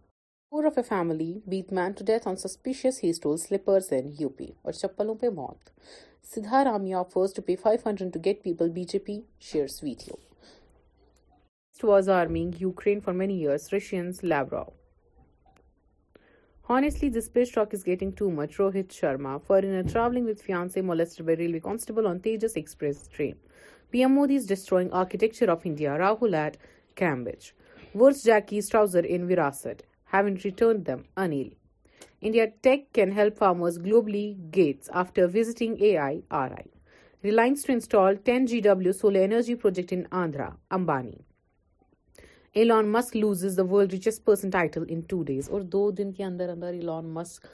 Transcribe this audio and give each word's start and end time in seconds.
poor 0.50 0.64
of 0.70 0.74
a 0.78 0.82
family 0.88 1.32
beat 1.50 1.72
man 1.78 1.92
to 1.98 2.04
death 2.06 2.26
on 2.28 2.36
suspicious 2.46 3.02
he 3.04 3.10
stole 3.10 3.36
slippers 3.46 3.88
in 3.98 4.06
U 4.18 4.28
P 4.38 4.48
اور 4.62 4.72
چپلوں 4.72 5.14
پہ 5.20 5.26
موت 5.36 5.62
Siddaramaiah 6.70 7.02
first 7.12 7.34
to 7.36 7.42
pay 7.46 7.54
five 7.62 7.78
hundred 7.88 8.10
to 8.14 8.20
get 8.24 8.38
people 8.44 8.68
B 8.80 8.84
J 8.92 8.98
P 9.06 9.16
shares 9.52 9.76
video 9.84 10.14
was 11.92 12.06
arming 12.20 12.50
Ukraine 12.60 12.98
for 13.04 13.14
many 13.22 13.36
years 13.40 13.64
Russians 13.74 14.14
لیبراؤ 14.24 14.70
honestly 16.70 17.08
this 17.10 17.32
پیسٹاک 17.32 17.74
is 17.74 17.86
getting 17.86 18.10
too 18.16 18.28
much 18.36 18.54
Rohit 18.58 18.92
Sharma 18.92 19.36
for 19.46 19.62
in 19.64 19.86
travelling 19.92 20.26
with 20.28 20.40
fiance 20.46 20.64
molester 20.84 21.24
by 21.24 21.36
railway 21.36 21.58
constable 21.64 22.06
on 22.06 22.18
Tejas 22.24 22.56
express 22.56 22.96
train 23.16 23.32
P 23.90 23.98
M 24.04 24.14
Modi 24.14 24.34
is 24.36 24.48
destroying 24.48 24.88
architecture 25.02 25.48
of 25.48 25.60
India 25.64 25.96
Rahul 25.98 26.34
at 26.40 26.56
Cambridge 27.00 27.46
ورس 28.00 28.24
جیکیز 28.24 28.68
trouser 28.70 29.06
in 29.08 29.22
ویراسٹریٹ 29.28 30.62
دم 30.86 31.00
India 31.24 32.44
tech 32.62 32.84
can 32.94 33.12
help 33.16 33.38
farmers 33.38 33.78
globally 33.84 34.26
Gates 34.56 34.90
after 35.04 35.26
visiting 35.34 35.82
A 35.82 35.96
I 36.10 36.20
R 36.42 36.50
I 36.58 36.68
ریلائنسٹال 37.28 38.14
ten 38.24 38.44
G 38.52 38.60
double 38.68 38.92
solar 39.00 39.20
energy 39.20 39.54
project 39.62 39.92
in 39.92 40.02
Andhra 40.22 40.48
Ambani 40.76 41.16
Elon 42.56 42.86
Musk 42.88 43.16
loses 43.16 43.44
as 43.44 43.56
the 43.56 43.64
world 43.70 43.92
richest 43.92 44.24
person 44.24 44.50
title 44.50 44.84
in 44.90 45.00
two 45.08 45.22
days 45.26 45.48
اور 45.52 45.60
دو 45.72 45.90
دن 45.98 46.12
کے 46.16 46.22
اندر 46.24 46.48
اندر 46.48 46.72
Elon 46.72 47.08
مسک 47.14 47.46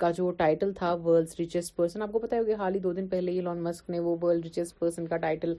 کا 0.00 0.10
جو 0.16 0.30
title 0.38 0.72
تھا 0.78 0.92
world 1.04 1.28
richest 1.38 1.74
person 1.76 2.02
آپ 2.02 2.12
کو 2.12 2.18
پتا 2.18 2.36
ہے 2.36 2.44
کہ 2.44 2.54
حال 2.58 2.74
ہی 2.74 2.80
دو 2.80 2.92
دن 2.92 3.06
پہلے 3.08 3.32
ایلان 3.32 3.62
مسک 3.64 3.88
نے 3.90 4.00
وہ 4.00 4.16
ورلڈ 4.22 4.44
ریچسٹ 4.44 4.78
پرسن 4.78 5.06
کا 5.08 5.16
ٹائٹل 5.22 5.54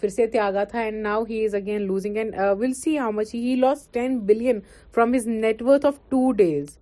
پھر 0.00 0.08
سے 0.16 0.26
تیاگا 0.34 0.64
تھا 0.70 0.80
and 0.80 1.02
now 1.02 1.24
he 1.30 1.44
is 1.44 1.54
again 1.54 1.82
losing 1.86 2.16
and 2.16 2.34
will 2.60 2.72
see 2.82 2.96
how 2.98 3.12
much 3.16 3.34
he 3.34 3.54
lost 3.60 3.86
ten 3.92 4.18
billion 4.30 4.60
from 4.94 5.14
his 5.14 5.26
net 5.28 5.62
worth 5.66 5.86
of 5.86 5.98
two 6.10 6.30
days 6.42 6.78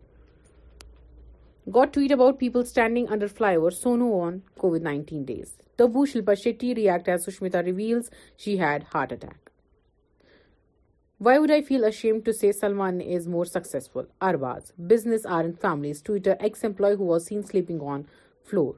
got 1.75 1.95
tweet 1.95 2.13
about 2.13 2.39
people 2.41 2.61
standing 2.67 3.13
under 3.13 3.27
fly 3.37 3.57
over 3.57 3.71
Sonu 3.83 4.21
on 4.23 4.39
Covid 4.61 4.83
nineteen 4.83 5.23
days 5.27 5.55
Tabu 5.77 6.05
Shilpa 6.13 6.35
Shetty 6.45 6.75
react 6.75 7.09
as 7.09 7.27
Sushmita 7.31 7.63
reveals 7.63 8.11
she 8.45 8.61
had 8.61 8.85
heart 8.95 9.13
attack 9.13 9.48
Why 11.27 11.37
would 11.41 11.51
I 11.51 11.63
feel 11.69 11.83
ashamed 11.83 12.25
to 12.27 12.33
say 12.33 12.53
Salman 12.53 13.01
is 13.15 13.27
more 13.27 13.45
successful? 13.45 14.05
Arbaz, 14.27 14.71
business 14.91 15.25
aren't 15.27 15.61
families. 15.61 16.01
Twitter 16.01 16.37
ex-employee 16.49 16.95
who 16.95 17.09
was 17.09 17.25
seen 17.25 17.43
sleeping 17.45 17.81
on 17.81 18.05
floor. 18.49 18.77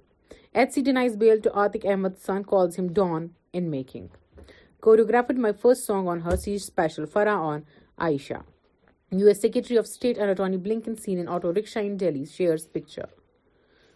HC 0.54 0.82
denies 0.86 1.16
bail 1.16 1.42
to 1.46 1.50
Atik 1.50 1.84
Ahmed's 1.86 2.22
son, 2.22 2.44
calls 2.44 2.76
him 2.76 2.94
Don 2.94 3.34
in 3.52 3.68
making. 3.68 4.08
Choreographed 4.80 5.36
my 5.36 5.52
first 5.52 5.84
song 5.84 6.08
on 6.08 6.22
Hershey's 6.22 6.64
special, 6.64 7.04
Farah 7.04 7.38
on 7.50 7.66
Aisha. 7.98 8.40
U.S. 9.10 9.42
Secretary 9.42 9.76
of 9.76 9.86
State 9.86 10.16
and 10.16 10.30
Attorney 10.30 10.56
Blinken 10.56 10.98
seen 10.98 11.18
in 11.18 11.28
auto 11.28 11.52
rickshaw 11.52 11.80
in 11.80 11.98
Delhi, 11.98 12.24
shares 12.24 12.66
picture. 12.66 13.10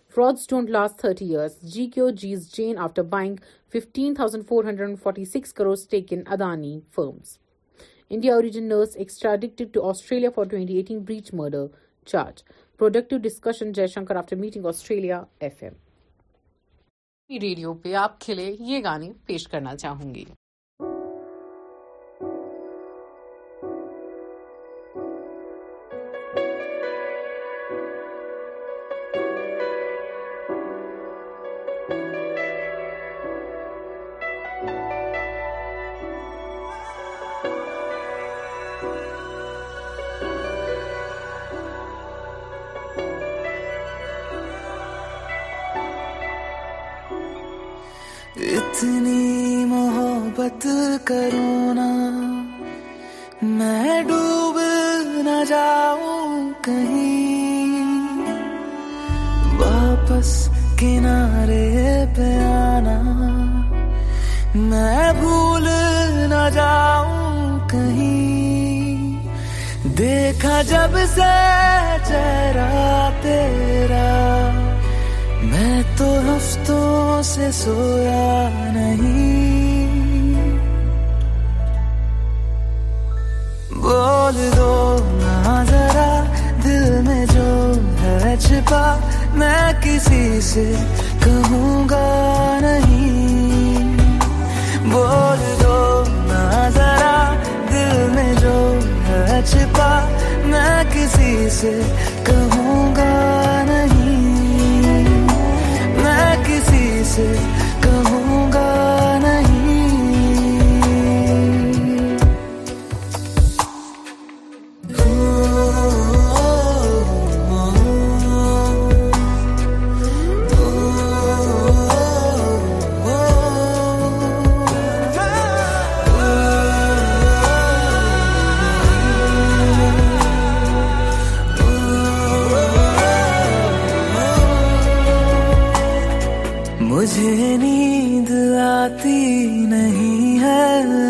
Frauds 0.06 0.47
don't 0.47 0.69
last 0.69 0.99
30 0.99 1.25
years. 1.25 1.56
GQG's 1.77 2.50
Jane 2.50 2.77
after 2.77 3.03
buying 3.03 3.41
15,446 3.69 5.53
crores 5.53 5.84
stake 5.84 6.12
in 6.12 6.25
Adani 6.25 6.83
firms. 6.91 7.31
India 8.15 8.35
origin 8.39 8.65
nurse 8.69 8.97
ایکسٹراسٹریلیا 9.05 10.29
for 10.35 10.45
twenty 10.51 10.75
eighteen 10.77 10.99
beach 11.07 11.31
murder 11.39 11.65
charge 12.13 12.43
product 12.79 13.15
discussion 13.23 13.73
Jaishankar 13.95 14.17
after 14.21 14.37
meeting 14.45 14.67
Australia 14.73 15.23
F 15.47 15.63
M 15.63 15.75
radio 17.43 17.75
پہ 17.85 17.95
آپ 18.05 18.19
کے 18.27 18.35
لیے 18.35 18.55
یہ 18.73 18.83
گانے 18.85 19.11
پیش 19.27 19.49
کرنا 19.49 19.77
چاہوں 19.77 20.15
گی 20.15 20.25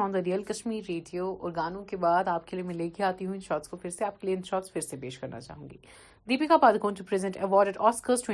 on 0.03 0.11
the 0.15 0.19
real 0.25 0.43
Kashmir 0.49 0.85
radio 0.89 1.27
اور 1.41 1.51
گانوں 1.57 1.85
کے 1.91 1.97
بعد 2.05 2.29
آپ 2.29 2.47
کے 2.47 2.57
لیے 2.57 2.65
میں 2.67 2.75
لے 2.75 2.89
کے 2.97 3.03
آتی 3.05 3.25
ہوں 3.27 3.33
ان 3.33 3.41
ان 3.41 3.47
شارٹس 3.49 3.69
شارٹس 3.69 3.69
کو 3.69 3.77
پھر 3.77 3.83
پھر 3.83 3.91
سے 3.91 3.97
سے 3.97 4.05
آپ 4.57 4.71
کے 4.91 4.93
لیے 4.93 4.97
پیش 5.01 5.19
کرنا 5.19 5.41
چاہوں 5.41 5.69
گی 5.71 5.77
Deepika 6.29 6.57
Padukone 6.63 6.95
to 6.99 7.05
present 7.09 7.37
award 7.37 7.67
at 7.69 7.77
at 7.77 7.87
Oscars 7.89 8.25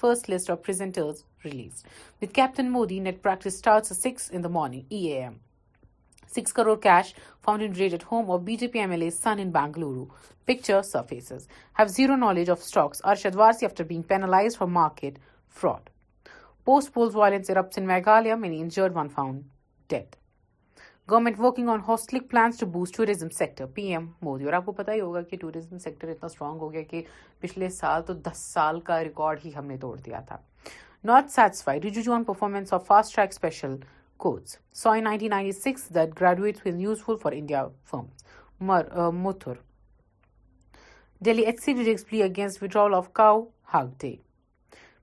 first 0.00 0.30
list 0.30 0.50
of 0.50 0.62
presenters 0.64 1.22
release 1.44 1.82
with 2.22 2.32
captain 2.34 2.70
Modi 2.72 2.98
net 3.00 3.22
practice 3.22 3.58
starts 3.58 3.96
six 4.02 4.28
in 4.32 4.44
in 4.44 4.52
morning 4.52 4.82
E 4.92 5.04
A 5.12 5.20
M 5.22 5.34
crore 6.54 6.76
cash 6.82 7.14
found 7.44 7.76
raid 7.78 7.94
home 8.12 8.36
B 8.44 8.56
J 8.60 8.66
P 8.72 8.78
M 8.78 8.90
L 8.90 9.02
A 9.02 9.10
son 9.10 9.40
in 9.44 9.52
picture 10.46 10.82
surfaces 10.92 11.46
have 11.78 11.86
zero 11.96 12.16
knowledge 12.16 12.50
of 12.50 12.58
stocks 12.64 13.00
Arshad 13.12 13.36
Warsi 13.36 13.66
after 13.66 13.84
being 13.88 14.02
penalised 14.08 14.56
for 14.58 14.68
market 14.78 15.18
fraud 15.60 15.88
post 16.64 16.96
violence 17.14 17.50
Bangalore 17.86 19.32
death 19.90 20.16
government 21.10 21.38
working 21.40 21.68
on 21.68 21.80
holistic 21.86 22.22
plans 22.30 22.58
to 22.58 22.66
boost 22.72 22.96
tourism 22.96 23.28
sector 23.32 23.66
P 23.74 23.82
M 23.94 24.06
Modi 24.22 24.44
اور 24.44 24.52
آپ 24.52 24.64
کو 24.66 24.72
پتا 24.80 24.92
ہی 24.92 24.98
ہوگا 25.00 25.20
کہ 25.30 25.36
tourism 25.40 25.78
sector 25.84 26.08
اتنا 26.08 26.26
strong 26.26 26.58
ہو 26.60 26.72
گیا 26.72 26.82
کہ 26.90 27.02
پچھلے 27.40 27.68
سال 27.76 28.02
تو 28.06 28.12
دس 28.26 28.38
سال 28.52 28.80
کا 28.88 29.02
ریکارڈ 29.04 29.38
ہی 29.44 29.50
ہم 29.54 29.66
نے 29.66 29.76
توڑ 29.86 29.96
دیا 30.06 30.20
تھا 30.26 30.36
not 31.12 31.30
satisfied 31.34 31.86
on 32.14 32.24
performance 32.24 32.72
of 32.72 32.86
fast 32.86 33.14
track 33.14 33.30
special 33.32 33.76
so 34.82 34.90
in 34.90 35.04
nineteen 35.04 35.30
ninety 35.30 35.52
six 35.60 35.88
that 35.94 36.20
graduate 36.20 36.66
useful 36.66 37.16
for 37.22 37.32
India 37.36 37.66
from 37.90 38.68
Mathura 39.24 39.52
Delhi 41.28 41.44
plea 42.10 42.22
against 42.22 42.62
withdrawal 42.62 42.94
of 42.94 43.12
cow 43.22 43.42
hug 43.74 43.86
day 44.00 44.14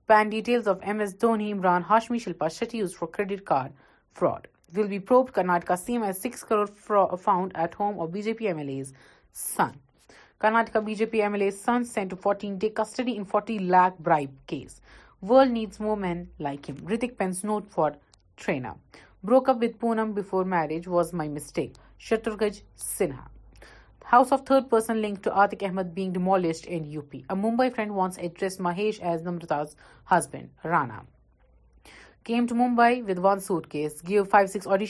PAN 0.08 0.28
details 0.30 0.68
of 0.68 0.82
M 0.86 1.00
S 1.00 1.20
Dhoni 1.22 1.52
Imran 1.52 1.82
Hashmi 1.90 2.18
Shilpa 2.24 2.48
Shetty 2.60 2.78
used 2.78 2.96
for 2.98 3.08
credit 3.16 3.44
card 3.46 3.72
fraud 4.18 4.46
will 4.72 4.88
be 4.88 5.00
probed. 5.00 5.32
Karnataka 5.32 5.76
CM 5.76 6.04
has 6.04 6.20
6 6.20 6.44
crore 6.44 7.16
found 7.16 7.52
at 7.54 7.74
home 7.74 7.98
of 7.98 8.10
BJP 8.10 8.42
MLA's 8.54 8.92
son. 9.32 9.76
Karnataka 10.40 10.82
BJP 10.82 11.12
MLA's 11.30 11.60
son 11.60 11.84
sent 11.84 12.10
to 12.10 12.16
14-day 12.16 12.70
custody 12.70 13.16
in 13.16 13.24
40 13.24 13.60
lakh 13.60 13.98
bribe 13.98 14.30
case. 14.46 14.80
World 15.20 15.50
needs 15.50 15.80
more 15.80 15.96
men 15.96 16.28
like 16.38 16.66
him. 16.66 16.76
Hrithik 16.76 17.16
pens 17.16 17.42
note 17.42 17.66
for 17.68 17.96
trainer. 18.36 18.74
Broke 19.22 19.48
up 19.48 19.58
with 19.58 19.78
Poonam 19.78 20.14
before 20.14 20.44
marriage 20.44 20.86
was 20.86 21.12
my 21.12 21.26
mistake. 21.26 21.74
Shatrugaj 21.98 22.60
Sinha. 22.76 23.28
House 24.04 24.30
of 24.30 24.46
third 24.46 24.70
person 24.70 25.00
linked 25.02 25.24
to 25.24 25.30
Atiq 25.30 25.66
Ahmed 25.66 25.92
being 25.94 26.12
demolished 26.12 26.66
in 26.66 26.96
UP. 26.96 27.12
A 27.28 27.34
Mumbai 27.34 27.74
friend 27.74 27.92
once 27.92 28.18
addressed 28.18 28.60
Mahesh 28.60 29.00
as 29.00 29.22
Namrata's 29.22 29.74
husband, 30.04 30.50
Rana. 30.62 31.02
Maharashtra 32.30 33.66
لی 33.78 34.20
اور 34.64 34.82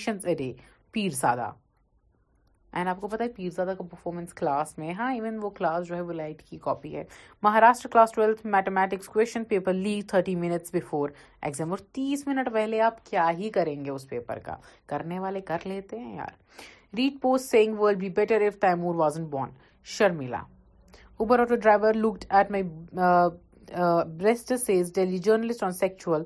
تیس 11.93 12.26
minute 12.26 12.50
پہلے 12.52 12.81
آپ 12.81 13.05
کیا 13.07 13.28
ہی 13.38 13.49
کریں 13.50 13.85
گے 13.85 13.90
اس 13.90 14.09
paper 14.09 14.38
کا 14.45 14.57
کرنے 14.87 15.19
والے 15.19 15.40
کر 15.40 15.59
لیتے 15.66 15.99
ہیں 15.99 16.14
یار 16.16 16.33
read 16.97 17.21
post 17.23 17.45
seeing 17.50 17.78
will 17.78 17.95
be 18.00 18.09
better 18.16 18.40
وازن 18.97 19.25
born 19.31 19.50
Sharmila 19.99 20.43
Uber 21.19 21.38
auto 21.40 21.55
driver 21.57 21.95
looked 21.95 22.25
at 22.31 22.49
my 22.50 24.33
sexual 25.73 26.23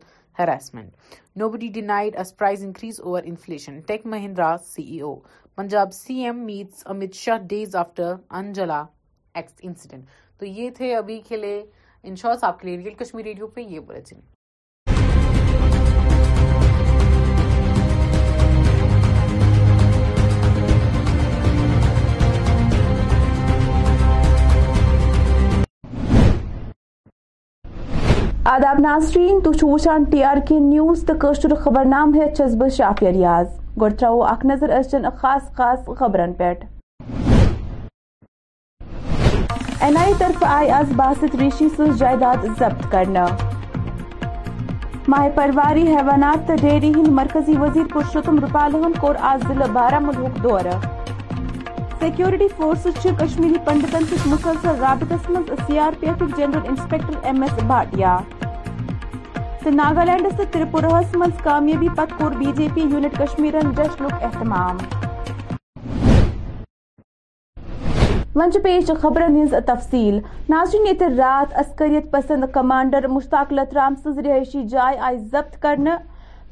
no 1.39 1.49
buddy 1.53 1.67
denied 1.75 2.15
as 2.19 2.37
price 2.37 2.63
increase 2.65 3.01
over 3.01 3.23
inflation 3.27 3.79
tech 3.89 4.07
Mahindra 4.13 4.55
C 4.67 4.83
E 4.83 5.01
O 5.09 5.15
Punjab 5.57 5.93
C 5.93 6.15
M 6.25 6.39
meets 6.47 6.83
Amit 6.91 7.15
Shah 7.23 7.39
days 7.49 7.77
after 7.83 8.15
انجلا 8.41 8.83
x 9.37 9.55
incident 9.63 10.05
تو 10.39 10.47
یہ 10.47 10.71
تھے 10.77 10.95
ابھی 10.97 11.21
کے 11.29 11.63
آپ 12.25 12.61
کے 12.61 12.67
لیے 12.69 12.77
real 12.77 12.95
Kashmir 13.05 13.25
radio 13.25 13.47
پہ 13.55 13.61
یہ 13.69 13.81
برے 13.87 14.01
آداب 28.51 28.79
ناظرین 28.83 29.39
ٹی 30.11 30.23
آر 30.25 30.37
کے 30.49 30.59
نیوز 30.61 31.05
توشر 31.21 31.55
خبر 31.65 31.85
نام 31.89 32.15
ہس 32.15 32.55
بافیر 32.79 33.15
یاز 33.17 33.47
گرو 33.81 34.23
اخ 34.29 34.45
نظر 34.51 34.71
ازین 34.79 35.05
خاص 35.21 35.53
خاص 35.57 35.85
خبرن 35.99 36.33
این 39.81 39.97
آئی 40.01 40.15
طرف 40.19 40.43
آئی 40.47 40.71
آز 40.79 40.93
باسط 40.97 41.37
ریشی 41.41 41.69
سن 41.77 41.93
جائیداد 41.99 42.47
ضبط 42.59 42.91
کرنا 42.93 43.27
ماہ 45.09 45.29
پرواری 45.35 45.87
حیوانات 45.97 46.47
تو 46.49 46.55
ڈیری 46.61 46.93
ہند 46.97 47.09
مرکزی 47.23 47.57
وزیر 47.61 47.87
پرشوتم 47.95 48.45
رپالہن 48.45 49.01
کور 49.01 49.15
آز 49.33 49.47
ضلعہ 49.49 49.71
بارہمولہ 49.75 50.39
دورہ 50.43 50.79
سیکیورٹی 52.01 52.47
فورسز 52.57 53.07
كشمیری 53.21 53.55
پنڈتن 53.65 54.05
سخذر 54.19 54.79
رابطس 54.81 55.31
مز 55.31 55.51
C 55.67 55.79
R 55.87 56.01
P 56.01 56.07
F 56.09 56.23
general 56.37 56.69
inspector 56.69 57.19
M 57.29 57.43
S 57.43 57.63
Bhatia 57.67 58.17
ناگالینڈس 59.69 60.41
Tripura 60.53 61.01
من 61.17 61.31
کامیابی 61.43 61.89
پتہ 61.97 62.17
کور 62.21 62.33
B 62.39 62.45
J 62.57 62.69
P 62.75 62.81
unit 62.91 63.17
Kashmir 63.19 63.55
جشن 63.77 64.05
احتمام 64.21 64.77
یت 70.89 71.03
رات 71.17 71.55
عسکریت 71.61 72.11
پسند 72.13 72.45
کمانڈر 72.55 73.07
مشتاق 73.09 73.53
لترام 73.53 73.95
سز 74.05 74.19
رہائشی 74.27 74.63
جائے 74.71 74.99
آئی 74.99 75.17
ضبط 75.33 75.61
كرنے 75.63 75.97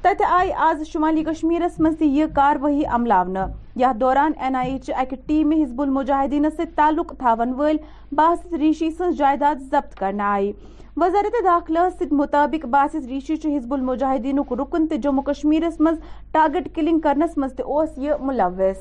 تت 0.03 0.23
آز 0.69 0.87
شمالی 0.93 1.25
کشمیر 1.31 1.63
مز 1.79 1.99
تی 1.99 2.23
كاروی 2.37 2.85
عمل 2.95 3.37
یا 3.81 3.93
دوران 4.01 4.33
این 4.47 4.57
آئی 4.57 4.73
اے 4.73 4.79
چہ 4.87 5.15
ٹیم 5.27 5.53
حزب 5.63 5.81
المجاہدینس 5.83 6.57
سے 6.57 6.65
تعلق 6.77 7.13
تھاون 7.19 7.53
ول 7.59 7.77
باسط 8.17 8.55
ریشی 8.61 8.91
سن 8.99 9.11
جائداد 9.19 9.71
ضبط 9.73 10.03
آئی 10.33 10.53
وزارت 11.01 11.35
داخلہ 11.45 11.79
ست 11.99 12.13
مطابق 12.21 12.65
باسس 12.71 13.05
ریشی 13.09 13.35
حزب 13.57 13.73
المجاہدین 13.75 14.39
رکن 14.61 14.87
تو 14.89 14.97
جموں 15.03 15.23
مز 15.55 16.01
ٹارگٹ 16.33 16.69
کلنگ 16.75 16.99
کرنس 17.05 17.37
مز 17.39 17.61
اوس 17.65 17.89
یہ 18.07 18.25
ملوث 18.31 18.79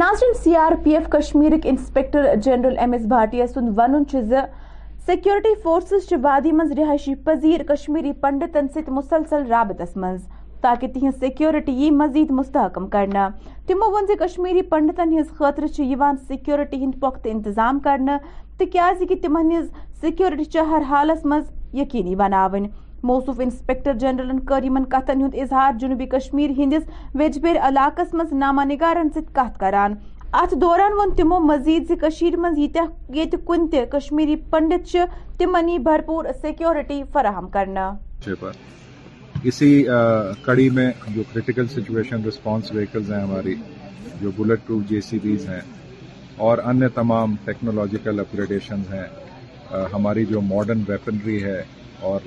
ناظرین 0.00 0.34
C 0.42 0.54
R 0.66 0.72
P 0.84 0.94
F 0.96 1.08
کشمیرک 1.12 1.66
inspector 1.70 2.34
general 2.44 2.78
M 2.78 2.92
S 2.92 3.06
Bhatia 3.16 3.46
سند 3.54 3.78
ون 3.78 4.04
سیکیورٹی 5.06 5.54
فورسز 5.62 6.12
وادی 6.22 6.52
من 6.58 6.72
رہائشی 6.78 7.14
پذیر 7.24 7.62
کشمیری 7.74 8.12
پنڈتن 8.22 8.68
ست 8.74 8.88
مسلسل 8.98 9.46
رابطس 9.50 9.96
مز 9.96 10.24
تاکہ 10.60 10.88
تہن 10.92 11.10
سیکیورٹی 11.20 11.72
یہ 11.84 11.90
مزید 11.92 12.30
مستحکم 12.36 12.86
کرنا 12.94 13.28
تمو 13.66 13.86
و 13.96 14.00
کشمیری 14.20 14.62
پنڈتن 14.72 15.18
ہز 15.18 15.28
خاطر 15.38 15.64
یو 15.78 16.02
ہند 16.02 17.00
پختہ 17.00 17.28
انتظام 17.28 17.78
کرنا 17.84 18.16
تاز 18.62 19.02
کہ 19.08 19.14
تم 19.22 19.36
سیکیورٹی 20.00 20.00
سیکورٹی 20.00 20.58
ہر 20.70 20.82
حالس 20.88 21.24
مز 21.26 21.50
یقینی 21.78 22.14
بناون 22.16 22.66
موصوف 23.08 23.40
انسپیکٹر 23.44 23.94
جنرلن 24.00 24.38
کر 24.50 24.64
کتن 24.90 25.20
ہند 25.22 25.34
اظہار 25.42 25.72
جنوبی 25.80 26.06
کشمیر 26.14 26.50
ہندس 26.58 26.88
ویجبیر 27.18 27.56
علاقس 27.68 28.14
مز 28.14 28.32
نامہ 28.42 28.64
نگارن 28.72 29.08
ست 29.14 29.34
کت 29.36 29.58
کران 29.60 29.94
ات 30.40 30.52
دوران 30.60 30.92
ون 31.00 31.14
تمو 31.16 31.38
مزید 31.52 31.88
زی 31.88 31.96
کشیر 32.06 32.36
مز 32.46 32.58
یت 32.58 33.34
کن 33.46 33.66
تہ 33.72 33.84
کشمیری 33.96 34.36
پنڈت 34.50 34.96
تمن 35.38 35.68
یہ 35.68 35.78
بھرپور 35.90 36.24
سیکیورٹی 36.40 37.02
فراہم 37.12 37.48
کرنا 37.54 37.92
اسی 39.52 39.70
کڑی 40.44 40.68
میں 40.76 40.90
جو 41.14 41.22
کریٹیکل 41.32 41.66
سچویشن 41.76 42.24
رسپانس 42.28 42.72
ویکلز 42.74 43.12
ہیں 43.12 43.22
ہماری 43.22 43.54
جو 44.20 44.30
Bullet 44.36 44.66
proof 44.66 44.88
J 44.88 45.00
C 45.08 45.18
Bs 45.22 45.48
ہیں 45.48 45.60
اور 46.44 46.58
ان 46.70 46.88
تمام 46.94 47.34
ٹیکنالوجیکل 47.44 48.20
اپگریڈیشنز 48.20 48.92
ہیں 48.94 49.06
ہماری 49.92 50.24
جو 50.30 50.40
ماڈرن 50.40 50.82
ویپنری 50.88 51.42
ہے 51.44 51.62
اور 52.08 52.20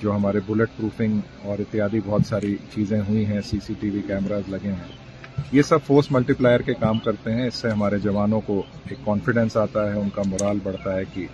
جو 0.00 0.14
ہمارے 0.16 0.38
بلٹ 0.46 0.76
پروفنگ 0.76 1.18
اور 1.48 1.58
اتیادی 1.60 2.00
بہت 2.06 2.26
ساری 2.28 2.54
چیزیں 2.74 3.00
ہوئی 3.08 3.24
ہیں 3.26 3.40
C 3.50 3.58
C 3.66 3.74
T 3.80 3.90
V 3.90 4.00
cameras 4.06 4.48
لگے 4.54 4.72
ہیں 4.72 5.46
یہ 5.52 5.62
سب 5.68 5.82
فورس 5.86 6.10
ملٹی 6.12 6.32
پلائر 6.38 6.60
کے 6.66 6.74
کام 6.80 6.98
کرتے 7.04 7.32
ہیں 7.34 7.46
اس 7.46 7.54
سے 7.64 7.70
ہمارے 7.70 7.98
جوانوں 8.02 8.40
کو 8.46 8.62
ایک 8.90 8.98
کانفیڈنس 9.04 9.56
آتا 9.64 9.88
ہے 9.92 9.98
ان 10.00 10.08
کا 10.14 10.22
مرال 10.26 10.58
بڑھتا 10.62 10.94
ہے 10.96 11.04
کہ 11.14 11.26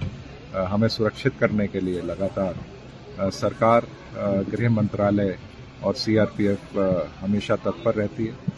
ہمیں 0.73 0.89
سرکشت 0.99 1.39
کرنے 1.41 1.67
کے 1.73 1.81
لیے 1.81 2.01
لگاتار 2.13 3.31
سرکار 3.41 3.83
گرہ 4.53 4.69
منترالے 4.75 5.31
اور 5.87 5.95
سی 6.05 6.19
آر 6.19 6.27
پی 6.37 6.49
ایف 6.49 6.79
ہمیشہ 7.23 7.53
تتپر 7.63 7.95
رہتی 7.97 8.29
ہے 8.29 8.51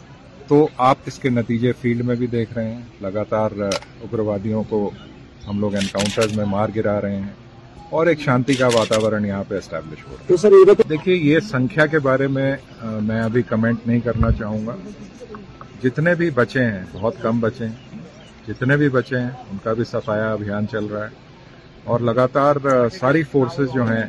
تو 0.47 0.67
آپ 0.89 0.97
اس 1.07 1.17
کے 1.19 1.29
نتیجے 1.29 1.71
فیلڈ 1.81 2.03
میں 2.05 2.15
بھی 2.19 2.27
دیکھ 2.27 2.53
رہے 2.53 2.73
ہیں 2.73 2.81
لگاتار 3.01 3.51
اگروادیوں 3.67 4.63
کو 4.69 4.89
ہم 5.47 5.59
لوگ 5.59 5.75
انکاؤنٹرز 5.75 6.35
میں 6.37 6.45
مار 6.55 6.69
گرا 6.75 6.99
رہے 7.01 7.15
ہیں 7.15 7.31
اور 7.97 8.07
ایک 8.07 8.19
شانتی 8.21 8.53
کا 8.59 8.67
واتاورن 8.73 9.25
یہاں 9.25 9.43
پہ 9.47 9.57
اسٹیبلش 9.57 10.03
ہو 10.07 10.15
رہا 10.15 10.25
ہے 10.29 10.37
سر 10.41 10.83
دیکھیے 10.89 11.15
یہ 11.15 11.39
سنکھیا 11.49 11.85
کے 11.93 11.99
بارے 12.07 12.27
میں 12.37 12.55
میں 13.09 13.21
ابھی 13.23 13.41
کمنٹ 13.49 13.87
نہیں 13.87 13.99
کرنا 14.05 14.31
چاہوں 14.39 14.65
گا 14.67 14.75
جتنے 15.83 16.15
بھی 16.23 16.29
بچے 16.39 16.63
ہیں 16.65 16.83
بہت 16.93 17.21
کم 17.21 17.39
بچے 17.39 17.67
ہیں 17.67 17.99
جتنے 18.47 18.77
بھی 18.77 18.89
بچے 18.97 19.19
ہیں 19.19 19.29
ان 19.51 19.57
کا 19.63 19.73
بھی 19.73 19.83
صفایا 19.91 20.31
ابھیان 20.31 20.67
چل 20.71 20.85
رہا 20.93 21.03
ہے 21.05 21.21
اور 21.93 21.99
لگاتار 22.09 22.55
ساری 22.99 23.23
فورسز 23.31 23.73
جو 23.75 23.87
ہیں 23.91 24.03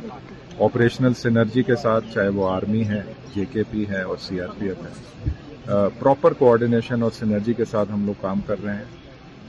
آپریشنل 0.65 1.13
سینرجی 1.21 1.63
کے 1.69 1.75
ساتھ 1.81 2.13
چاہے 2.13 2.27
وہ 2.39 2.49
آرمی 2.49 2.83
ہے 2.87 3.01
جے 3.35 3.45
کے 3.53 3.63
پی 3.71 3.85
ہے 3.89 4.01
اور 4.09 4.17
سی 4.27 4.41
آر 4.41 4.59
پی 4.59 4.67
ایف 4.69 4.83
ہے 4.85 5.31
پراپر 5.67 6.33
کوآرڈینیشن 6.39 7.03
اور 7.03 7.49
کے 7.57 7.65
ساتھ 7.71 7.91
ہم 7.91 8.05
لوگ 8.05 8.21
کام 8.21 8.39
کر 8.47 8.63
رہے 8.63 8.73
ہیں 8.73 9.03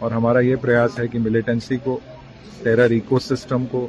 اور 0.04 0.10
ہمارا 0.12 0.38
یہ 0.44 0.56
پریاس 0.60 0.98
ہے 0.98 1.06
کہ 1.08 1.18
ملیٹنسی 1.24 1.76
کو 1.84 1.98
ٹیرر 2.62 2.90
ایکو 2.96 3.18
سسٹم 3.18 3.64
کو 3.70 3.86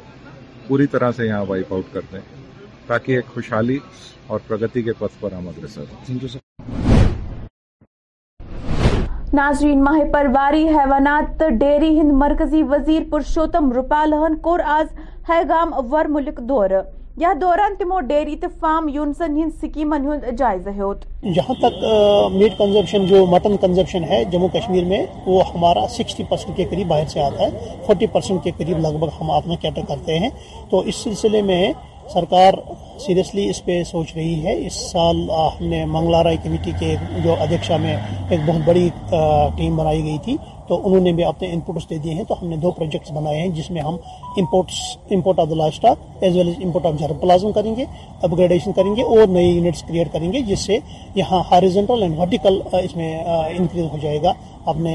پوری 0.66 0.86
طرح 0.92 1.10
سے 1.16 1.26
یہاں 1.26 1.44
وائپ 1.48 1.72
آؤٹ 1.74 1.92
کر 1.92 2.00
دیں 2.12 2.20
تاکہ 2.86 3.16
ایک 3.16 3.26
خوشحالی 3.34 3.78
اور 4.32 4.40
پرگتی 4.46 4.82
کے 4.82 4.92
پتھ 4.98 5.20
پر 5.20 5.32
آمد 5.36 5.58
اگرسر 5.58 6.28
سکے 6.28 6.46
ناظرین 9.36 9.82
ماہ 9.84 9.98
پرواری 10.12 10.64
حیوانات 10.68 11.42
ڈیری 11.60 11.98
ہند 12.00 12.12
مرکزی 12.22 12.62
وزیر 12.68 13.02
پرشوتم 13.10 13.70
روپالہ 13.72 14.34
کور 14.42 14.60
ہے 15.28 15.40
گام 15.48 15.72
ور 15.92 16.04
ملک 16.14 16.38
دور 16.48 16.70
یا 17.20 17.32
دوران 17.40 17.74
ڈیری 18.08 18.34
فارم 18.60 18.88
یونسن 18.94 19.38
جائزہ 20.38 20.70
ہوت 20.78 21.04
یہاں 21.38 21.54
تک 21.62 21.78
میٹ 22.34 22.52
کنزمپشن 22.58 23.06
جو 23.06 23.24
مٹن 23.30 23.56
کنزمپشن 23.60 24.04
ہے 24.10 24.22
جموں 24.32 24.48
کشمیر 24.52 24.84
میں 24.92 25.02
وہ 25.26 25.42
ہمارا 25.48 25.84
سکسٹی 25.96 26.24
پرسنٹ 26.28 26.56
کے 26.56 26.64
قریب 26.70 26.86
باہر 26.88 27.06
سے 27.12 27.20
آتا 27.22 27.42
ہے 27.44 27.78
فورٹی 27.86 28.06
پرسنٹ 28.12 28.44
کے 28.44 28.50
قریب 28.58 28.78
لگ 28.86 28.98
بھگ 29.00 29.18
ہم 29.20 29.30
اپنا 29.38 29.54
کیٹر 29.62 29.86
کرتے 29.88 30.18
ہیں 30.18 30.28
تو 30.70 30.80
اس 30.92 30.96
سلسلے 31.04 31.42
میں 31.50 31.62
سرکار 32.12 32.52
سیریسلی 33.06 33.48
اس 33.50 33.64
پہ 33.64 33.82
سوچ 33.90 34.14
رہی 34.16 34.36
ہے 34.44 34.54
اس 34.66 34.76
سال 34.90 35.16
ہم 35.38 35.64
نے 35.70 35.84
منگلار 35.96 36.32
کمیٹی 36.44 36.72
کے 36.80 36.94
جو 37.24 37.34
ادھیکشا 37.40 37.76
میں 37.86 37.96
ایک 37.96 38.40
بہت 38.46 38.60
بڑی 38.68 38.88
ٹیم 39.56 39.76
بنائی 39.76 40.04
گئی 40.04 40.18
تھی 40.24 40.36
تو 40.68 40.80
انہوں 40.86 41.00
نے 41.00 41.12
بھی 41.18 41.24
اپنے 41.24 41.48
انپوٹس 41.52 41.88
دے 41.90 41.98
دیے 42.04 42.14
ہیں 42.14 42.22
تو 42.28 42.34
ہم 42.40 42.48
نے 42.48 42.56
دو 42.64 42.70
پروجیکٹس 42.78 43.12
بنائے 43.18 43.38
ہیں 43.40 43.48
جس 43.58 43.70
میں 43.74 43.82
ہم 43.82 43.96
imports 44.42 44.80
import 45.14 45.38
of 45.40 45.48
the 45.50 45.54
livestock 45.74 46.22
as 46.24 46.36
well 46.36 46.48
as 46.48 46.56
import 46.64 46.86
of 46.86 47.00
germplasm 47.20 47.52
کریں 47.58 47.74
گے 47.76 47.84
اپ 48.22 48.36
گریڈیشن 48.38 48.72
کریں 48.76 48.94
گے 48.96 49.02
اور 49.14 49.26
نئے 49.36 49.44
یونٹس 49.44 49.82
کریٹ 49.88 50.12
کریں 50.12 50.32
گے 50.32 50.42
جس 50.50 50.66
سے 50.66 50.78
یہاں 51.16 51.42
ہاریزنٹل 51.50 52.02
اینڈ 52.02 52.18
ورٹیکل 52.18 52.60
اس 52.82 52.96
میں 52.96 53.10
انکریز 53.24 53.84
ہو 53.92 53.96
جائے 54.02 54.22
گا 54.22 54.32
اپنے 54.74 54.94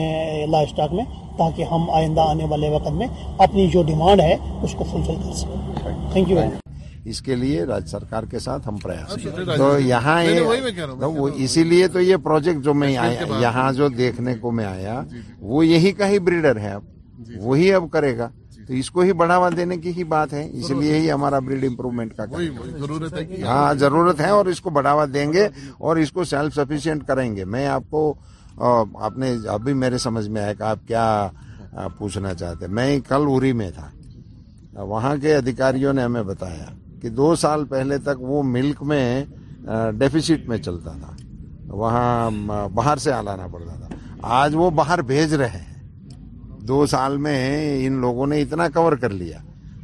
لائف 0.50 0.68
اسٹاک 0.70 0.94
میں 1.00 1.03
تاکہ 1.38 1.74
ہم 1.74 1.89
آئندہ 2.01 2.22
آنے 2.36 2.46
والے 2.50 2.70
وقت 2.75 2.89
میں 3.00 3.08
اپنی 3.48 3.68
جو 3.77 3.84
ڈیمانڈ 3.94 4.22
ہے 4.22 4.36
اس 4.63 4.75
کو 4.77 4.84
فلفل 4.92 5.15
کر 5.25 5.34
سکیں 5.44 6.10
تھینک 6.12 6.30
یو 6.32 6.38
ویری 6.38 6.50
مچ 6.56 6.62
اس 7.12 7.22
کے 7.22 7.36
لیے 7.36 7.63
سرکار 7.91 8.24
کے 8.31 8.39
ساتھ 8.39 8.67
ہم 8.67 8.77
پریاس 8.81 9.13
اچھا، 9.13 9.55
تو 9.57 9.77
یہاں 9.79 10.24
یہ 10.24 11.00
اسی 11.43 11.63
لیے 11.63 11.88
تو 11.93 12.01
یہ 12.01 12.17
پروجیکٹ 12.24 12.63
جو 12.63 12.74
میں 12.74 12.91
یہاں 12.91 13.72
جو 13.77 13.88
جی، 13.88 13.93
جی، 13.95 14.03
دیکھنے 14.03 14.33
جی، 14.33 14.39
کو 14.39 14.51
میں 14.57 14.65
آیا 14.65 15.01
وہ 15.39 15.65
یہی 15.65 15.91
کا 15.98 16.07
ہی 16.10 16.19
بریڈر 16.27 16.60
ہے 16.60 16.72
اب 16.74 16.83
وہی 17.43 17.72
اب 17.74 17.89
کرے 17.91 18.17
گا 18.17 18.27
تو 18.67 18.74
اس 18.74 18.89
کو 18.91 19.01
ہی 19.01 19.13
بڑھاوا 19.19 19.50
دینے 19.55 19.77
کی 19.77 19.91
ہی 19.95 20.03
بات 20.13 20.33
ہے 20.33 20.48
اسی 20.60 20.74
لیے 20.79 21.00
ہی 21.00 21.10
ہمارا 21.12 21.39
بریڈ 21.48 21.65
امپرووٹ 21.67 22.13
کا 22.17 22.25
ہاں، 23.48 23.74
ضرورت 23.79 24.19
ہے 24.22 24.29
اور 24.38 24.45
اس 24.53 24.62
کو 24.62 24.69
بڑھاوا 24.77 25.05
دیں 25.13 25.31
گے 25.33 25.48
اور 25.88 25.98
اس 26.03 26.12
کو 26.12 26.24
سیلف 26.33 26.55
سفیشینٹ 26.55 27.05
کریں 27.07 27.36
گے 27.36 27.45
میں 27.55 27.65
آپ 27.67 27.89
کو 27.89 28.13
آپ 29.05 29.17
نے 29.17 29.33
ابھی 29.53 29.74
میرے 29.83 29.98
سمجھ 29.98 30.27
میں 30.29 30.41
آیا 30.41 30.53
کہ 30.53 30.63
آپ 30.63 30.88
کیا 30.88 31.27
پوچھنا 31.98 32.33
چاہتے 32.33 32.67
میں 32.79 33.00
کل 33.07 33.25
اری 33.38 33.51
میں 33.62 33.69
تھا 33.75 33.89
وہاں 34.91 35.15
کے 35.22 35.36
ادھیکاری 35.36 35.86
نے 35.95 36.01
ہمیں 36.01 36.24
بتایا 36.24 36.65
کہ 37.03 37.10
دو 37.19 37.33
سال 37.36 37.63
پہلے 37.69 37.98
تک 38.03 38.22
وہ 38.29 38.41
ملک 38.50 38.81
میں 38.89 39.24
ڈیفیسٹ 40.00 40.48
میں 40.50 40.57
چلتا 40.57 40.91
تھا 41.00 41.12
وہاں 41.79 42.67
باہر 42.74 42.98
سے 43.05 43.12
آلانا 43.12 43.48
پڑتا 43.53 43.74
تھا 43.79 43.95
آج 44.41 44.55
وہ 44.55 44.69
باہر 44.79 45.01
بھیج 45.10 45.33
رہے 45.41 45.60
ہیں 45.63 46.60
دو 46.67 46.86
سال 46.93 47.17
میں 47.25 47.38
ان 47.86 48.00
لوگوں 48.01 48.27
نے 48.33 48.39
اتنا 48.41 48.67
کور 48.74 48.93
کر 49.01 49.10
لیا 49.22 49.39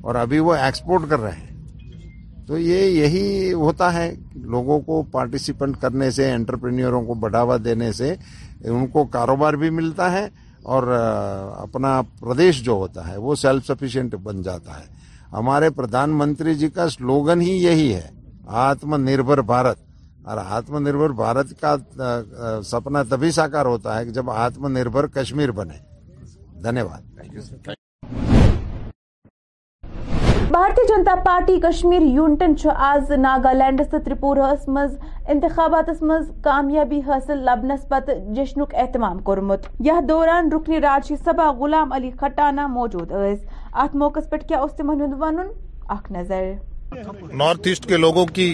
اور 0.07 0.15
ابھی 0.15 0.39
وہ 0.47 0.53
ایکسپورٹ 0.55 1.09
کر 1.09 1.19
رہے 1.21 1.39
ہیں 1.39 2.45
تو 2.47 2.57
یہ 2.57 2.85
یہی 2.89 3.51
ہوتا 3.63 3.93
ہے 3.93 4.09
لوگوں 4.53 4.79
کو 4.85 5.01
پارٹیسپینٹ 5.11 5.77
کرنے 5.81 6.09
سے 6.19 6.31
انٹرپرینیوروں 6.33 7.01
کو 7.05 7.13
بڑھاوا 7.25 7.57
دینے 7.65 7.91
سے 7.99 8.13
ان 8.75 8.87
کو 8.95 9.03
کاروبار 9.17 9.53
بھی 9.63 9.69
ملتا 9.81 10.11
ہے 10.11 10.27
اور 10.75 10.87
اپنا 11.57 12.01
پردیش 12.19 12.61
جو 12.63 12.71
ہوتا 12.83 13.07
ہے 13.07 13.17
وہ 13.27 13.35
سیلف 13.43 13.67
سفیشینٹ 13.67 14.15
بن 14.23 14.41
جاتا 14.47 14.79
ہے 14.79 14.97
ہمارے 15.33 15.69
پردھان 15.75 16.17
منتری 16.17 16.53
جی 16.59 16.67
کا 16.77 16.87
سلوگن 16.89 17.41
ہی 17.41 17.51
یہی 17.63 17.93
ہے 17.95 18.07
آتم 18.61 18.95
نربھر 19.09 19.41
بھارت 19.51 19.79
اور 20.29 20.37
آتم 20.45 20.77
نربھر 20.87 21.09
بھارت 21.23 21.59
کا 21.61 21.75
سپنا 22.71 23.03
تبھی 23.09 23.31
ساکار 23.31 23.65
ہوتا 23.65 23.97
ہے 23.99 24.05
کہ 24.05 24.11
جب 24.19 24.67
نربھر 24.69 25.07
کشمیر 25.19 25.51
بنے 25.61 25.77
دھنیہ 26.63 26.83
واد 26.83 27.77
بھارتی 30.51 30.85
جنتا 30.87 31.13
پارٹی 31.25 31.59
کشمیر 31.63 32.01
یونٹن 32.13 32.55
چھ 32.57 33.09
ناگالینڈس 33.21 33.89
تریپورہ 34.05 34.53
انتخابات 35.31 35.89
مز 36.01 36.23
کامیابی 36.43 36.99
حاصل 37.07 37.37
لبنس 37.47 37.87
پت 37.89 38.09
جشن 38.35 38.61
اہتمام 38.71 39.19
کورمت 39.27 39.67
یہ 39.87 39.99
دوران 40.09 40.51
رکنی 40.51 40.79
راجی 40.81 41.15
سبھا 41.25 41.51
غلام 41.59 41.91
علی 41.93 42.09
کٹانہ 42.19 42.65
موجود 42.67 43.11
ات 43.11 43.95
موقع 44.05 44.19
پہ 44.31 44.37
کیا 44.47 44.63
نظر 46.17 46.51
نارتھ 47.43 47.67
ایسٹ 47.67 47.85
کے 47.89 47.97
لوگوں 47.97 48.25
کی 48.35 48.49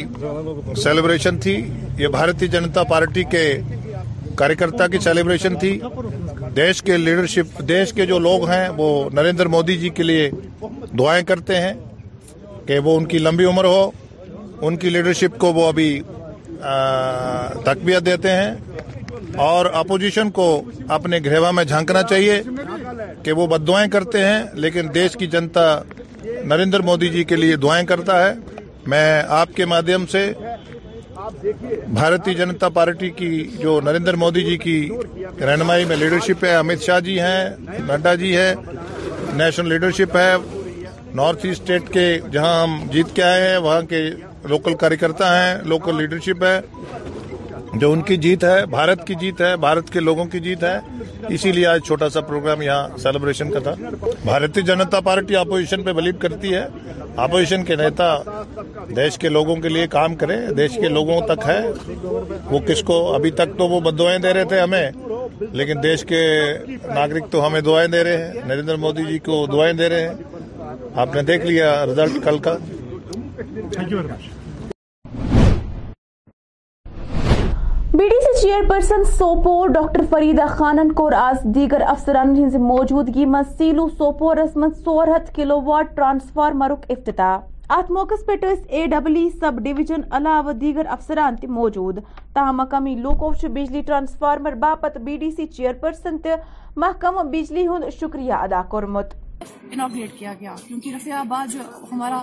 سیلیبریشن 0.83 1.37
تھی 1.45 1.57
یہ 1.97 2.07
بھارتی 2.17 2.47
جنتا 2.57 2.83
پارٹی 2.89 3.23
کے 3.35 3.45
کارکرتا 4.37 4.87
کی 4.93 4.99
سیلیبریشن 5.03 5.55
تھی 5.59 5.79
دیش 6.55 6.81
کے 6.83 6.97
لیڈرشپ 6.97 7.59
دیش 7.67 7.93
کے 7.93 8.05
جو 8.05 8.17
لوگ 8.19 8.47
ہیں 8.49 8.67
وہ 8.77 8.89
نریندر 9.13 9.47
مودی 9.55 9.77
جی 9.77 9.89
کے 9.99 10.03
لیے 10.03 10.29
دعائیں 10.99 11.23
کرتے 11.27 11.59
ہیں 11.61 11.73
کہ 12.67 12.77
وہ 12.85 12.95
ان 12.97 13.05
کی 13.07 13.17
لمبی 13.17 13.45
عمر 13.45 13.63
ہو 13.73 13.89
ان 14.67 14.75
کی 14.81 14.89
لیڈرشپ 14.89 15.37
کو 15.39 15.51
وہ 15.53 15.67
ابھی 15.67 15.89
تقویت 17.65 18.05
دیتے 18.05 18.31
ہیں 18.31 18.53
اور 19.47 19.65
اپوزیشن 19.81 20.29
کو 20.31 20.45
اپنے 20.97 21.19
گریوا 21.25 21.51
میں 21.57 21.63
جھانکنا 21.71 22.01
چاہیے 22.09 22.41
کہ 23.23 23.31
وہ 23.39 23.47
بد 23.47 23.67
دعائیں 23.67 23.89
کرتے 23.91 24.25
ہیں 24.25 24.43
لیکن 24.65 24.87
دیش 24.93 25.15
کی 25.19 25.27
جنتا 25.35 25.65
نریندر 26.51 26.79
مودی 26.89 27.09
جی 27.15 27.23
کے 27.31 27.35
لیے 27.35 27.55
دعائیں 27.65 27.85
کرتا 27.87 28.23
ہے 28.25 28.33
میں 28.93 29.05
آپ 29.41 29.55
کے 29.55 29.65
مادھیم 29.73 30.05
سے 30.11 30.25
بھارتی 31.93 32.33
جنتا 32.35 32.69
پارٹی 32.77 33.09
کی 33.19 33.31
جو 33.61 33.79
نریندر 33.85 34.13
مودی 34.23 34.41
جی 34.45 34.57
کی 34.65 34.75
رہنمائی 35.47 35.85
میں 35.89 35.95
لیڈرشپ 35.95 36.43
ہے 36.45 36.55
امت 36.55 36.81
شاہ 36.85 36.99
جی 37.07 37.19
ہیں 37.19 37.49
نڈا 37.87 38.13
جی 38.23 38.35
ہے 38.37 38.53
نیشنل 39.37 39.69
لیڈرشپ 39.69 40.17
ہے 40.17 40.33
نارتھ 41.15 41.45
ایسٹ 41.45 41.61
اسٹیٹ 41.61 41.89
کے 41.91 42.03
جہاں 42.31 42.53
ہم 42.61 42.71
جیت 42.91 43.15
کے 43.15 43.21
آئے 43.23 43.47
ہیں 43.49 43.57
وہاں 43.65 43.81
کے 43.89 43.99
لوکل 44.49 44.73
کرتا 45.03 45.27
ہیں 45.35 45.53
لوکل 45.73 45.95
لیڈرشپ 45.97 46.43
ہے 46.43 46.59
جو 47.79 47.91
ان 47.91 48.01
کی 48.09 48.17
جیت 48.25 48.43
ہے 48.43 48.65
بھارت 48.73 49.05
کی 49.07 49.15
جیت 49.21 49.41
ہے 49.41 49.55
بھارت 49.65 49.89
کے 49.93 49.99
لوگوں 49.99 50.25
کی 50.33 50.39
جیت 50.47 50.63
ہے 50.63 50.77
اسی 51.37 51.51
لیے 51.51 51.65
آج 51.67 51.81
چھوٹا 51.87 52.09
سا 52.15 52.21
پروگرام 52.31 52.61
یہاں 52.61 52.97
سیلبریشن 53.03 53.51
کا 53.51 53.59
تھا 53.67 53.73
بھارتی 54.23 54.61
جنتا 54.71 54.99
پارٹی 55.07 55.35
اپوزیشن 55.43 55.83
پہ 55.83 55.93
بلیو 55.99 56.17
کرتی 56.21 56.53
ہے 56.55 56.65
اپوزیشن 57.23 57.63
کے 57.65 57.75
نیتا 57.75 58.05
دیش 58.95 59.17
کے 59.17 59.29
لوگوں 59.29 59.55
کے 59.61 59.69
لیے 59.69 59.85
کام 59.91 60.15
کرے 60.21 60.35
دیش 60.57 60.71
کے 60.81 60.87
لوگوں 60.89 61.19
تک 61.27 61.47
ہے 61.47 61.59
وہ 62.51 62.59
کس 62.67 62.81
کو 62.85 62.97
ابھی 63.15 63.31
تک 63.41 63.57
تو 63.57 63.67
وہ 63.69 63.91
دعائیں 63.91 64.17
دے 64.25 64.33
رہے 64.33 64.45
تھے 64.51 64.59
ہمیں 64.59 65.47
لیکن 65.59 65.83
دیش 65.83 66.03
کے 66.09 66.19
ناگرک 66.95 67.31
تو 67.31 67.45
ہمیں 67.45 67.59
دعائیں 67.67 67.87
دے 67.91 68.03
رہے 68.03 68.25
ہیں 68.27 68.45
نریندر 68.47 68.75
مودی 68.85 69.05
جی 69.07 69.19
کو 69.25 69.45
دعائیں 69.53 69.73
دے 69.81 69.89
رہے 69.89 70.07
ہیں 70.07 70.81
آپ 71.01 71.15
نے 71.15 71.21
دیکھ 71.31 71.45
لیا 71.45 71.71
رزلٹ 71.91 72.23
کل 72.25 72.37
کا 72.47 72.57
B 77.99 78.07
D 78.09 78.15
C 78.21 78.29
chairperson 78.69 79.03
Sopore 79.17 79.69
doctor 79.73 80.01
Farida 80.09 80.45
خانن 80.57 80.91
کور 80.93 81.11
آز 81.17 81.43
دیگر 81.55 81.81
افسران 81.87 82.33
موجودگی 82.67 83.25
من 83.35 83.43
سیلو 83.57 83.87
سوپورس 83.97 84.53
سورہت 84.83 85.33
کلو 85.35 85.59
واٹ 85.65 85.95
ٹرانسفارمر 85.95 86.71
افتتاح 86.95 87.37
ات 87.77 87.91
موقع 87.97 88.15
پہ 88.27 88.51
اے 88.77 88.85
ڈبلی 88.91 89.27
سب 89.39 89.59
ڈویژن 89.65 90.01
علاوہ 90.17 90.53
دیگر 90.65 90.85
افسران 90.97 91.35
موجود 91.59 91.99
تاہم 92.33 92.57
مقامی 92.57 92.95
لوکو 93.05 93.31
بجلی 93.53 93.81
ٹرانسفارمر 93.87 94.55
باپت 94.67 94.97
B 95.05 95.17
D 95.17 95.31
C 95.37 95.45
chair 95.55 95.73
person 95.81 96.17
تہ 96.23 96.35
محکمہ 96.85 97.23
بجلی 97.37 97.67
ہند 97.67 97.89
شکریہ 98.01 98.43
ادا 98.49 98.61
انوگریٹ 98.75 100.19
کیا 100.19 100.33
گیا 100.41 100.55
کیونکہ 100.67 101.11
آباد 101.21 101.53
جو 101.53 101.59
ہمارا 101.91 102.21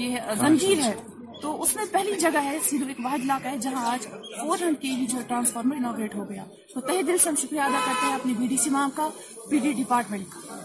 یہ 0.00 0.32
زنجیر 0.42 0.86
ہے 0.86 0.94
تو 1.42 1.50
اس 1.62 1.74
میں 1.76 1.84
پہلی 1.92 2.16
جگہ 2.20 2.38
ہے 2.44 2.58
سیرو 2.68 2.84
ایک 2.88 2.98
واحد 3.04 3.22
علاقہ 3.24 3.48
ہے 3.48 3.56
جہاں 3.62 3.84
آج 3.92 4.06
فور 4.40 4.60
ہنڈریڈ 4.62 5.10
کے 5.12 5.22
ٹرانسفارمر 5.28 5.76
انوگریٹ 5.76 6.14
ہو 6.14 6.28
گیا 6.28 6.44
تو 6.74 6.80
تہ 6.80 7.00
دل 7.06 7.16
سے 7.22 7.28
ہم 7.28 7.34
شکریہ 7.40 7.60
ادا 7.60 7.80
کرتے 7.86 8.06
ہیں 8.06 8.14
اپنی 8.14 8.32
بی 8.38 8.46
ڈی 8.48 8.56
سی 8.64 8.70
مام 8.70 8.90
کا 8.96 9.08
بی 9.50 9.58
ڈی 9.62 9.72
ڈپارٹمنٹ 9.82 10.24
کا 10.34 10.60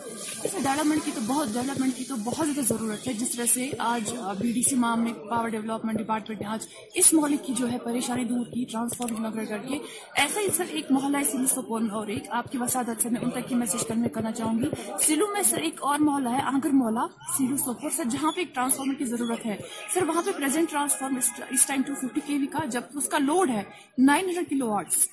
سر 0.52 0.58
ڈیولپمنٹ 0.64 1.04
کی 1.06 1.12
تو 1.14 1.22
بہت 1.28 1.48
ڈیولپمنٹ 1.54 1.96
کی 1.98 2.04
تو 2.08 2.16
بہت 2.24 2.48
زیادہ 2.48 2.66
ضرورت 2.68 3.08
ہے 3.08 3.14
جس 3.22 3.30
طرح 3.36 3.46
سے 3.54 3.70
آج 3.88 4.12
بی 4.42 4.52
ڈی 4.52 4.62
سی 4.68 4.76
مام 4.84 5.02
نے 5.04 5.14
پاور 5.30 5.50
ڈیولپمنٹ 5.56 5.98
ڈپارٹمنٹ 6.00 6.42
نے 6.42 6.48
آج 6.48 6.68
اس 7.02 7.12
مولک 7.14 7.44
کی 7.46 7.54
جو 7.58 7.72
ہے 7.72 7.78
پریشانی 7.84 8.24
دور 8.34 8.46
کی 8.54 8.64
ٹرانسفارمر 8.72 9.20
انوگریٹ 9.20 9.50
کر 9.50 9.58
کے 9.68 9.78
ایسا 10.24 10.40
ہی 10.42 10.48
سر 10.58 10.74
ایک 10.80 10.92
محلہ 10.98 11.18
ہے 11.18 11.24
سلو 11.32 11.48
سپور 11.56 11.82
میں 11.88 11.92
اور 12.02 12.08
ایک 12.16 12.30
آپ 12.40 12.52
کی 12.52 12.58
وسادت 12.62 13.04
سے 13.04 13.10
میں 13.16 13.22
ان 13.24 13.32
تک 13.40 13.48
کی 13.50 13.56
میسج 13.64 13.86
کرنا 14.14 14.32
چاہوں 14.32 14.58
گی 14.60 14.70
سلو 15.08 15.28
میں 15.34 15.44
سر 15.50 15.62
ایک 15.70 15.84
اور 15.92 16.00
محلہ 16.10 16.36
ہے 16.38 16.42
آگر 16.54 16.76
محلہ 16.84 17.08
سلو 17.38 17.58
سوپور 17.66 17.90
سر 17.98 18.10
جہاں 18.18 18.32
پہ 18.36 18.40
ایک 18.42 18.56
ٹرانسفارمر 18.56 18.94
کی 19.02 19.06
ضرورت 19.16 19.46
ہے 19.46 19.58
سر 19.94 20.08
وہاں 20.08 20.22
پہ 20.26 20.32
پریزنٹ 20.38 20.67
ٹرانسفارمر 20.70 21.20
اس 21.56 21.66
ٹائم 21.68 21.82
کے 21.84 22.38
وی 22.38 22.48
کا 22.54 22.64
جب 22.72 22.98
اس 23.02 23.08
کا 23.12 23.18
لوڈ 23.20 23.50
نائن 23.50 24.30
ہنڈریڈ 24.30 24.50
کلو 24.50 24.68
واٹس 24.70 25.08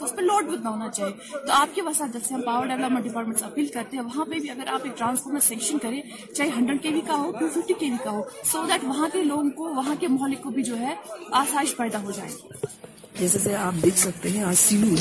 اس 0.00 0.14
پہ 0.16 0.22
لوڈ 0.22 0.46
بدل 0.46 0.66
ہونا 0.66 0.88
چاہیے 0.90 1.14
تو 1.46 1.52
آپ 1.52 1.74
کے 1.74 1.82
وسائل 1.82 2.10
جب 2.14 2.24
سے 2.28 2.34
ہم 2.34 2.40
پاور 2.46 2.66
ڈیولپمنٹ 2.66 3.04
ڈپارٹمنٹ 3.08 3.42
اپیل 3.42 3.66
کرتے 3.74 3.96
ہیں 3.96 4.04
وہاں 4.04 4.24
پہ 4.30 4.38
بھی 4.44 4.50
اگر 4.50 4.68
آپ 4.74 4.80
ایک 4.84 4.96
ٹرانسفارمر 4.98 5.40
سیکشن 5.48 5.78
کریں 5.82 6.00
چاہے 6.34 6.48
ہنڈریڈ 6.56 6.82
کے 6.82 6.90
وی 6.94 7.00
کا 7.06 7.16
ہو 7.22 7.30
ٹو 7.38 7.48
ففٹی 7.54 7.74
کے 7.80 7.90
وی 7.90 7.96
کا 8.04 8.10
ہو 8.18 8.22
سو 8.52 8.64
دیٹ 8.72 8.84
وہاں 8.84 9.08
کے 9.12 9.22
لوگوں 9.22 9.50
کو 9.56 9.72
وہاں 9.74 9.94
کے 10.00 10.08
محلک 10.16 10.42
کو 10.42 10.50
بھی 10.56 10.62
جو 10.70 10.78
ہے 10.78 10.94
آسائش 11.42 11.76
پیدا 11.76 12.02
ہو 12.04 12.10
جائے 12.16 12.28
گی 12.38 12.68
جیسے 13.26 13.54
آپ 13.66 13.82
دیکھ 13.84 13.98
سکتے 13.98 14.28
ہیں 14.36 14.42
آج 14.44 14.54
سی 14.64 14.76
میں 14.84 14.94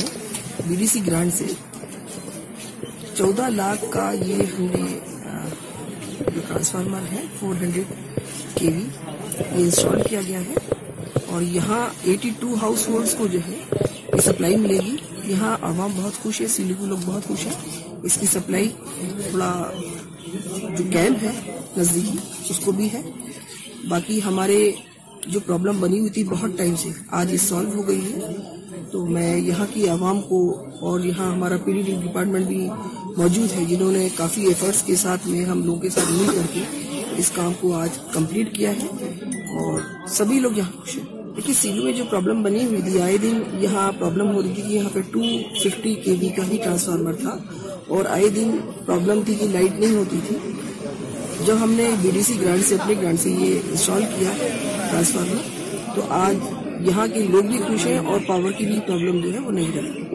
بی 0.67 0.75
بی 0.75 0.87
سی 0.93 1.05
گرانٹ 1.07 1.33
سے 1.33 1.51
چودہ 3.17 3.47
لاکھ 3.49 3.85
کا 3.91 4.11
یہ 4.25 4.41
جو 6.35 6.41
ٹرانسفارمر 6.47 7.03
ہے 7.11 7.21
فور 7.39 7.55
ہنڈریڈ 7.61 7.93
کے 8.55 8.67
وی 8.75 8.81
یہ 8.81 9.63
انسٹال 9.63 10.01
کیا 10.09 10.21
گیا 10.27 10.39
ہے 10.47 10.55
اور 11.33 11.41
یہاں 11.41 11.85
ایٹی 12.09 12.29
ٹو 12.39 12.53
ہاؤس 12.61 12.87
ووڈس 12.89 13.13
کو 13.17 13.27
جو 13.33 13.39
ہے 13.47 13.57
یہ 14.15 14.21
سپلائی 14.25 14.55
ملے 14.65 14.77
گی 14.85 14.95
یہاں 15.31 15.55
عوام 15.69 15.91
بہت 15.95 16.21
خوش 16.23 16.41
ہے 16.41 16.47
سیلکو 16.57 16.85
لوگ 16.85 16.97
بہت 17.05 17.27
خوش 17.27 17.45
ہیں 17.45 17.53
اس 18.09 18.17
کی 18.19 18.27
سپلائی 18.33 18.69
تھوڑا 19.29 19.51
جو 20.77 20.83
کیمپ 20.91 21.23
ہے 21.23 21.31
نزدیکی 21.77 22.17
اس 22.49 22.59
کو 22.65 22.71
بھی 22.79 22.89
ہے 22.93 23.01
باقی 23.89 24.19
ہمارے 24.25 24.57
جو 25.27 25.39
پرابلم 25.45 25.79
بنی 25.79 25.99
ہوئی 25.99 26.09
تھی 26.11 26.23
بہت 26.29 26.51
ٹائم 26.57 26.75
سے 26.81 26.89
آج 27.19 27.31
یہ 27.33 27.37
سالو 27.37 27.69
ہو 27.75 27.87
گئی 27.87 28.01
ہے 28.13 28.33
تو 28.91 29.05
میں 29.05 29.35
یہاں 29.37 29.65
کی 29.73 29.87
عوام 29.89 30.21
کو 30.27 30.39
اور 30.89 30.99
یہاں 31.03 31.31
ہمارا 31.31 31.57
پی 31.65 31.71
ڈی 31.71 31.81
ڈی 31.85 31.95
ڈپارٹمنٹ 32.03 32.45
بھی 32.47 32.59
موجود 33.17 33.51
ہے 33.57 33.63
جنہوں 33.69 33.91
نے 33.91 34.07
کافی 34.17 34.45
ایفرٹس 34.47 34.81
کے 34.83 34.95
ساتھ 35.03 35.27
میں 35.27 35.43
ہم 35.45 35.65
لوگوں 35.65 35.79
کے 35.81 35.89
ساتھ 35.95 36.11
مل 36.11 36.25
کر 36.35 36.53
کے 36.53 36.61
اس 37.19 37.31
کام 37.35 37.51
کو 37.61 37.73
آج 37.79 37.97
کمپلیٹ 38.13 38.55
کیا 38.55 38.71
ہے 38.79 39.13
اور 39.63 39.79
سبھی 40.17 40.39
لوگ 40.39 40.57
یہاں 40.57 40.71
خوش 40.79 40.97
ہیں 40.97 41.05
لیکن 41.35 41.53
سی 41.61 41.73
میں 41.83 41.93
جو 41.93 42.03
پرابلم 42.09 42.41
بنی 42.43 42.63
ہوئی 42.65 42.81
تھی 42.89 43.01
آئے 43.01 43.17
دن 43.21 43.39
یہاں 43.61 43.91
پرابلم 43.99 44.31
ہو 44.35 44.41
رہی 44.41 44.53
تھی 44.55 44.61
کہ 44.67 44.73
یہاں 44.73 44.89
پہ 44.93 44.99
ٹو 45.11 45.21
ففٹی 45.63 45.93
کے 46.05 46.15
وی 46.21 46.29
کا 46.37 46.43
ہی 46.51 46.57
ٹرانسفارمر 46.63 47.13
تھا 47.21 47.37
اور 47.95 48.05
آئے 48.15 48.29
دن 48.35 48.57
پرابلم 48.85 49.21
تھی 49.25 49.35
کہ 49.39 49.47
لائٹ 49.51 49.79
نہیں 49.79 49.95
ہوتی 49.95 50.19
تھی 50.27 50.37
جب 51.45 51.63
ہم 51.63 51.71
نے 51.73 51.89
بی 52.01 52.09
ڈی 52.13 52.21
سی 52.27 52.41
گرانٹ 52.41 52.65
سے 52.67 52.75
اپنے 52.75 52.95
گرانٹ 53.01 53.19
سے 53.19 53.29
یہ 53.39 53.59
انسٹال 53.71 54.03
کیا 54.17 54.31
ٹرانسفارمر 54.89 55.91
تو 55.95 56.01
آج 56.15 56.35
یہاں 56.87 57.05
کے 57.13 57.21
لوگ 57.31 57.43
بھی 57.51 57.57
خوش 57.67 57.85
ہیں 57.87 57.97
اور 58.11 58.19
پاور 58.27 58.51
کی 58.57 58.65
بھی 58.65 58.79
پرابلم 58.85 59.19
جو 59.21 59.33
ہے 59.33 59.39
وہ 59.45 59.51
نہیں 59.51 59.71
رہے 59.77 60.07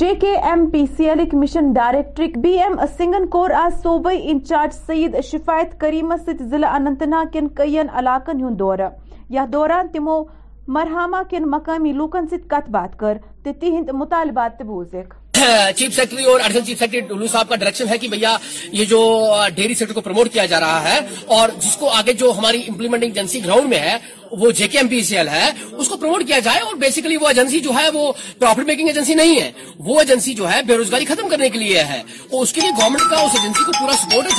J 0.00 0.12
K 0.20 0.30
M 0.48 0.64
P 0.70 0.84
C 0.96 1.08
L 1.10 1.20
ایک 1.20 1.34
مشن 1.34 1.72
ڈائریکٹرک 1.76 2.36
بی 2.42 2.50
ایم 2.62 2.76
سنگن 2.96 3.26
کور 3.36 3.50
آج 3.62 3.82
صوبائی 3.82 4.20
انچارج 4.30 4.74
سید 4.86 5.16
شفایت 5.30 5.78
کریمہ 5.80 6.14
ست 6.26 6.42
ضلع 6.50 6.74
اننت 6.74 7.02
کن 7.32 7.48
کئین 7.60 7.88
علاقن 8.02 8.40
ہن 8.44 8.58
دورہ 8.58 8.88
یا 9.38 9.44
دوران 9.52 9.88
تمو 9.92 10.22
مرحامہ 10.76 11.16
کن 11.30 11.50
مقامی 11.50 11.92
لوکن 11.92 12.26
ست 12.30 12.48
کت 12.50 12.70
بات 12.70 12.98
کر 12.98 13.16
تہ 13.44 13.60
تہند 13.60 13.88
مطالبات 14.02 14.58
تہ 14.58 14.64
بوزک 14.72 15.14
چیف 15.76 15.94
سیکٹری 15.94 16.24
اور 16.24 16.40
ایڈیشنل 16.40 16.64
چیف 16.64 16.78
سیکرٹری 16.78 17.00
ڈولو 17.08 17.26
صاحب 17.32 17.48
کا 17.48 17.56
ڈائریکشن 17.56 17.88
ہے 17.88 17.98
کہ 17.98 18.08
بھیا 18.08 18.36
یہ 18.72 18.84
جو 18.92 19.00
ڈیری 19.54 19.74
سیکٹر 19.74 19.94
کو 19.94 20.00
پروموٹ 20.00 20.30
کیا 20.32 20.44
جا 20.52 20.60
رہا 20.60 20.92
ہے 20.92 20.98
اور 21.36 21.48
جس 21.60 21.76
کو 21.80 21.88
آگے 21.98 22.12
جو 22.22 22.32
ہماری 22.38 22.62
امپلیمنٹنگ 22.68 23.16
ایجنسی 23.16 23.44
گراؤنڈ 23.44 23.68
میں 23.68 23.78
ہے 23.78 23.96
وہ 24.30 24.50
J 24.58 24.66
K 24.68 24.78
M 24.78 24.88
P 24.88 25.02
C 25.02 25.16
L 25.16 25.28
ہے 25.28 25.46
اس 25.78 25.88
کو 25.88 25.96
پروموٹ 25.96 26.26
کیا 26.26 26.38
جائے 26.44 26.60
اور 26.60 26.74
بیسیکلی 26.82 27.16
وہ 27.20 27.28
ایجنسی 27.28 27.60
جو 27.66 27.70
ہے 27.78 27.88
وہ 27.94 28.12
پروفٹ 28.38 28.66
میکنگ 28.66 28.88
ایجنسی 28.88 29.14
نہیں 29.14 29.40
ہے 29.40 29.50
وہ 29.86 29.98
ایجنسی 30.00 30.34
جو 30.40 30.50
ہے 30.52 30.60
بے 30.66 30.76
روزگاری 30.76 31.04
ختم 31.08 31.28
کرنے 31.28 31.48
کے 31.50 31.58
لیے 31.58 31.82
ہے 31.90 32.02
اور 32.30 32.42
اس 32.42 32.52
کے 32.52 32.60
لیے 32.60 32.70
گورنمنٹ 32.80 33.10
کا 33.10 33.20
اس 33.20 33.32
ایجنسی 33.40 33.64
کو 33.66 33.72
پورا 33.78 33.92
سپورٹ 34.02 34.24
ہے 34.24 34.30
ہے 34.30 34.36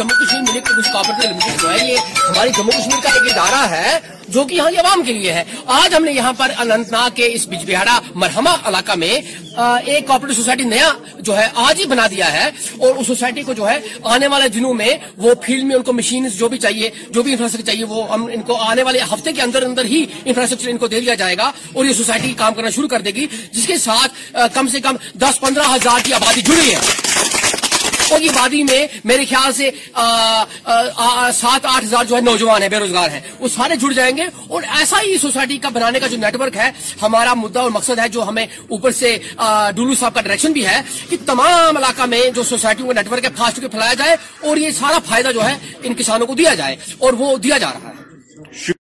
جموں 1.51 1.51
جموں 1.51 1.51
کشمیر 1.51 1.51
ملک 1.51 1.57
لمیٹڈ 1.59 1.59
جو 1.61 1.71
یہ 1.81 1.97
ہماری 2.29 2.51
کشمیر 2.57 3.01
کا 3.03 3.09
ایک 3.17 3.31
ادارہ 3.35 3.65
ہے 3.69 3.99
جو 4.33 4.43
کہ 4.49 4.55
یہاں 4.55 4.71
کی 4.71 4.77
عوام 4.77 5.01
کے 5.05 5.13
لیے 5.13 5.31
ہے 5.33 5.43
آج 5.75 5.93
ہم 5.95 6.03
نے 6.05 6.11
یہاں 6.11 6.33
پر 6.37 6.51
انت 6.63 6.91
ناگ 6.91 7.09
کے 7.15 7.27
اس 7.33 7.47
بج 7.49 7.63
بہارا 7.71 7.97
مرہما 8.23 8.55
علاقہ 8.69 8.95
میں 9.03 9.09
ایک 9.57 10.07
کوپریٹو 10.07 10.33
سوسائٹی 10.41 10.63
نیا 10.63 10.89
جو 11.29 11.37
ہے 11.37 11.47
آج 11.67 11.79
ہی 11.79 11.85
بنا 11.93 12.05
دیا 12.11 12.31
ہے 12.33 12.43
اور 12.85 12.95
اس 12.97 13.07
سوسائٹی 13.07 13.41
کو 13.43 13.53
جو 13.59 13.67
ہے 13.69 13.77
آنے 14.15 14.27
والے 14.33 14.47
دنوں 14.57 14.73
میں 14.81 14.93
وہ 15.25 15.33
فیلڈ 15.45 15.63
میں 15.69 15.75
ان 15.75 15.81
کو 15.83 15.93
مشین 15.93 16.27
جو 16.37 16.47
بھی 16.49 16.57
چاہیے 16.65 16.89
جو 17.11 17.23
بھی 17.23 17.31
انفراسٹرکچر 17.31 17.67
چاہیے 17.71 17.85
وہ 17.89 18.07
ہم 18.13 18.25
ان 18.33 18.41
کو 18.47 18.57
آنے 18.69 18.83
والے 18.83 18.99
ہفتے 19.13 19.31
کے 19.33 19.41
اندر 19.41 19.63
اندر 19.65 19.78
اندر 19.79 19.91
ہی 19.91 20.05
انفراسٹرکچر 20.25 20.69
ان 20.69 20.77
کو 20.77 20.87
دے 20.93 20.99
دیا 21.01 21.13
جائے 21.21 21.37
گا 21.37 21.51
اور 21.73 21.85
یہ 21.85 21.93
سوسائٹی 21.93 22.33
کام 22.37 22.53
کرنا 22.53 22.69
شروع 22.77 22.87
کر 22.87 22.99
دے 23.01 23.11
گی 23.15 23.25
جس 23.51 23.67
کے 23.67 23.77
ساتھ 23.77 24.35
کم 24.53 24.67
سے 24.71 24.79
کم 24.81 24.95
دس 25.23 25.39
پندرہ 25.39 25.63
ہزار 25.75 26.05
کی 26.05 26.13
آبادی 26.13 26.41
جڑی 26.47 26.73
ہے 26.73 26.81
اور 28.13 28.21
یہ 28.21 28.63
میں 28.69 28.85
میرے 29.09 29.25
خیال 29.29 29.51
سے 29.53 29.69
سات 31.39 31.65
آٹھ 31.71 31.83
ہزار 31.83 32.05
جو 32.09 32.15
ہے 32.15 32.21
نوجوان 32.21 32.61
ہیں 32.61 32.69
بے 32.69 32.77
روزگار 32.79 33.09
ہیں 33.09 33.19
وہ 33.39 33.47
سارے 33.55 33.75
جڑ 33.81 33.91
جائیں 33.93 34.15
گے 34.17 34.23
اور 34.55 34.61
ایسا 34.77 35.01
ہی 35.03 35.17
سوسائٹی 35.21 35.57
کا 35.65 35.69
بنانے 35.75 35.99
کا 35.99 36.07
جو 36.13 36.17
نیٹ 36.23 36.35
ورک 36.39 36.57
ہے 36.57 36.69
ہمارا 37.01 37.33
مدعا 37.41 37.61
اور 37.63 37.71
مقصد 37.77 37.99
ہے 37.99 38.07
جو 38.15 38.23
ہمیں 38.27 38.43
اوپر 38.45 38.91
سے 39.01 39.15
ڈولو 39.75 39.93
صاحب 40.01 40.13
کا 40.15 40.21
ڈائریکشن 40.21 40.51
بھی 40.57 40.65
ہے 40.67 40.81
کہ 41.09 41.17
تمام 41.25 41.77
علاقہ 41.83 42.05
میں 42.15 42.21
جو 42.35 42.43
سوسائٹی 42.53 42.87
کا 42.87 42.93
نیٹ 43.01 43.11
ورک 43.11 43.25
ہے 43.25 43.29
پہ 43.61 43.67
پھیلایا 43.67 43.93
جائے 44.03 44.15
اور 44.49 44.57
یہ 44.65 44.71
سارا 44.79 44.99
فائدہ 45.09 45.31
جو 45.35 45.45
ہے 45.47 45.55
ان 45.83 45.93
کسانوں 46.03 46.27
کو 46.27 46.35
دیا 46.41 46.53
جائے 46.63 46.75
اور 47.05 47.21
وہ 47.23 47.35
دیا 47.47 47.57
جا 47.65 47.71
رہا 47.73 47.89
ہے 47.93 48.77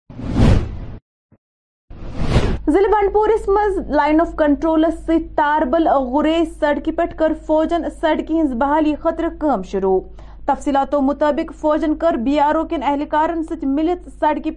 ضلع 2.70 2.88
بنڈ 2.90 3.12
پورس 3.12 3.48
لائن 3.96 4.20
آف 4.20 4.34
کنٹرولس 4.38 5.06
تاربل 5.36 5.86
غریز 6.10 6.48
سڑکہ 6.58 6.92
پڑھ 6.96 7.14
کر 7.18 7.32
فوجن 7.46 7.84
سڑکی 8.00 8.40
ہز 8.40 8.52
بحالی 8.58 8.94
خطر 9.02 9.24
کم 9.38 9.62
شروع 9.70 9.98
تفصیلاتو 10.46 11.00
مطابق 11.02 11.52
فوجن 11.60 11.96
کر 11.98 12.14
بی 12.26 12.38
آر 12.40 12.54
او 12.54 12.64
کن 12.68 12.82
اہلکار 12.90 13.30
ست 13.48 13.64
ملت 13.78 14.08
سڑکی 14.20 14.50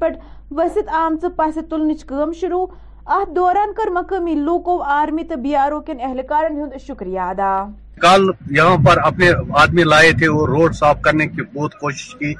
وسط 0.55 0.89
آ 0.97 1.07
پس 1.37 1.57
تلنچ 1.69 2.03
کم 2.07 2.33
شروع 2.41 2.65
ات 3.15 3.35
دوران 3.35 3.73
کر 3.77 3.89
مقامی 3.93 4.35
لوکو 4.41 4.81
آرمی 4.99 5.23
تو 5.29 5.35
بی 5.43 5.55
آر 5.63 5.71
او 5.71 5.79
کن 5.87 6.01
اہلکار 6.07 6.49
ہند 6.49 6.77
شکریہ 6.87 7.19
ادا 7.29 7.53
کل 8.01 8.29
یہاں 8.55 8.75
پر 8.85 8.99
اپنے 9.05 9.29
آدمی 9.63 9.83
لائے 9.83 10.11
تھے 10.19 10.27
وہ 10.39 10.45
روڈ 10.47 10.75
صاف 10.81 11.01
کرنے 11.05 11.27
کی 11.27 11.41
بہت 11.55 11.79
کوشش 11.79 12.13
کی 12.19 12.33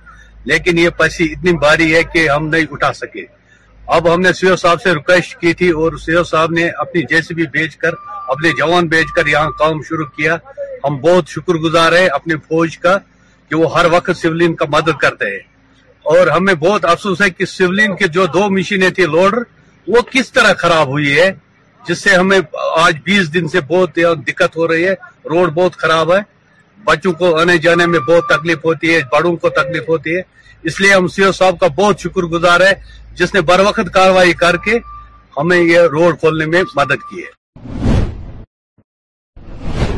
لیکن 0.51 0.78
یہ 0.80 0.89
پیسی 0.97 1.32
اتنی 1.32 1.54
بھاری 1.65 1.93
ہے 1.95 2.04
کہ 2.13 2.30
ہم 2.30 2.47
نہیں 2.47 2.71
اٹھا 2.73 2.91
سکے 3.01 3.25
اب 3.93 4.13
ہم 4.13 4.21
نے 4.21 4.32
سی 4.34 4.48
او 4.50 4.56
صاحب 4.56 4.82
سے 4.82 4.93
ریکویسٹ 4.93 5.36
کی 5.39 5.54
تھی 5.58 5.69
اور 5.80 5.98
سی 6.06 6.13
او 6.15 6.24
صاحب 6.32 6.52
نے 6.58 6.67
اپنی 6.84 7.02
جیسی 7.10 7.34
بھی 7.34 7.45
بیچ 7.54 7.76
کر 7.82 7.93
اپنے 8.34 8.52
جوان 8.58 8.88
بیچ 8.93 9.08
کر 9.15 9.28
یہاں 9.28 9.50
کام 9.60 9.82
شروع 9.89 10.06
کیا 10.15 10.36
ہم 10.84 10.95
بہت 11.02 11.28
شکر 11.36 11.56
گزار 11.65 11.91
ہے 11.98 12.06
اپنی 12.17 12.36
فوج 12.48 12.78
کا 12.78 12.98
کہ 13.50 13.56
وہ 13.56 13.74
ہر 13.78 13.86
وقت 13.91 14.17
سیولین 14.21 14.56
کا 14.60 14.65
مدد 14.78 14.98
کرتے 15.02 15.26
ہیں 15.32 15.39
اور 16.15 16.28
ہمیں 16.36 16.54
بہت 16.60 16.86
افسوس 16.93 17.21
ہے 17.21 17.30
کہ 17.30 17.45
سیولین 17.54 17.95
کے 17.95 18.08
جو 18.17 18.26
دو 18.34 18.50
مشینیں 18.58 18.89
تھیں 18.95 19.06
لوڈر 19.15 19.39
وہ 19.93 20.02
کس 20.12 20.32
طرح 20.34 20.54
خراب 20.62 20.88
ہوئی 20.93 21.15
ہے 21.19 21.32
جس 21.88 22.02
سے 22.04 22.15
ہمیں 22.15 22.39
آج 22.86 22.95
بیس 23.06 23.34
دن 23.34 23.48
سے 23.54 23.60
بہت 23.67 24.00
دقت 24.28 24.58
ہو 24.58 24.67
رہی 24.67 24.88
ہے 24.88 24.93
روڈ 25.30 25.54
بہت 25.60 25.76
خراب 25.82 26.13
ہے 26.15 26.19
بچوں 26.86 27.12
کو 27.19 27.36
آنے 27.39 27.58
جانے 27.62 27.86
میں 27.93 28.00
بہت 28.10 28.28
تکلیف 28.30 28.65
ہوتی 28.65 28.95
ہے 28.95 29.00
بڑوں 29.12 29.36
کو 29.43 29.50
تکلیف 29.60 29.89
ہوتی 29.89 30.15
ہے 30.15 30.21
اس 30.69 30.80
لیے 30.82 30.93
ہم 30.93 31.08
سی 31.13 31.24
او 31.24 31.32
صاحب 31.39 31.58
کا 31.60 31.67
بہت 31.78 32.00
شکر 32.04 32.24
گزار 32.34 32.60
ہے 32.65 32.74
جس 33.19 33.34
نے 33.34 33.41
بر 33.47 33.60
وقت 33.65 33.93
کاروائی 33.93 34.32
کر 34.43 34.56
کے 34.65 34.78
ہمیں 35.38 35.58
یہ 35.58 35.80
روڈ 35.91 36.19
کھولنے 36.19 36.45
میں 36.54 36.62
مدد 36.75 37.04
کی 37.10 37.21
ہے 37.23 37.34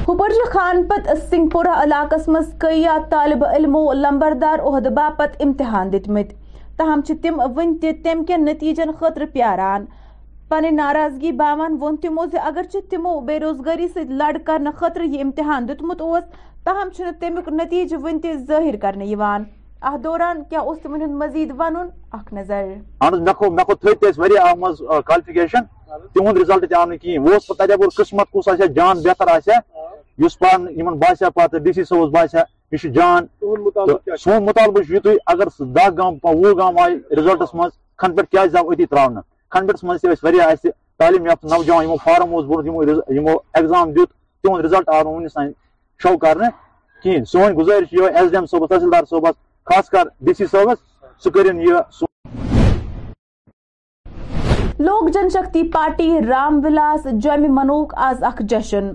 حبرج 0.07 0.37
خان 0.53 0.83
پت 0.87 1.07
سنگھ 1.29 1.49
پورہ 1.53 1.71
علاقہ 1.83 2.15
مز 2.31 2.53
کئی 2.61 2.85
طالب 3.11 3.43
علم 3.45 3.75
و 3.75 3.91
لمبردار 3.93 4.59
عہدہ 4.71 4.89
باپت 4.99 5.41
امتحان 5.45 5.91
دتمت 5.93 6.29
تاہم 6.77 7.01
تم 7.21 7.41
ون 7.55 7.75
تم 8.03 8.23
کن 8.27 8.45
نتیجن 8.45 8.91
خطر 8.99 9.25
پیاران 9.33 9.85
پن 10.49 10.75
ناراضگی 10.75 11.31
باوان 11.41 11.75
وون 11.79 11.95
تمو 12.01 12.25
اگرچہ 12.49 12.89
تمو 12.91 13.19
بے 13.31 13.39
روزگاری 13.39 13.87
سے 13.93 14.03
لڑ 14.19 14.31
کرنے 14.47 14.69
خطر 14.79 15.01
یہ 15.15 15.21
امتحان 15.23 15.67
دتمت 15.69 16.01
تاہم 16.65 16.89
تمک 17.19 17.49
نتیجہ 17.61 17.95
ون 18.03 18.19
تہ 18.21 18.33
ظاہر 18.47 18.75
کرنے 18.81 19.05
اہ 19.81 19.89
ah, 19.91 19.99
دوران 20.03 20.41
کیا 20.49 20.59
اس 20.67 20.77
تمن 20.83 21.01
ہند 21.01 21.15
مزید 21.15 21.51
ون 21.57 21.75
اخ 22.11 22.31
نظر 22.33 22.65
اہن 23.01 23.23
مکھو 23.25 23.49
مکھو 23.55 23.75
تھے 23.81 23.93
تے 24.01 24.07
اس 24.09 24.17
وری 24.19 24.37
آمز 24.37 24.81
از 24.89 25.03
کوالیفیکیشن 25.05 25.63
تمن 26.13 26.37
ریزلٹ 26.37 26.67
تے 26.69 26.75
ام 26.75 26.95
کی 27.01 27.17
وہ 27.17 27.33
پتہ 27.47 27.67
جب 27.67 27.77
بول 27.81 27.89
قسمت 27.97 28.29
کو 28.31 28.41
سا 28.45 28.55
جان 28.75 29.01
بہتر 29.03 29.31
آسے 29.35 29.59
یس 30.25 30.37
پان 30.39 30.65
یمن 30.79 30.97
باسا 31.03 31.29
پات 31.35 31.55
ڈی 31.65 31.73
سی 31.73 31.83
سوز 31.89 32.09
باسا 32.13 32.43
یہ 32.71 32.87
جان 32.93 33.25
سون 33.41 33.63
مطالبہ 33.63 34.15
سون 34.23 34.45
مطالبہ 34.45 35.09
اگر 35.33 35.47
دہ 35.59 35.87
گام 35.97 36.15
وہ 36.23 36.53
گام 36.57 36.79
آئی 36.83 36.95
ریزلٹس 37.17 37.53
مز 37.55 37.69
کھن 37.97 38.15
پہ 38.15 38.21
کیا 38.31 38.45
جاؤ 38.53 38.69
اتنی 38.69 38.85
تر 38.95 39.19
کھنڈس 39.55 39.83
مز 39.83 40.05
وری 40.23 40.37
وی 40.63 40.69
تعلیم 40.99 41.25
یافتہ 41.25 41.53
نوجوان 41.55 41.83
یمو 41.85 41.95
فارم 42.03 42.35
اس 42.35 42.45
بھر 42.45 43.15
یمو 43.17 43.37
ایگزام 43.61 43.91
دیت 43.91 44.09
تہ 44.43 44.59
رزلٹ 44.65 44.89
آو 44.95 45.03
ون 45.13 45.27
شو 46.03 46.17
کر 46.23 46.39
کھین 47.01 47.25
سون 47.31 47.57
گزارش 47.57 47.93
یہ 47.93 48.17
ایس 48.19 48.31
ڈی 48.31 48.37
ایم 48.37 48.45
صوبہ 48.51 48.67
تحصیلدار 48.67 49.03
صوبس 49.09 49.35
خاص 49.69 49.89
کر 49.89 50.03
ڈی 50.25 50.33
سی 50.33 50.45
صوبس 50.51 50.77
سُہ 51.23 51.29
کٔرِن 51.33 51.59
یہِ 51.61 52.07
لوک 54.79 55.09
جن 55.13 55.29
شکتی 55.33 55.63
پارٹی 55.71 56.09
رام 56.27 56.59
ولاس 56.65 57.07
جامہِ 57.21 57.49
منوک 57.57 57.93
آز 58.09 58.23
اکھ 58.29 58.41
جشن 58.49 58.89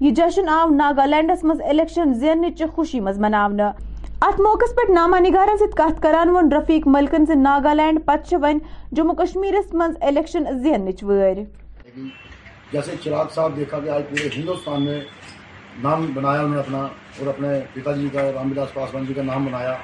یہِ 0.00 0.12
جشن 0.16 0.48
آو 0.48 0.66
ناگالینڈس 0.74 1.44
منٛز 1.44 1.60
الیکشن 1.70 2.14
زیننٕچ 2.20 2.62
خوشی 2.74 3.00
منٛز 3.00 3.18
مناونہٕ 3.26 3.70
اتھ 4.28 4.40
موقعس 4.40 4.74
پیٹھ 4.76 4.90
ناما 4.90 5.18
نگارن 5.28 5.58
سۭتۍ 5.58 5.76
کتھ 5.88 6.02
کران 6.02 6.28
ووٚن 6.30 6.52
رفیق 6.52 6.88
ملکن 6.96 7.24
زِ 7.28 7.34
ناگالینڈ 7.42 8.04
پتہٕ 8.06 8.28
چھِ 8.28 8.34
وۄنۍ 8.42 8.58
جموں 8.96 9.14
کشمیرس 9.22 9.72
منٛز 9.74 9.96
الیکشن 10.08 10.58
زیننٕچ 10.62 11.02
وٲرۍ 11.02 11.44
جیسے 12.72 12.94
چراغ 13.04 13.26
صاحب 13.34 13.56
دیکھا 13.56 13.78
کہ 13.84 13.88
آج 13.88 14.02
پورے 14.10 14.28
ہندوستان 14.36 14.82
میں 14.86 15.00
نام 15.82 16.06
بنایا 16.14 16.40
انہوں 16.40 16.54
نے 16.54 16.60
اپنا 16.60 16.78
اور 17.18 17.26
اپنے 17.28 17.48
پتا 17.74 17.92
جی 17.96 18.08
کا 18.12 18.22
رام 18.34 18.48
بلاس 18.48 18.72
پاسوان 18.74 19.04
جی 19.06 19.14
کا 19.14 19.22
نام 19.22 19.44
بنایا 19.46 19.74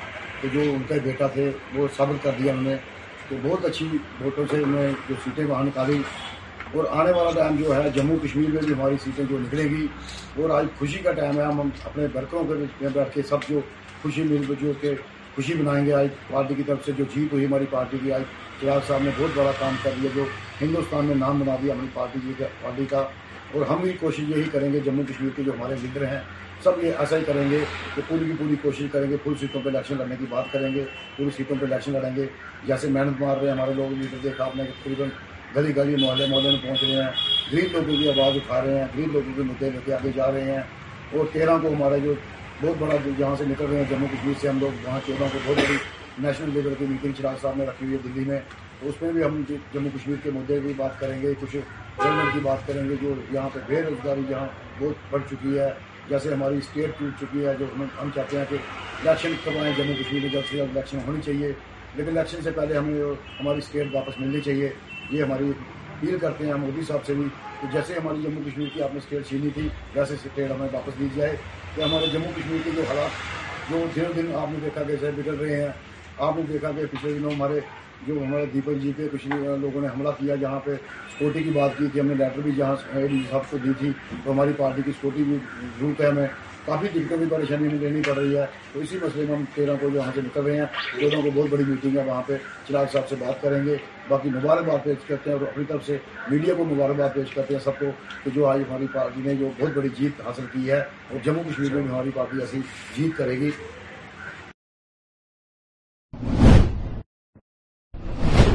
کہ 0.43 0.49
جو 0.53 0.61
ان 0.75 0.83
کا 0.89 0.95
بیٹا 1.03 1.27
تھے 1.35 1.51
وہ 1.75 1.87
صبر 1.97 2.15
کر 2.23 2.31
دیا 2.39 2.53
ہم 2.53 2.63
نے 2.63 2.75
تو 3.29 3.37
بہت 3.43 3.65
اچھی 3.65 3.87
ووٹوں 4.21 4.45
سے 4.51 4.57
انہوں 4.63 4.83
نے 4.83 4.91
جو 5.09 5.15
سیٹیں 5.25 5.45
وہاں 5.45 5.63
نکالی 5.65 5.99
اور 6.79 6.85
آنے 7.01 7.11
والا 7.17 7.31
ٹائم 7.39 7.57
جو 7.57 7.75
ہے 7.77 7.91
جموں 7.95 8.17
کشمیر 8.23 8.51
میں 8.55 8.63
بھی 8.63 8.73
ہماری 8.73 8.97
سیٹیں 9.05 9.25
جو 9.31 9.39
نکلے 9.39 9.65
گی 9.71 9.87
اور 10.43 10.51
آج 10.59 10.67
خوشی 10.79 10.99
کا 11.05 11.13
ٹائم 11.21 11.39
ہے 11.41 11.45
ہم 11.45 11.61
اپنے 11.85 12.07
ورکروں 12.15 12.45
کے 12.49 12.55
بیچ 12.61 12.83
میں 12.83 12.91
بیٹھ 12.95 13.15
کے 13.15 13.23
سب 13.29 13.49
جو 13.49 13.61
خوشی 14.03 14.23
مل 14.31 14.45
کو 14.47 14.55
جو 14.61 14.73
کے 14.81 14.95
خوشی 15.35 15.55
منائیں 15.59 15.85
گے 15.87 15.93
آج 16.01 16.09
پارٹی 16.31 16.55
کی 16.55 16.63
طرف 16.67 16.85
سے 16.87 16.93
جو 16.99 17.05
جیت 17.15 17.33
ہوئی 17.33 17.45
ہماری 17.47 17.65
پارٹی 17.71 17.99
کی 18.03 18.13
آج 18.13 18.23
چلاغ 18.61 18.79
صاحب 18.89 19.03
نے 19.03 19.11
بہت 19.19 19.37
بڑا 19.39 19.51
کام 19.59 19.77
کر 19.83 19.91
دیا 20.01 20.11
جو 20.15 20.25
ہندوستان 20.61 21.07
میں 21.07 21.15
نام 21.19 21.39
بنا 21.41 21.57
دیا 21.63 21.75
ہماری 21.75 21.87
پارٹی 21.95 22.33
کا 22.39 22.45
پارٹی 22.63 22.85
کا 22.91 22.99
اور 23.53 23.67
ہم 23.71 23.81
بھی 23.83 23.93
کوشش 24.01 24.21
یہی 24.37 24.43
کریں 24.53 24.73
گے 24.73 24.81
جموں 24.85 25.05
کشمیر 25.11 25.31
کے 25.37 25.43
جو 25.43 25.53
ہمارے 25.55 25.75
لیڈر 25.83 26.05
ہیں 26.13 26.21
سب 26.65 26.83
یہ 26.83 26.93
ایسا 26.99 27.17
ہی 27.19 27.25
کریں 27.27 27.51
گے 27.51 27.59
کہ 27.95 28.03
پوری 28.09 28.25
کی 28.25 28.33
پوری 28.39 28.55
کوشش 28.63 28.87
کریں 28.93 29.09
گے 29.11 29.17
پھول 29.23 29.35
سیٹوں 29.41 29.61
پہ 29.65 29.69
الیکشن 29.69 29.97
لڑنے 29.99 30.17
کی 30.19 30.27
بات 30.31 30.53
کریں 30.53 30.73
گے 30.75 30.85
پوری 31.17 31.31
سیٹوں 31.37 31.57
پہ 31.61 31.65
الیکشن 31.67 31.93
لڑیں 31.93 32.15
گے 32.17 32.27
جیسے 32.67 32.89
محنت 32.97 33.21
مار 33.21 33.37
رہے 33.37 33.45
ہیں 33.49 33.53
ہمارے 33.53 33.73
لوگ 33.77 33.93
لیڈر 33.99 34.19
دیکھا 34.23 34.45
آپ 34.45 34.57
نے 34.57 34.65
تقریباً 34.83 35.09
گلی 35.57 35.77
گلی 35.77 36.05
محلے 36.05 36.27
محلے 36.31 36.51
میں 36.51 36.59
پہنچ 36.63 36.83
رہے 36.83 37.03
ہیں 37.03 37.11
غریب 37.53 37.73
لوگوں 37.73 37.97
کی 37.97 38.09
آواز 38.11 38.37
اٹھا 38.37 38.61
رہے 38.65 38.79
ہیں 38.79 38.87
غریب 38.95 39.13
لوگوں 39.13 39.33
کے 39.37 39.43
مدعے 39.51 39.71
لے 39.71 39.79
کے 39.85 39.93
آگے 39.95 40.13
جا 40.17 40.31
رہے 40.33 40.53
ہیں 40.55 40.63
اور 41.19 41.27
تیرہ 41.33 41.59
کو 41.63 41.73
ہمارا 41.73 41.97
جو 42.05 42.15
بہت 42.63 42.75
بڑا 42.79 42.97
جو 43.19 43.35
سے 43.39 43.45
نکل 43.51 43.67
رہے 43.71 43.79
ہیں 43.83 43.91
جموں 43.91 44.09
کشمیر 44.13 44.35
سے 44.41 44.49
ہم 44.49 44.59
لوگ 44.61 44.85
وہاں 44.87 44.99
چودہ 45.07 45.25
کو 45.33 45.39
بہت 45.47 45.57
بڑی 45.65 45.77
نیشنل 46.27 46.51
لیول 46.55 46.75
کی 46.79 46.85
میٹنگ 46.89 47.13
چراغ 47.19 47.35
صاحب 47.43 47.57
نے 47.59 47.65
رکھی 47.67 47.87
ہوئی 47.87 47.97
ہے 47.97 48.09
دلی 48.11 48.25
میں 48.27 48.41
اس 48.89 49.03
میں 49.03 49.13
بھی 49.13 49.25
ہم 49.25 49.41
جموں 49.49 49.91
کشمیر 49.97 50.17
کے 50.23 50.31
مدعے 50.35 50.61
کی 50.67 50.73
بات 50.77 50.99
کریں 51.01 51.21
گے 51.23 51.33
کچھ 51.41 51.57
گورنمنٹ 51.57 52.33
کی 52.35 52.41
بات 52.43 52.67
کریں 52.67 52.89
گے 52.89 52.95
جو 53.03 53.15
یہاں 53.33 53.49
پہ 53.55 53.59
بے 53.67 53.83
روزگاری 53.83 54.23
یہاں 54.29 54.47
بہت 54.81 55.13
بڑھ 55.13 55.23
چکی 55.31 55.59
ہے 55.59 55.71
جیسے 56.09 56.33
ہماری 56.35 56.57
اسٹیٹ 56.59 56.99
ٹوٹ 56.99 57.21
چکی 57.21 57.45
ہے 57.47 57.55
جو 57.59 57.67
ہم 58.01 58.09
چاہتے 58.15 58.39
ہیں 58.39 58.45
کہ 58.49 58.57
الیکشن 59.03 59.33
کب 59.45 59.59
آئیں 59.63 59.75
جموں 59.77 59.95
کشمیر 60.01 60.27
جلد 60.33 60.61
الیکشن 60.71 60.99
ہونی 61.07 61.21
چاہیے 61.25 61.53
لیکن 61.97 62.11
الیکشن 62.19 62.43
سے 62.45 62.51
پہلے 62.57 62.77
ہمیں 62.77 63.01
ہماری 63.41 63.59
اسٹیٹ 63.65 63.95
واپس 63.95 64.21
ملنی 64.21 64.41
چاہیے 64.45 64.71
یہ 65.11 65.23
ہماری 65.23 65.51
اپیل 66.01 66.19
کرتے 66.21 66.45
ہیں 66.47 66.53
ہم 66.53 66.61
مودی 66.61 66.83
صاحب 66.89 67.05
سے 67.07 67.15
بھی 67.15 67.25
کہ 67.61 67.67
جیسے 67.73 67.95
ہماری 67.99 68.23
جموں 68.23 68.43
کشمیر 68.47 68.69
کی 68.75 68.83
آپ 68.83 68.93
نے 68.93 68.99
اسٹیٹ 68.99 69.29
چھینی 69.29 69.51
تھی 69.55 69.69
ویسے 69.95 70.15
اسٹیٹ 70.15 70.51
ہمیں 70.51 70.69
واپس 70.73 70.99
دی 70.99 71.09
جائے 71.17 71.37
کہ 71.75 71.83
ہمارے 71.83 72.07
جموں 72.13 72.33
کشمیر 72.37 72.59
کی 72.65 72.71
جو 72.77 72.83
حالات 72.89 73.71
جو 73.71 73.85
دن 73.97 74.17
دن 74.17 74.35
آپ 74.41 74.51
نے 74.53 74.59
دیکھا 74.63 74.83
کہ 74.89 74.97
بگڑ 75.17 75.35
رہے 75.41 75.63
ہیں 75.63 75.71
آپ 76.27 76.37
نے 76.37 76.43
دیکھا 76.49 76.71
کہ 76.77 76.85
پچھلے 76.93 77.13
دنوں 77.19 77.31
ہمارے 77.31 77.61
جو 78.07 78.15
ہمارے 78.23 78.45
دیپک 78.53 78.79
جی 78.83 78.91
کے 78.97 79.09
کچھ 79.13 79.27
لوگوں 79.61 79.81
نے 79.81 79.89
حملہ 79.95 80.09
کیا 80.19 80.35
جہاں 80.37 80.59
پہ 80.65 80.75
سکوٹی 81.11 81.43
کی 81.43 81.51
بات 81.55 81.77
کی 81.79 81.85
تھی 81.93 82.01
ہم 82.01 82.07
نے 82.07 82.15
لیٹر 82.23 82.41
بھی 82.45 82.53
جہاں 82.57 82.75
صاحب 82.83 83.51
کو 83.51 83.57
دی 83.65 83.73
تھی 83.79 83.91
تو 84.25 84.31
ہماری 84.31 84.53
پارٹی 84.57 84.83
کی 84.85 84.93
سکوٹی 84.99 85.23
بھی 85.27 85.37
ضرورت 85.79 86.01
ہے 86.01 86.07
ہمیں 86.07 86.27
کافی 86.65 86.89
دقتوں 86.95 87.17
بھی 87.19 87.27
پریشانی 87.31 87.69
ہمیں 87.69 87.79
لینی 87.81 88.01
پڑ 88.09 88.17
رہی 88.19 88.37
ہے 88.37 88.45
تو 88.73 88.81
اسی 88.81 88.99
مسئلے 89.03 89.25
میں 89.29 89.35
ہم 89.37 89.45
تیرہ 89.55 89.75
کو 89.81 89.89
یہاں 89.95 90.11
سے 90.15 90.21
نکل 90.25 90.45
رہے 90.47 90.57
ہیں 90.59 90.67
چیروں 90.99 91.23
کو 91.23 91.31
بہت 91.35 91.49
بڑی 91.51 91.65
میٹنگ 91.69 91.99
ہے 91.99 92.05
وہاں 92.07 92.23
پہ 92.27 92.37
چراغ 92.69 92.85
صاحب 92.93 93.09
سے 93.09 93.17
بات 93.21 93.41
کریں 93.43 93.65
گے 93.67 93.77
باقی 94.09 94.31
مبارکباد 94.35 94.85
پیش 94.85 95.05
کرتے 95.09 95.31
ہیں 95.31 95.39
اور 95.39 95.47
اپنی 95.49 95.65
طرف 95.69 95.87
سے 95.87 95.97
میڈیا 96.31 96.55
کو 96.57 96.65
مبارکباد 96.71 97.15
پیش 97.15 97.35
کرتے 97.35 97.55
ہیں 97.55 97.61
سب 97.65 97.79
کو 97.79 97.91
کہ 98.25 98.31
جو 98.35 98.47
آج 98.49 98.63
ہماری 98.69 98.87
پارٹی 98.95 99.21
نے 99.25 99.35
جو 99.43 99.51
بہت 99.61 99.77
بڑی 99.77 99.89
جیت 99.99 100.21
حاصل 100.27 100.47
کی 100.53 100.71
ہے 100.71 100.79
اور 100.81 101.25
جموں 101.25 101.43
کشمیر 101.51 101.73
میں 101.75 101.83
ہماری 101.89 102.11
پارٹی 102.15 102.41
ایسی 102.41 102.61
جیت 102.97 103.17
کرے 103.19 103.39
گی 103.41 103.51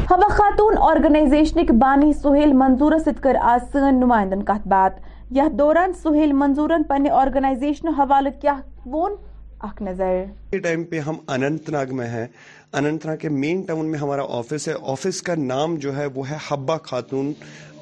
ہوا 0.10 0.26
خاتون 0.32 0.76
آرگنائزیشن 0.90 1.66
کے 1.66 1.74
بانی 1.80 2.12
سہیل 2.22 2.52
منظور 2.58 2.92
ست 3.06 3.22
کر 3.24 3.36
آج 3.54 3.62
سن 3.72 4.00
نمائندن 4.00 4.42
بات 4.70 5.00
یا 5.36 5.48
دوران 5.60 5.94
سہیل 6.04 6.32
پنہ 6.90 7.10
آرگنائزیشن 7.22 7.88
حوالہ 7.98 8.30
کیا 8.42 8.54
اخ 9.68 9.82
نظر 9.82 10.24
اس 10.52 10.62
ٹائم 10.64 10.84
پہ 10.90 11.00
ہم 11.08 11.16
اننت 11.36 11.70
ناگ 11.76 11.94
میں 11.96 12.08
ہیں 12.08 12.26
اننت 12.78 13.06
ناگ 13.06 13.18
کے 13.22 13.30
مین 13.44 13.62
ٹاؤن 13.72 13.86
میں 13.92 14.00
ہمارا 14.00 14.24
آفس 14.38 14.68
ہے 14.68 14.74
آفس 14.94 15.22
کا 15.30 15.36
نام 15.38 15.76
جو 15.88 15.96
ہے 15.98 16.06
وہ 16.16 16.30
ہے 16.30 16.38
حبا 16.50 16.78
خاتون 16.84 17.32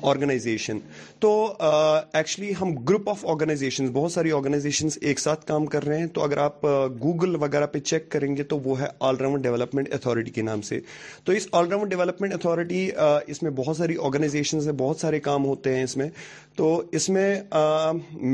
آرگنائزیشن 0.01 0.77
تو 1.21 1.29
ایکچولی 1.63 2.51
ہم 2.62 2.73
گروپ 2.89 3.10
آف 3.10 3.25
آرگنائزیشن 3.29 3.88
بہت 3.93 4.12
ساری 4.12 4.31
آرگنائزیشن 4.31 4.88
ایک 5.01 5.19
ساتھ 5.19 5.45
کام 5.47 5.65
کر 5.73 5.84
رہے 5.86 5.99
ہیں 5.99 6.05
تو 6.13 6.23
اگر 6.23 6.38
آپ 6.43 6.63
گوگل 7.01 7.36
وغیرہ 7.41 7.65
پہ 7.71 7.79
چیک 7.79 8.10
کریں 8.12 8.36
گے 8.38 8.43
تو 8.53 8.60
وہ 8.63 8.79
ہے 8.79 8.88
آل 9.10 9.17
راؤنڈ 9.21 9.43
ڈیولپمنٹ 9.43 9.93
اتھارٹی 9.93 10.31
کے 10.31 10.41
نام 10.41 10.62
سے 10.69 10.79
تو 11.25 11.31
اس 11.31 11.47
آل 11.51 11.67
راؤنڈ 11.71 11.89
ڈیولپمنٹ 11.91 12.34
اتھارٹی 12.34 12.88
اس 13.27 13.43
میں 13.43 13.51
بہت 13.58 13.77
ساری 13.77 13.95
آرگنائزیشن 14.03 14.62
ہیں 14.65 14.71
بہت 14.77 14.99
سارے 14.99 15.19
کام 15.29 15.45
ہوتے 15.45 15.75
ہیں 15.75 15.84
اس 15.84 15.97
میں 15.97 16.10
تو 16.55 16.81
اس 16.95 17.10
میں 17.10 17.29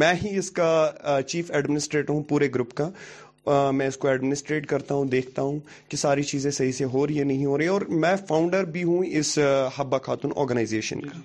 میں 0.01 0.13
ہی 0.23 0.35
اس 0.37 0.51
کا 0.51 0.71
چیف 1.27 1.51
ایڈمنسٹریٹر 1.55 2.13
ہوں 2.13 2.23
پورے 2.29 2.49
گروپ 2.55 2.73
کا 2.73 2.89
میں 3.71 3.85
اس 3.87 3.95
کو 3.97 4.07
ایڈمنسٹریٹ 4.07 4.65
کرتا 4.67 4.95
ہوں 4.95 5.05
دیکھتا 5.11 5.41
ہوں 5.41 5.57
کہ 5.89 5.97
ساری 5.97 6.23
چیزیں 6.33 6.49
صحیح 6.51 6.71
سے 6.71 6.83
ہو 6.93 7.05
رہی 7.07 7.17
ہیں 7.17 7.25
نہیں 7.25 7.45
ہو 7.45 7.57
رہی 7.57 7.67
اور 7.67 7.81
میں 8.05 8.15
فاؤنڈر 8.27 8.65
بھی 8.77 8.83
ہوں 8.83 9.05
اس 9.19 9.37
حبہ 9.77 9.97
خاتون 10.05 10.31
آرگنائزیشن 10.35 11.01
کا 11.01 11.17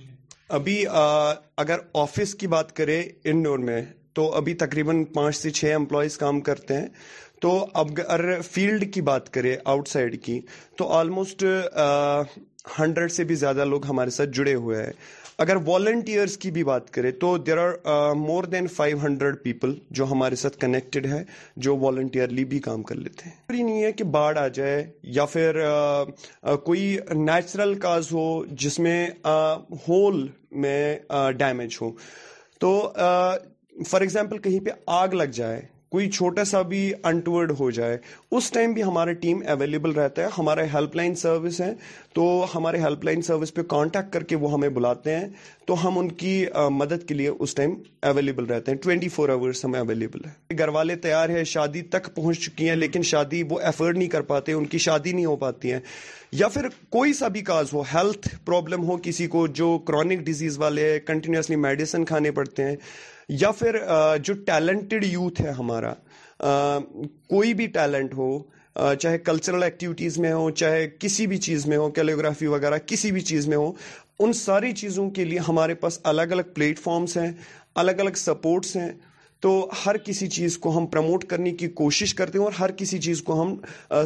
ابھی 0.54 0.84
اگر 1.58 1.78
آفس 2.00 2.34
کی 2.40 2.46
بات 2.46 2.72
کرے 2.76 3.00
انڈور 3.30 3.58
میں 3.58 3.80
تو 4.14 4.30
ابھی 4.36 4.54
تقریباً 4.62 5.02
پانچ 5.14 5.36
سے 5.36 5.50
چھ 5.50 5.72
امپلائیز 5.76 6.16
کام 6.18 6.40
کرتے 6.48 6.74
ہیں 6.76 6.86
تو 7.42 7.50
اب 7.82 8.00
فیلڈ 8.50 8.92
کی 8.94 9.00
بات 9.08 9.32
کرے 9.34 9.56
آؤٹ 9.72 9.88
سائڈ 9.88 10.22
کی 10.24 10.40
تو 10.76 10.88
آلموسٹ 10.98 11.44
ہنڈریڈ 12.78 13.12
سے 13.12 13.24
بھی 13.30 13.34
زیادہ 13.42 13.64
لوگ 13.64 13.86
ہمارے 13.88 14.10
ساتھ 14.18 14.30
جڑے 14.34 14.54
ہوئے 14.54 14.82
ہیں 14.82 14.92
اگر 15.44 15.56
والنٹیئرس 15.64 16.36
کی 16.42 16.50
بھی 16.50 16.62
بات 16.64 16.90
کریں 16.90 17.10
تو 17.20 17.36
there 17.46 17.58
are 17.68 18.14
more 18.16 18.44
than 18.52 18.66
five 18.76 18.98
hundred 19.02 19.36
people 19.42 19.74
جو 19.98 20.04
ہمارے 20.10 20.36
ساتھ 20.42 20.56
کنیکٹڈ 20.58 21.06
ہے 21.06 21.22
جو 21.66 21.76
والنٹیئرلی 21.80 22.44
بھی 22.52 22.58
کام 22.66 22.82
کر 22.90 22.94
لیتے 22.96 23.28
ہیں 23.28 23.32
خریداری 23.34 23.62
نہیں 23.70 23.82
ہے 23.84 23.90
کہ 23.98 24.04
باڑھ 24.14 24.38
آ 24.38 24.46
جائے 24.58 24.82
یا 25.18 25.24
پھر 25.32 25.60
uh, 25.64 26.04
uh, 26.50 26.56
کوئی 26.64 26.96
نیچرل 27.14 27.74
کاز 27.80 28.12
ہو 28.12 28.24
جس 28.64 28.78
میں 28.86 29.06
uh, 29.28 29.58
ہول 29.88 30.26
میں 30.62 30.98
ڈیمیج 31.38 31.76
ہو 31.80 31.90
تو 32.60 32.72
فار 33.88 34.00
ایگزامپل 34.00 34.38
کہیں 34.42 34.58
پہ 34.64 34.70
آگ 35.00 35.14
لگ 35.14 35.30
جائے 35.40 35.60
کوئی 35.90 36.08
چھوٹا 36.10 36.44
سا 36.50 36.60
بھی 36.70 36.78
انٹورڈ 37.08 37.50
ہو 37.58 37.70
جائے 37.70 37.96
اس 38.36 38.50
ٹائم 38.52 38.72
بھی 38.74 38.82
ہمارا 38.82 39.12
ٹیم 39.20 39.40
اویلیبل 39.50 39.92
رہتا 39.98 40.22
ہے 40.22 40.28
ہمارے 40.38 40.62
ہیلپ 40.72 40.96
لائن 40.96 41.14
سروس 41.20 41.60
ہے 41.60 41.72
تو 42.14 42.22
ہمارے 42.54 42.78
ہیلپ 42.82 43.04
لائن 43.04 43.22
سروس 43.28 43.52
پہ 43.54 43.62
کانٹیکٹ 43.74 44.12
کر 44.12 44.22
کے 44.32 44.36
وہ 44.36 44.52
ہمیں 44.52 44.68
بلاتے 44.78 45.14
ہیں 45.16 45.28
تو 45.66 45.74
ہم 45.86 45.98
ان 45.98 46.10
کی 46.22 46.32
مدد 46.78 47.06
کے 47.08 47.14
لیے 47.14 47.28
اس 47.38 47.54
ٹائم 47.54 47.74
اویلیبل 48.10 48.46
رہتے 48.50 48.72
ہیں 48.72 48.78
ٹوینٹی 48.82 49.08
فور 49.16 49.28
آورس 49.38 49.64
ہمیں 49.64 49.78
اویلیبل 49.80 50.24
ہے 50.28 50.58
گھر 50.58 50.68
والے 50.78 50.96
تیار 51.06 51.28
ہیں 51.36 51.44
شادی 51.54 51.82
تک 51.96 52.14
پہنچ 52.16 52.40
چکی 52.44 52.68
ہیں 52.68 52.76
لیکن 52.76 53.02
شادی 53.14 53.42
وہ 53.50 53.60
ایفرڈ 53.70 53.98
نہیں 53.98 54.08
کر 54.16 54.22
پاتے 54.32 54.52
ان 54.52 54.66
کی 54.74 54.78
شادی 54.88 55.12
نہیں 55.12 55.24
ہو 55.24 55.36
پاتی 55.46 55.72
ہیں 55.72 55.80
یا 56.42 56.48
پھر 56.54 56.66
کوئی 56.98 57.12
سا 57.22 57.28
بھی 57.28 57.40
کاز 57.52 57.72
ہو 57.74 57.82
ہیلتھ 57.94 58.28
پرابلم 58.46 58.88
ہو 58.88 58.96
کسی 59.02 59.26
کو 59.36 59.46
جو 59.62 59.76
کرونک 59.86 60.24
ڈیزیز 60.26 60.58
والے 60.58 60.98
کنٹینیوسلی 61.06 61.56
میڈیسن 61.68 62.04
کھانے 62.12 62.30
پڑتے 62.40 62.64
ہیں 62.70 62.76
یا 63.28 63.50
پھر 63.52 63.76
جو 64.24 64.34
ٹیلنٹڈ 64.46 65.04
یوتھ 65.04 65.40
ہے 65.42 65.50
ہمارا 65.58 65.92
کوئی 67.28 67.54
بھی 67.60 67.66
ٹیلنٹ 67.74 68.12
ہو 68.16 68.28
چاہے 69.00 69.18
کلچرل 69.18 69.62
ایکٹیویٹیز 69.62 70.18
میں 70.20 70.32
ہو 70.32 70.50
چاہے 70.60 70.86
کسی 71.00 71.26
بھی 71.26 71.36
چیز 71.46 71.66
میں 71.68 71.76
ہو 71.76 71.88
کیلیوگرافی 71.96 72.46
وغیرہ 72.46 72.78
کسی 72.86 73.10
بھی 73.12 73.20
چیز 73.20 73.48
میں 73.48 73.56
ہو 73.56 73.70
ان 74.24 74.32
ساری 74.32 74.72
چیزوں 74.80 75.08
کے 75.18 75.24
لیے 75.24 75.38
ہمارے 75.48 75.74
پاس 75.82 75.98
الگ 76.12 76.32
الگ 76.36 76.52
پلیٹ 76.54 76.78
فارمز 76.82 77.16
ہیں 77.16 77.30
الگ 77.82 78.00
الگ 78.04 78.14
سپورٹس 78.16 78.76
ہیں 78.76 78.90
تو 79.42 79.56
ہر 79.84 79.96
کسی 80.04 80.26
چیز 80.38 80.58
کو 80.58 80.76
ہم 80.76 80.86
پروموٹ 80.92 81.24
کرنے 81.30 81.50
کی 81.54 81.68
کوشش 81.82 82.14
کرتے 82.14 82.38
ہیں 82.38 82.44
اور 82.44 82.52
ہر 82.60 82.72
کسی 82.82 82.98
چیز 83.08 83.22
کو 83.22 83.42
ہم 83.42 83.56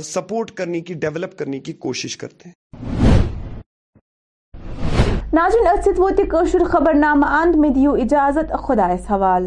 سپورٹ 0.04 0.50
کرنے 0.60 0.80
کی 0.88 0.94
ڈیولپ 1.04 1.38
کرنے 1.38 1.60
کی 1.68 1.72
کوشش 1.86 2.16
کرتے 2.16 2.48
ہیں 2.48 2.54
ناظرین 5.32 5.66
اتھ 5.72 5.84
سوتر 5.96 6.64
خبر 6.70 6.94
نامہ 6.94 7.26
اند 7.42 7.54
میں 7.64 7.68
دجازت 7.76 8.52
خداس 8.62 9.10
حوال 9.10 9.46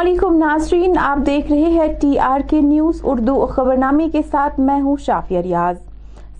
علیکم 0.00 0.36
ناظرین 0.38 0.92
آپ 0.98 1.18
دیکھ 1.24 1.50
رہے 1.52 1.70
ہیں 1.70 1.86
T 2.00 2.18
R 2.26 2.40
K 2.50 2.60
news 2.66 3.00
Urdu 3.12 3.34
خبر 3.54 3.76
نامے 3.78 4.08
کے 4.12 4.20
ساتھ 4.30 4.60
میں 4.68 4.78
ہوں 4.82 4.96
شافیہ 5.06 5.38
ریاض 5.46 5.76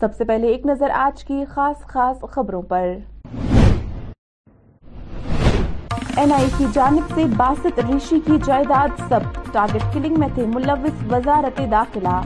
سب 0.01 0.15
سے 0.19 0.25
پہلے 0.31 0.53
ایک 0.53 0.65
نظر 0.67 0.91
آج 0.99 1.23
کی 1.25 1.45
خاص 1.55 1.85
خاص 1.91 2.21
خبروں 2.35 2.61
پر 2.71 2.87
این 6.21 6.33
آئی 6.39 6.47
کی 6.57 6.65
جانب 6.75 7.13
سے 7.15 7.25
باسط 7.37 7.81
رشی 7.93 8.21
کی 8.27 8.39
جائداد 8.47 8.99
سب 9.09 9.29
ٹارگٹ 9.53 9.93
کلنگ 9.95 10.19
میں 10.21 10.29
تھے 10.35 10.47
ملوث 10.55 11.03
وزارت 11.13 11.61
داخلہ 11.71 12.21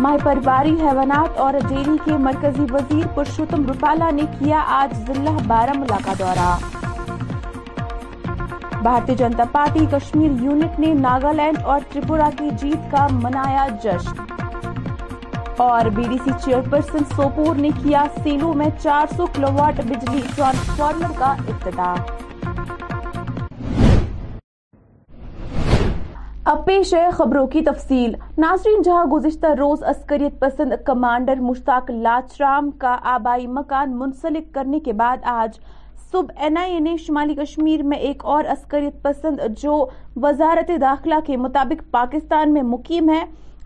ماہ 0.00 0.16
پرواری 0.24 0.74
حیوانات 0.82 1.38
اور 1.46 1.60
ڈیری 1.68 1.96
کے 2.04 2.16
مرکزی 2.28 2.66
وزیر 2.72 3.06
پرشوتم 3.14 3.66
روسالا 3.68 4.10
نے 4.18 4.22
کیا 4.38 4.64
آج 4.82 4.96
ضلع 5.12 5.36
بارہ 5.46 5.78
ملا 5.80 5.98
کا 6.04 6.12
دورہ 6.18 6.54
بھارتی 8.82 9.14
جنتا 9.18 9.44
پارٹی 9.52 9.80
کشمیر 9.90 10.42
یونٹ 10.42 10.78
نے 10.80 10.92
ناگالینڈ 10.94 11.56
اور 11.72 11.80
تریپورہ 11.92 12.28
کی 12.38 12.48
جیت 12.60 12.90
کا 12.90 13.06
منایا 13.12 13.66
جشن 13.82 14.36
اور 15.62 15.86
B 15.94 16.02
D 16.08 16.16
C 16.24 16.30
chairperson 16.44 17.04
Sopore 17.14 17.56
نے 17.60 17.68
کیا 17.82 18.04
سیلو 18.22 18.52
میں 18.60 18.66
چار 18.82 19.14
سو 19.16 19.26
کلو 19.36 19.48
واٹ 19.56 19.80
بجلی 19.88 20.20
ٹرانسفارمر 20.34 21.18
کا 21.18 21.34
افتتاح 21.48 21.94
اب 26.52 26.64
پیش 26.66 26.92
ہے 26.94 27.08
خبروں 27.16 27.46
کی 27.54 27.62
تفصیل 27.64 28.14
ناظرین 28.46 28.82
جہاں 28.84 29.04
گزشتہ 29.12 29.46
روز 29.58 29.82
عسکریت 29.96 30.38
پسند 30.40 30.72
کمانڈر 30.86 31.40
مشتاق 31.50 31.90
لاچرام 32.02 32.70
کا 32.84 32.96
آبائی 33.14 33.46
مکان 33.58 33.98
منسلک 33.98 34.54
کرنے 34.54 34.80
کے 34.84 34.92
بعد 35.02 35.26
آج 35.34 35.58
صبح 36.12 36.42
این 36.44 36.56
آئی 36.58 36.72
اے 36.72 36.78
نے 36.80 36.96
شمالی 37.06 37.34
کشمیر 37.36 37.82
میں 37.86 37.96
ایک 38.08 38.24
اور 38.34 38.44
عسکریت 38.52 39.02
پسند 39.02 39.40
جو 39.62 39.72
وزارت 40.22 40.70
داخلہ 40.80 41.14
کے 41.26 41.36
مطابق 41.36 41.82
پاکستان 41.92 42.52
میں 42.52 42.62
مقیم 42.68 43.10
ہے 43.10 43.20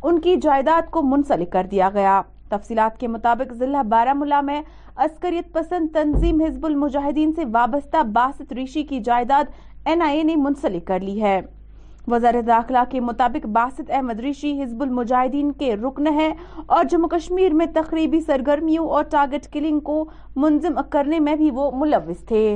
ان 0.09 0.18
کی 0.20 0.35
جائیداد 0.42 0.90
کو 0.92 1.02
منسلک 1.11 1.50
کر 1.52 1.66
دیا 1.70 1.90
گیا 1.94 2.20
تفصیلات 2.57 2.98
کے 3.00 3.09
مطابق 3.14 3.52
ضلع 3.59 3.83
بارہ 3.92 4.12
ملا 4.22 4.40
میں 4.50 4.61
عسکریت 5.09 5.52
پسند 5.55 5.92
تنظیم 5.94 6.40
حزب 6.48 6.66
المجاہدین 6.66 7.33
سے 7.37 7.44
وابستہ 7.52 8.02
باسط 8.12 8.52
ریشی 8.57 8.83
کی 8.90 9.00
جائیداد 9.11 9.55
این 9.87 10.02
آئی 10.07 10.16
اے 10.18 10.22
نے 10.33 10.37
منسلک 10.46 10.87
کر 10.87 11.00
لی 11.00 11.20
ہے 11.22 11.40
وزارت 12.11 12.45
داخلہ 12.47 12.79
کے 12.91 13.01
مطابق 13.01 13.47
باسط 13.57 13.91
احمد 13.95 14.21
رشی 14.21 14.53
حزب 14.62 14.83
المجاہدین 14.83 15.51
کے 15.59 15.75
رکن 15.83 16.07
ہیں 16.21 16.33
اور 16.77 16.85
جموں 16.91 17.09
کشمیر 17.09 17.53
میں 17.55 17.67
تقریبی 17.75 18.21
سرگرمیوں 18.27 18.88
اور 18.97 19.05
ٹارگٹ 19.11 19.47
کلنگ 19.53 19.81
کو 19.91 20.05
منظم 20.37 20.79
کرنے 20.91 21.21
میں 21.27 21.35
بھی 21.37 21.51
وہ 21.55 21.71
ملوث 21.81 22.25
تھے 22.29 22.47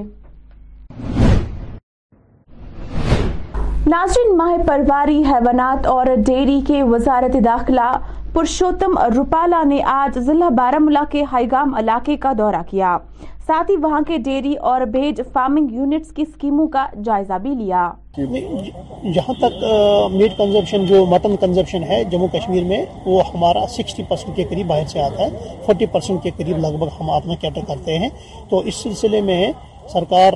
ناظرین 3.91 4.37
ماہ 4.37 4.57
پرواری 4.69 5.23
حیوانات 5.31 5.87
اور 5.87 6.07
ڈیری 6.27 6.61
کے 6.67 6.83
وزارت 6.83 7.37
داخلہ 7.45 7.91
پرشوتم 8.35 8.99
روپالہ 9.17 9.65
نے 9.67 9.81
آج 9.93 10.19
ضلع 10.25 10.49
ملا 10.83 11.03
کے 11.11 11.23
ہائیگام 11.33 11.75
علاقے 11.79 12.17
کا 12.25 12.33
دورہ 12.39 12.63
کیا 12.71 12.97
ساتھ 13.47 13.71
ہی 13.71 13.77
وہاں 13.83 14.01
کے 14.07 14.17
ڈیری 14.27 14.53
اور 14.69 14.81
بیج 14.93 15.21
فارمنگ 15.33 15.69
یونٹس 15.73 16.11
کی 16.13 16.23
اسکیموں 16.29 16.67
کا 16.69 16.87
جائزہ 17.05 17.35
بھی 17.43 17.55
لیا 17.55 17.83
جہاں 18.17 19.33
تک 19.41 19.55
میٹ 20.15 20.37
کنزمپشن 20.39 20.85
جو 20.87 21.05
مٹن 21.11 21.37
کنزمپشن 21.41 21.83
ہے 21.91 22.03
جموں 22.15 22.29
کشمیر 22.33 22.65
میں 22.73 22.85
وہ 23.05 23.23
ہمارا 23.33 23.65
سکسٹی 23.77 24.03
پرسنٹ 24.09 24.37
کے 24.37 24.45
قریب 24.51 24.67
باہر 24.69 24.87
سے 24.93 25.01
آتا 25.03 25.23
ہے 25.31 25.59
فورٹی 25.67 25.87
پرسنٹ 25.93 26.23
کے 26.23 26.31
قریب 26.39 26.59
لگ 26.67 26.77
بھگ 26.83 27.01
ہم 27.01 27.11
اپنا 27.21 27.35
کیٹر 27.41 27.65
کرتے 27.69 27.99
ہیں 28.05 28.09
تو 28.51 28.59
اس 28.69 28.83
سلسلے 28.83 29.21
میں 29.31 29.43
سرکار 29.93 30.33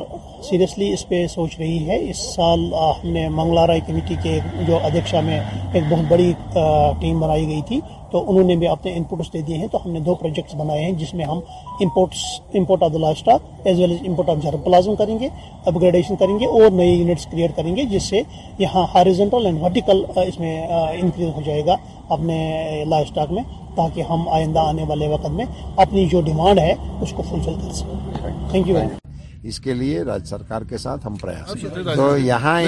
سیریسلی 0.48 0.92
اس 0.92 1.06
پہ 1.08 1.26
سوچ 1.34 1.58
رہی 1.58 1.78
ہے 1.88 1.96
اس 2.10 2.18
سال 2.34 2.60
ہم 2.74 3.10
نے 3.12 3.26
رائے 3.66 3.80
کمیٹی 3.86 4.14
کے 4.22 4.38
جو 4.66 4.78
ادھیکشا 4.84 5.20
میں 5.28 5.38
ایک 5.72 5.82
بہت 5.90 6.04
بڑی 6.10 6.32
ٹیم 7.00 7.18
بنائی 7.20 7.46
گئی 7.48 7.60
تھی 7.68 7.80
تو 8.10 8.20
انہوں 8.30 8.44
نے 8.50 8.54
بھی 8.60 8.66
اپنے 8.68 8.92
انپوٹس 8.96 9.32
دے 9.32 9.40
دیے 9.48 9.56
ہیں 9.58 9.66
تو 9.72 9.78
ہم 9.84 9.90
نے 9.92 10.00
دو 10.06 10.14
پروجیکٹس 10.20 10.54
بنائے 10.58 10.84
ہیں 10.84 10.92
جس 11.02 11.12
میں 11.14 11.24
ہم 11.24 11.38
imports 11.86 12.22
import 12.58 12.82
of 12.82 12.92
the 12.92 12.98
livestock 13.16 13.66
as 13.66 13.78
well 13.80 13.90
as 13.90 14.06
import 14.08 14.28
of 14.30 14.46
plasm 14.64 14.94
کریں 15.02 15.18
گے 15.18 15.28
اپ 15.66 15.80
گریڈیشن 15.80 16.16
کریں 16.22 16.38
گے 16.38 16.46
اور 16.60 16.70
نئے 16.80 16.86
یونٹس 16.88 17.26
کریٹ 17.30 17.56
کریں 17.56 17.74
گے 17.76 17.84
جس 17.92 18.08
سے 18.10 18.22
یہاں 18.58 18.86
ہاریزنٹل 18.94 19.46
اینڈ 19.46 19.62
ورٹیکل 19.62 20.04
اس 20.26 20.38
میں 20.40 20.56
انکریز 20.70 21.28
ہو 21.36 21.40
جائے 21.46 21.64
گا 21.66 21.76
اپنے 22.18 22.38
لاسٹ 22.88 23.08
اسٹاک 23.08 23.32
میں 23.38 23.42
تاکہ 23.76 24.10
ہم 24.10 24.28
آئندہ 24.40 24.58
آنے 24.68 24.84
والے 24.88 25.08
وقت 25.08 25.28
میں 25.40 25.44
اپنی 25.86 26.06
جو 26.14 26.20
ڈیمانڈ 26.30 26.58
ہے 26.60 26.74
اس 27.00 27.12
کو 27.16 27.22
فلفل 27.30 27.60
کر 27.64 27.72
سکیں 27.74 28.50
تھینک 28.50 28.68
یو 28.68 28.74
ویری 28.74 28.86
مچ 28.94 28.99
اس 29.48 29.58
کے 29.64 29.74
لیے 29.74 30.02
راج 30.04 30.24
سرکار 30.28 30.62
کے 30.68 30.78
ساتھ 30.78 31.06
ہم 31.06 31.14
پریاس 31.20 31.64
تو 31.96 32.16
یہاں 32.18 32.60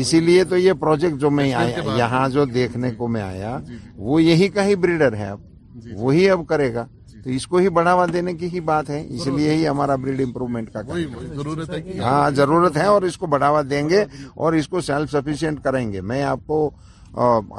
اسی 0.00 0.20
لیے 0.20 0.44
تو 0.50 0.56
یہ 0.56 0.72
پروجیکٹ 0.80 1.16
جو 1.20 1.30
میں 1.30 1.46
یہاں 1.48 2.28
جو 2.32 2.44
دیکھنے 2.54 2.90
کو 2.96 3.08
میں 3.08 3.22
آیا 3.22 3.58
جی، 3.64 3.72
جی، 3.72 3.78
جی۔ 3.84 3.88
وہ 4.08 4.22
یہی 4.22 4.48
کا 4.56 4.64
ہی 4.66 4.74
بریڈر 4.84 5.16
ہے 5.16 5.26
اب 5.28 5.40
وہی 5.98 6.28
اب 6.30 6.40
کرے 6.48 6.72
گا 6.74 6.86
تو 7.24 7.30
اس 7.34 7.46
کو 7.46 7.56
ہی 7.58 7.68
بڑھاوا 7.76 8.04
دینے 8.12 8.32
کی 8.34 8.48
ہی 8.52 8.60
بات 8.70 8.90
ہے 8.90 9.02
اس 9.14 9.26
لیے 9.36 9.54
ہی 9.54 9.66
ہمارا 9.68 9.94
بریڈ 10.02 10.20
امپروومنٹ 10.24 10.72
کا 10.72 10.82
ضرورت 11.36 11.70
ہے 11.76 11.98
ہاں 12.00 12.30
ضرورت 12.36 12.76
ہے 12.76 12.84
اور 12.92 13.02
اس 13.08 13.16
کو 13.18 13.26
بڑھاوا 13.34 13.62
دیں 13.70 13.88
گے 13.88 14.04
اور 14.44 14.52
اس 14.60 14.68
کو 14.68 14.80
سیلف 14.90 15.10
سفیشینٹ 15.12 15.62
کریں 15.64 15.92
گے 15.92 16.00
میں 16.12 16.22
آپ 16.22 16.46
کو 16.46 16.70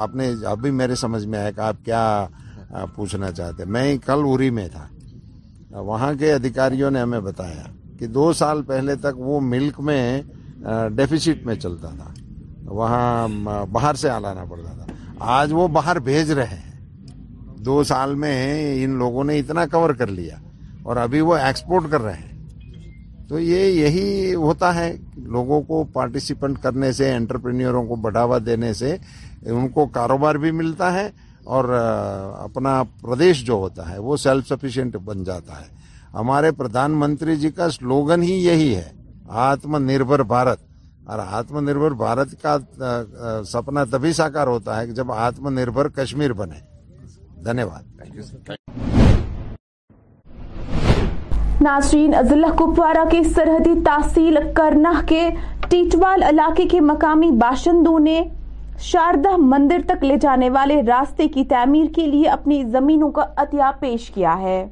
آپ 0.01 0.13
نے 0.15 0.29
ابھی 0.49 0.71
میرے 0.81 0.95
سمجھ 1.01 1.25
میں 1.25 1.39
آیا 1.39 1.51
کہ 1.51 1.61
آپ 1.61 1.83
کیا 1.85 2.85
پوچھنا 2.95 3.31
چاہتے 3.31 3.65
میں 3.75 3.95
کل 4.05 4.23
اری 4.33 4.49
میں 4.59 4.67
تھا 4.71 4.85
وہاں 5.89 6.13
کے 6.19 6.33
ادھیکاریوں 6.33 6.91
نے 6.91 6.99
ہمیں 7.01 7.19
بتایا 7.19 7.63
کہ 7.99 8.07
دو 8.15 8.31
سال 8.39 8.61
پہلے 8.67 8.95
تک 9.03 9.19
وہ 9.19 9.39
ملک 9.43 9.79
میں 9.87 10.03
ڈیفیسٹ 10.95 11.45
میں 11.45 11.55
چلتا 11.55 11.89
تھا 11.97 12.11
وہاں 12.77 13.27
باہر 13.71 13.95
سے 14.03 14.09
آلانا 14.09 14.43
پڑتا 14.49 14.73
تھا 14.73 14.93
آج 15.37 15.53
وہ 15.53 15.67
باہر 15.77 15.99
بھیج 16.09 16.31
رہے 16.39 16.57
ہیں 16.59 17.07
دو 17.65 17.83
سال 17.89 18.13
میں 18.23 18.35
ان 18.83 18.91
لوگوں 18.97 19.23
نے 19.23 19.37
اتنا 19.39 19.65
کور 19.71 19.89
کر 20.01 20.07
لیا 20.19 20.35
اور 20.87 20.97
ابھی 20.97 21.21
وہ 21.29 21.35
ایکسپورٹ 21.37 21.91
کر 21.91 22.01
رہے 22.01 22.15
ہیں 22.21 22.27
تو 23.29 23.39
یہ 23.39 23.63
یہی 23.65 24.33
ہوتا 24.35 24.73
ہے 24.75 24.91
لوگوں 25.35 25.61
کو 25.71 25.83
پارٹیسپینٹ 25.93 26.59
کرنے 26.61 26.91
سے 26.99 27.13
انٹرپرینیوروں 27.15 27.83
کو 27.87 27.95
بڑھاوا 28.05 28.37
دینے 28.45 28.73
سے 28.81 28.95
ان 29.55 29.67
کو 29.75 29.85
کاروبار 29.97 30.35
بھی 30.45 30.51
ملتا 30.61 30.93
ہے 30.93 31.09
اور 31.57 31.69
اپنا 31.75 32.81
پردیش 33.01 33.43
جو 33.45 33.53
ہوتا 33.65 33.89
ہے 33.89 33.97
وہ 34.07 34.17
سیلف 34.25 34.47
سفیشینٹ 34.47 34.95
بن 35.09 35.23
جاتا 35.23 35.59
ہے 35.61 35.77
ہمارے 36.15 36.51
پردھان 36.57 36.91
منتری 36.99 37.35
جی 37.39 37.49
کا 37.57 37.69
سلوگن 37.69 38.21
ہی 38.23 38.33
یہی 38.45 38.73
ہے 38.75 38.89
آتم 39.43 39.77
نربھر 39.89 40.23
بھارت 40.33 40.59
اور 41.09 41.19
آتم 41.31 41.59
نربھر 41.69 41.91
بھارت 42.03 42.41
کا 42.41 42.57
سپنا 43.51 43.83
تبھی 43.91 44.13
ساکار 44.13 44.47
ہوتا 44.47 44.79
ہے 44.79 44.87
جب 44.99 45.11
آتم 45.11 45.49
نربھر 45.59 45.87
کشمیر 46.01 46.33
بنے 46.41 46.59
دھنیہ 47.45 48.57
ناظرین 51.61 52.13
ضلع 52.29 52.47
کپوارہ 52.57 53.03
کے 53.11 53.23
سرحدی 53.35 53.73
تحصیل 53.85 54.37
کرناہ 54.55 55.01
کے 55.07 55.27
ٹیٹوال 55.69 56.23
علاقے 56.23 56.65
کے 56.71 56.79
مقامی 56.81 57.29
باشندوں 57.41 57.97
نے 57.99 58.21
شاردہ 58.91 59.35
مندر 59.45 59.81
تک 59.87 60.03
لے 60.03 60.17
جانے 60.21 60.49
والے 60.49 60.81
راستے 60.87 61.27
کی 61.35 61.43
تعمیر 61.49 61.93
کے 61.95 62.07
لیے 62.11 62.29
اپنی 62.29 62.63
زمینوں 62.71 63.11
کا 63.19 63.25
عطیہ 63.41 63.71
پیش 63.79 64.09
کیا 64.15 64.37
ہے 64.41 64.65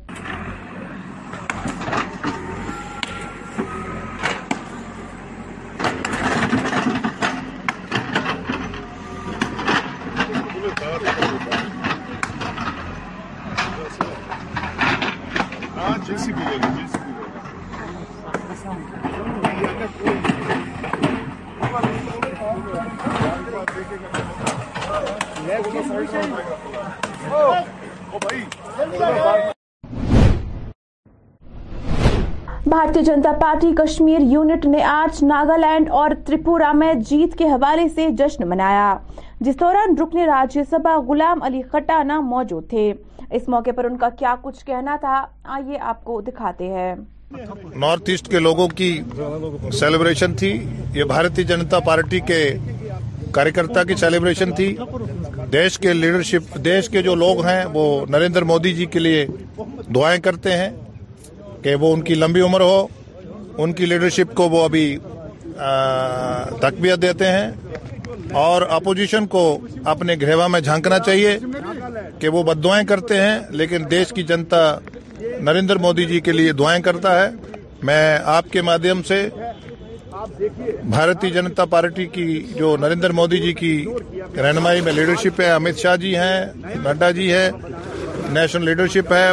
بھارتی 32.69 32.99
جنتا 33.05 33.31
پارٹی 33.41 33.67
کشمیر 33.75 34.19
یونٹ 34.31 34.65
نے 34.71 34.81
آج 34.83 35.23
ناگالینڈ 35.23 35.89
اور 35.97 36.11
ترپورا 36.25 36.71
میں 36.77 36.93
جیت 37.09 37.37
کے 37.37 37.43
حوالے 37.47 37.87
سے 37.95 38.07
جشن 38.17 38.47
منایا 38.49 38.87
جس 39.39 39.59
دوران 39.59 39.95
راجیہ 40.27 40.61
سبھا 40.69 40.97
غلام 41.07 41.43
علی 41.47 41.61
خٹانہ 41.71 42.19
موجود 42.31 42.67
تھے 42.69 42.91
اس 43.37 43.47
موقع 43.53 43.71
پر 43.75 43.85
ان 43.85 43.95
کا 43.97 44.09
کیا 44.19 44.33
کچھ 44.41 44.63
کہنا 44.65 44.95
تھا 45.01 45.15
آئیے 45.57 45.77
آپ 45.91 46.03
کو 46.05 46.19
دکھاتے 46.27 46.67
ہیں 46.73 46.93
نارتھ 47.85 48.09
ایسٹ 48.09 48.27
کے 48.31 48.39
لوگوں 48.39 48.67
کی 48.79 48.89
سیلیبریشن 49.79 50.33
تھی 50.41 50.49
یہ 50.95 51.03
بھارتی 51.13 51.43
جنتا 51.53 51.79
پارٹی 51.85 52.19
کے 52.31 52.41
کارکرتا 53.39 53.83
کی 53.83 53.95
سیلیبریشن 53.99 54.51
تھی 54.55 54.75
دیش 55.53 55.79
کے 55.79 55.93
لیڈرشپ 55.93 56.57
دیش 56.65 56.89
کے 56.89 57.01
جو 57.09 57.15
لوگ 57.25 57.43
ہیں 57.45 57.63
وہ 57.73 57.85
نریندر 58.09 58.43
مودی 58.53 58.73
جی 58.73 58.85
کے 58.91 58.99
لیے 59.07 59.25
دعائیں 59.95 60.19
کرتے 60.23 60.57
ہیں 60.57 60.69
کہ 61.63 61.75
وہ 61.81 61.93
ان 61.93 62.01
کی 62.07 62.15
لمبی 62.15 62.41
عمر 62.41 62.61
ہو 62.61 62.77
ان 63.63 63.73
کی 63.73 63.85
لیڈرشپ 63.85 64.33
کو 64.35 64.49
وہ 64.49 64.63
ابھی 64.63 64.85
تقویت 66.61 67.01
دیتے 67.01 67.27
ہیں 67.31 67.49
اور 68.41 68.61
اپوزیشن 68.77 69.27
کو 69.33 69.41
اپنے 69.93 70.15
گھریوا 70.21 70.47
میں 70.53 70.59
جھانکنا 70.61 70.99
چاہیے 71.05 71.37
کہ 72.19 72.29
وہ 72.35 72.43
بد 72.43 72.63
دعائیں 72.63 72.85
کرتے 72.87 73.21
ہیں 73.21 73.37
لیکن 73.61 73.83
دیش 73.91 74.11
کی 74.15 74.23
جنتا 74.31 74.59
نریندر 75.45 75.75
مودی 75.85 76.05
جی 76.05 76.19
کے 76.25 76.31
لیے 76.31 76.51
دعائیں 76.61 76.81
کرتا 76.83 77.19
ہے 77.23 77.29
میں 77.89 78.17
آپ 78.37 78.51
کے 78.51 78.61
مادھیم 78.69 79.01
سے 79.07 79.27
بھارتی 80.89 81.29
جنتا 81.31 81.65
پارٹی 81.73 82.05
کی 82.13 82.27
جو 82.55 82.75
نریندر 82.81 83.11
مودی 83.19 83.39
جی 83.41 83.51
کی 83.59 83.73
رہنمائی 84.43 84.81
میں 84.85 84.93
لیڈرشپ 84.93 85.41
ہے 85.41 85.49
امت 85.51 85.77
شاہ 85.81 85.95
جی 86.01 86.15
ہیں 86.17 86.45
نڈا 86.87 87.11
جی 87.17 87.31
ہے 87.33 87.49
نیشنل 88.33 88.65
لیڈرشپ 88.65 89.13
ہے 89.13 89.29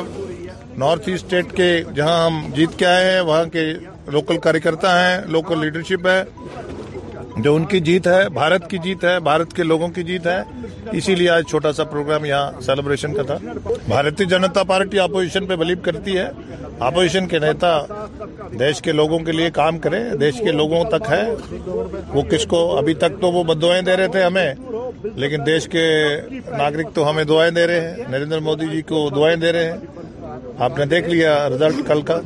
نارتھ 0.78 1.08
ایسٹ 1.08 1.24
اسٹیٹ 1.24 1.52
کے 1.56 1.66
جہاں 1.94 2.24
ہم 2.24 2.40
جیت 2.54 2.78
کے 2.78 2.86
آئے 2.86 3.10
ہیں 3.12 3.20
وہاں 3.26 3.44
کے 3.52 3.72
لوکل 4.12 4.38
کار 4.44 4.54
کرتا 4.62 4.90
ہے 5.00 5.20
لوکل 5.34 5.60
لیڈرشپ 5.60 6.06
ہے 6.08 6.22
جو 7.42 7.54
ان 7.56 7.64
کی 7.66 7.80
جیت 7.86 8.06
ہے 8.08 8.28
بھارت 8.34 8.68
کی 8.70 8.78
جیت 8.84 9.04
ہے 9.04 9.18
بھارت 9.28 9.52
کے 9.56 9.62
لوگوں 9.62 9.88
کی 9.94 10.02
جیت 10.10 10.26
ہے 10.26 10.40
اسی 10.98 11.14
لیے 11.14 11.30
آج 11.30 11.44
چھوٹا 11.50 11.72
سا 11.72 11.84
پروگرام 11.92 12.24
یہاں 12.24 12.60
سیلیبریشن 12.66 13.14
کا 13.14 13.22
تھا 13.30 13.36
بھارتی 13.86 14.24
جنتا 14.32 14.62
پارٹی 14.70 14.98
اپوزیشن 15.00 15.46
پہ 15.46 15.56
بلیو 15.62 15.76
کرتی 15.84 16.16
ہے 16.18 16.28
اپوزیشن 16.88 17.26
کے 17.28 17.38
نیتا 17.44 17.78
دیش 18.58 18.80
کے 18.82 18.92
لوگوں 18.92 19.18
کے 19.28 19.32
لیے 19.32 19.50
کام 19.60 19.78
کرے 19.86 20.02
دیش 20.20 20.38
کے 20.44 20.52
لوگوں 20.52 20.84
تک 20.90 21.10
ہے 21.10 21.22
وہ 22.14 22.22
کس 22.30 22.44
کو 22.50 22.64
ابھی 22.78 22.94
تک 23.06 23.20
تو 23.20 23.32
وہ 23.32 23.44
بد 23.52 23.62
دعائیں 23.62 23.82
دے 23.86 23.96
رہے 23.96 24.08
تھے 24.14 24.22
ہمیں 24.24 24.52
لیکن 25.14 25.46
دیش 25.46 25.68
کے 25.72 25.86
ناگرک 26.58 26.94
تو 26.94 27.08
ہمیں 27.10 27.24
دعائیں 27.34 27.50
دے 27.54 27.66
رہے 27.66 27.88
ہیں 27.90 28.08
نریندر 28.10 28.40
مودی 28.50 28.66
جی 28.72 28.82
کو 28.88 29.08
دعائیں 29.16 29.36
دے 29.36 29.52
رہے 29.52 29.72
ہیں 29.72 29.78
آپ 30.66 30.78
نے 30.78 30.84
دیکھ 30.92 31.08
لیا 31.08 31.48
کل 31.86 32.00
کا 32.06 32.20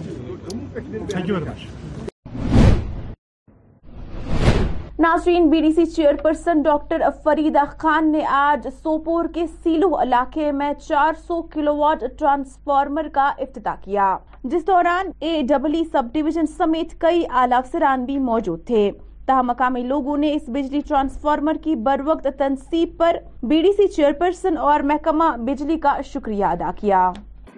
ناظرین 5.02 5.48
B 5.50 5.61
D 5.61 5.70
C 5.72 5.84
chairperson 6.22 6.61
doctor 6.62 7.02
Farida 7.24 7.64
Khan 7.78 8.11
نے 8.12 8.20
آج 8.36 8.66
سوپور 8.82 9.24
کے 9.34 9.44
سیلو 9.62 9.90
علاقے 10.02 10.50
میں 10.52 10.72
چار 10.86 11.12
سو 11.26 11.40
کلو 11.52 11.74
واٹ 11.76 12.02
ٹرانسفارمر 12.18 13.09
کا 13.14 13.30
افتتاح 13.38 13.74
کیا 13.84 14.16
جس 14.44 14.66
دوران 14.66 15.11
اے 15.28 15.40
ڈبل 15.48 15.74
سب 15.92 16.12
ڈیویژن 16.12 16.46
سمیت 16.56 17.00
کئی 17.00 17.22
اعلی 17.30 17.54
افسران 17.54 18.04
بھی 18.04 18.18
موجود 18.30 18.64
تھے 18.66 18.90
تاہم 19.26 19.46
مقامی 19.46 19.82
لوگوں 19.86 20.16
نے 20.18 20.32
اس 20.34 20.48
بجلی 20.52 20.80
ٹرانسفارمر 20.88 21.56
کی 21.64 21.74
بروقت 21.88 22.26
تنصیب 22.38 22.96
پر 22.98 23.16
B 23.48 23.62
D 23.62 23.72
C 23.76 23.88
chair 23.96 24.12
person 24.20 24.56
اور 24.70 24.80
محکمہ 24.92 25.30
بجلی 25.46 25.78
کا 25.82 25.96
شکریہ 26.14 26.44
ادا 26.44 26.70
کیا 26.80 27.11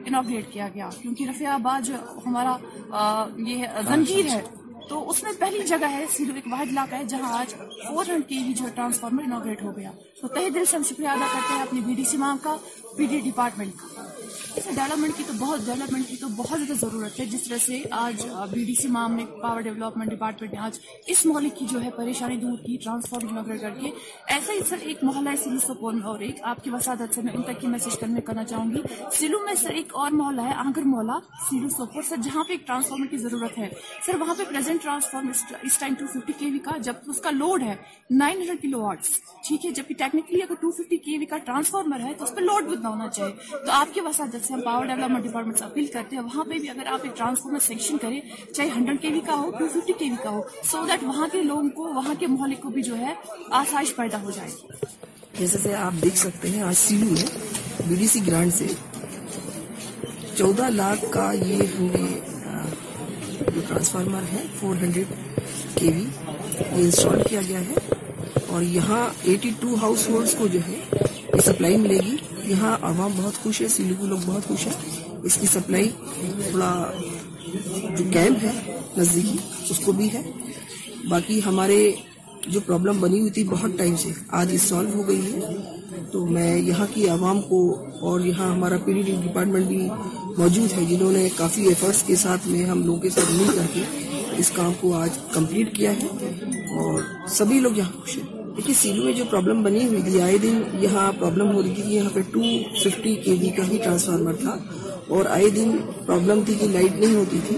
انوگریٹ 0.07 0.53
کیا 0.53 0.69
گیا 0.75 0.89
کیونکہ 1.01 1.29
رفیع 1.29 1.49
آباد 1.53 1.87
جو 1.87 1.95
ہمارا 2.27 2.57
یہ 3.49 3.81
زنجیر 3.89 4.31
ہے 4.31 4.41
تو 4.89 5.09
اس 5.11 5.23
میں 5.23 5.33
پہلی 5.39 5.63
جگہ 5.67 5.89
ہے 5.91 6.05
سیرو 6.11 6.35
ایک 6.35 6.47
واحد 6.53 6.69
علاقہ 6.71 6.95
ہے 6.95 7.05
جہاں 7.09 7.33
آج 7.39 7.55
فور 7.89 8.09
ہنڈ 8.11 8.29
کے 8.29 8.39
وی 8.47 8.53
جو 8.61 8.67
ٹرانسفارمر 8.75 9.23
انوگریٹ 9.27 9.63
ہو 9.63 9.77
گیا 9.77 9.91
تو 10.21 10.29
تہ 10.29 10.49
دل 10.55 10.65
سے 10.71 10.77
ہم 10.77 10.83
شکریہ 10.89 11.09
ادا 11.09 11.27
کرتے 11.33 11.55
ہیں 11.55 11.61
اپنی 11.63 11.81
بی 11.87 11.95
ڈی 11.95 12.05
سی 12.05 12.17
مام 12.19 12.39
کا 12.43 12.57
بی 12.97 13.07
ڈی 13.11 13.19
ڈپارٹمنٹ 13.31 13.73
کا 13.81 14.09
ڈیولپمنٹ 14.75 15.17
کی 15.17 15.25
تو 15.27 15.33
بہت 15.39 15.61
ڈیولپمنٹ 15.67 16.09
کی 16.09 16.17
تو 16.21 16.29
بہت 16.37 16.61
زیادہ 16.61 16.73
ضرورت 16.81 17.19
ہے 17.21 17.25
جس 17.27 17.43
طرح 17.47 17.57
سے 17.67 17.81
آج 17.99 18.25
بی 18.53 18.65
ڈی 18.65 18.75
سی 18.81 18.89
مام 18.97 19.15
نے 19.17 19.25
پاور 19.43 19.61
ڈیولپمنٹ 19.67 20.11
ڈپارٹمنٹ 20.11 20.53
نے 20.53 20.59
آج 20.61 20.79
اس 21.15 21.25
محلے 21.27 21.49
کی 21.59 21.67
جو 21.71 21.83
ہے 21.83 21.91
پریشانی 21.97 22.37
دور 22.41 22.57
کی 22.65 22.77
ٹرانسفارم 22.85 23.37
وغیرہ 23.37 23.57
کر 23.61 23.79
کے 23.81 23.91
ایسا 24.35 24.53
ہی 24.53 24.59
سر 24.69 24.85
ایک 24.89 25.05
محلہ 25.05 25.29
ہے 25.31 25.37
سلو 25.45 25.59
سپور 25.67 25.93
میں 25.93 26.03
اور 26.13 26.21
ایک 26.29 26.41
آپ 26.53 26.63
کی 26.65 26.71
وسادت 26.71 27.15
سے 27.15 27.23
میں 27.23 27.33
ان 27.37 27.43
تک 27.43 27.61
کی 27.61 27.67
میسج 27.77 27.99
کرنا 28.27 28.45
چاہوں 28.45 28.71
گی 28.75 28.83
سلو 29.21 29.39
میں 29.45 29.55
سر 29.63 29.75
ایک 29.81 29.95
اور 30.03 30.11
محلہ 30.23 30.43
ہے 30.49 30.55
آگر 30.65 30.83
محلہ 30.95 31.19
سلو 31.49 31.69
سپور 31.79 32.03
سر 32.09 32.17
جہاں 32.25 32.45
پہ 32.49 32.53
ایک 32.53 32.67
ٹرانسفارمر 32.67 33.07
کی 33.11 33.17
ضرورت 33.27 33.59
ہے 33.59 33.69
سر 34.07 34.21
وہاں 34.21 34.35
پہ 34.39 34.59
ٹرانسفارمر 34.83 35.53
اس 35.65 35.79
time 35.79 35.95
two 35.99 36.07
fifty 36.19 36.33
K 36.39 36.51
V 36.51 36.59
کا 36.65 36.77
جب 36.91 37.11
اس 37.15 37.21
کا 37.25 37.31
لوڈ 37.39 37.63
ہے 37.63 37.75
نائن 38.11 38.41
ہنڈریڈ 38.41 38.63
کلو 38.63 38.81
واٹس 38.83 39.19
ٹھیک 39.49 39.67
ہے 39.67 39.71
جب 39.81 39.85
ٹیکنیکلی 40.13 40.43
اگر 40.43 40.55
ٹو 40.61 40.71
ففٹی 40.77 40.97
کے 40.97 41.19
وی 41.19 41.27
کا 41.27 41.37
ٹرانسفارمر 41.45 42.01
ہے 42.05 42.13
تو 42.19 42.25
اس 42.25 42.35
پہ 42.35 42.41
لوڈ 42.41 42.71
ہونا 42.85 43.09
چاہیے 43.17 43.57
تو 43.67 43.73
آپ 43.73 43.95
کے 43.95 44.01
وساط 44.07 44.33
جب 44.33 44.45
سے 44.47 44.53
ہم 44.55 44.61
پاور 44.65 44.87
ڈیولپمنٹ 44.87 45.25
ڈپارٹمنٹ 45.25 45.59
سے 45.59 45.65
اپیل 45.65 45.87
کرتے 45.93 46.17
ہیں 46.17 46.23
وہاں 46.23 46.45
پہ 46.49 46.59
بھی 46.59 46.69
اگر 46.71 46.87
آپ 46.93 47.01
ایک 47.05 47.17
ٹرانسفارمر 47.17 47.59
سیکشن 47.67 47.99
کریں 48.03 48.21
چاہے 48.55 48.69
ہنڈریڈ 48.77 49.01
کے 49.03 49.09
وی 49.13 49.21
کا 49.27 49.35
ہو 49.41 49.51
ٹو 49.59 49.69
ففٹی 49.75 49.93
کے 49.99 50.11
وی 50.11 50.17
کا 50.23 50.31
ہو 50.31 50.41
سو 50.71 50.85
دیٹ 50.89 51.03
وہاں 51.05 51.29
کے 51.33 51.43
لوگوں 51.43 51.69
کو 51.77 51.93
وہاں 51.95 52.15
کے 52.21 52.27
مہلک 52.37 52.61
کو 52.63 52.71
بھی 52.77 52.83
جو 52.91 52.99
ہے 52.99 53.15
آسائش 53.61 53.95
پیدا 53.97 54.23
ہو 54.23 54.31
جائے 54.37 54.51
جیسے 55.39 55.75
آپ 55.75 56.03
دیکھ 56.03 56.17
سکتے 56.17 56.51
ہیں 56.51 56.63
آج 56.63 56.75
سی 56.79 56.97
ڈی 57.01 57.13
میں 57.13 57.89
بی 57.89 57.95
ڈی 57.99 58.07
سی 58.15 58.27
گرانٹ 58.27 58.55
سے 58.55 58.67
چودہ 60.39 60.69
لاکھ 60.71 61.05
کا 61.13 61.31
یہ 61.45 61.63
ٹرانسفارمر 63.47 64.33
ہے 64.33 64.43
فور 64.61 64.77
ہنڈریڈ 64.83 65.15
کے 65.77 65.91
انسٹال 66.61 67.23
کیا 67.29 67.41
گیا 67.49 67.61
ہے 67.69 68.10
اور 68.53 68.63
یہاں 68.63 69.07
ایٹی 69.29 69.51
ٹو 69.61 69.75
ہاؤس 69.83 70.09
ہولڈس 70.09 70.35
کو 70.39 70.47
جو 70.53 70.59
ہے 70.69 70.79
یہ 70.93 71.41
سپلائی 71.47 71.77
ملے 71.85 71.99
گی 72.07 72.17
یہاں 72.51 72.77
عوام 72.91 73.11
بہت 73.17 73.43
خوش 73.43 73.61
ہے 73.63 73.69
سیلیگو 73.77 74.07
لوگ 74.07 74.19
بہت 74.27 74.49
خوش 74.49 74.67
ہے 74.67 74.73
اس 75.29 75.35
کی 75.41 75.47
سپلائی 75.53 75.89
تھوڑا 76.51 76.73
جو 77.97 78.05
کیمپ 78.13 78.45
ہے 78.45 78.51
نزدیکی 78.97 79.37
اس 79.71 79.79
کو 79.85 79.93
بھی 80.01 80.09
ہے 80.13 80.23
باقی 81.11 81.41
ہمارے 81.47 81.81
جو 82.49 82.61
پرابلم 82.67 83.01
بنی 83.01 83.21
ہوئی 83.21 83.31
تھی 83.37 83.45
بہت 83.51 83.71
ٹائم 83.79 83.97
سے 84.03 84.09
آج 84.41 84.53
یہ 84.53 84.59
سالو 84.69 84.89
ہو 84.95 85.07
گئی 85.09 85.21
ہے 85.33 85.57
تو 86.13 86.25
میں 86.27 86.55
یہاں 86.57 86.87
کی 86.95 87.09
عوام 87.09 87.41
کو 87.49 87.59
اور 88.11 88.21
یہاں 88.29 88.51
ہمارا 88.53 88.77
پی 88.85 88.93
ڈی 88.93 89.03
ڈی 89.07 89.17
ڈپارٹمنٹ 89.23 89.67
بھی 89.67 89.81
موجود 90.39 90.77
ہے 90.79 90.85
جنہوں 90.91 91.11
نے 91.13 91.29
کافی 91.37 91.67
ایفرٹس 91.69 92.03
کے 92.07 92.17
ساتھ 92.23 92.49
میں 92.49 92.65
ہم 92.71 92.85
لوگوں 92.87 93.01
کے 93.01 93.11
ساتھ 93.15 93.33
مل 93.41 93.57
کر 93.57 93.67
کے 93.75 93.83
اس 94.41 94.51
کام 94.57 94.73
کو 94.81 94.93
آج 94.97 95.17
کمپلیٹ 95.33 95.75
کیا 95.77 95.91
ہے 96.01 96.47
اور 96.81 97.01
سبھی 97.39 97.59
لوگ 97.61 97.77
یہاں 97.79 97.91
خوش 98.01 98.17
ہیں 98.17 98.39
دیکھیے 98.57 98.75
سیلو 98.75 99.03
میں 99.05 99.13
جو 99.13 99.25
پرابلم 99.31 99.63
بنی 99.63 99.85
ہوئی 99.89 100.01
تھی 100.03 100.21
آئے 100.23 100.39
دن 100.43 100.61
یہاں 100.81 101.11
پرابلم 101.19 101.51
ہو 101.55 101.63
رہی 101.63 101.73
تھی 101.81 101.95
یہاں 101.95 102.11
پہ 102.15 102.21
ٹو 102.33 102.43
ففٹی 102.83 103.15
کے 103.25 103.35
وی 103.41 103.49
کا 103.57 103.67
ہی 103.71 103.79
ٹرانسفارمر 103.85 104.37
تھا 104.43 104.57
اور 105.17 105.25
آئے 105.37 105.51
دن 105.57 105.77
پرابلم 106.07 106.41
تھی 106.47 106.55
کہ 106.61 106.69
لائٹ 106.73 106.97
نہیں 107.05 107.15
ہوتی 107.15 107.41
تھی 107.49 107.57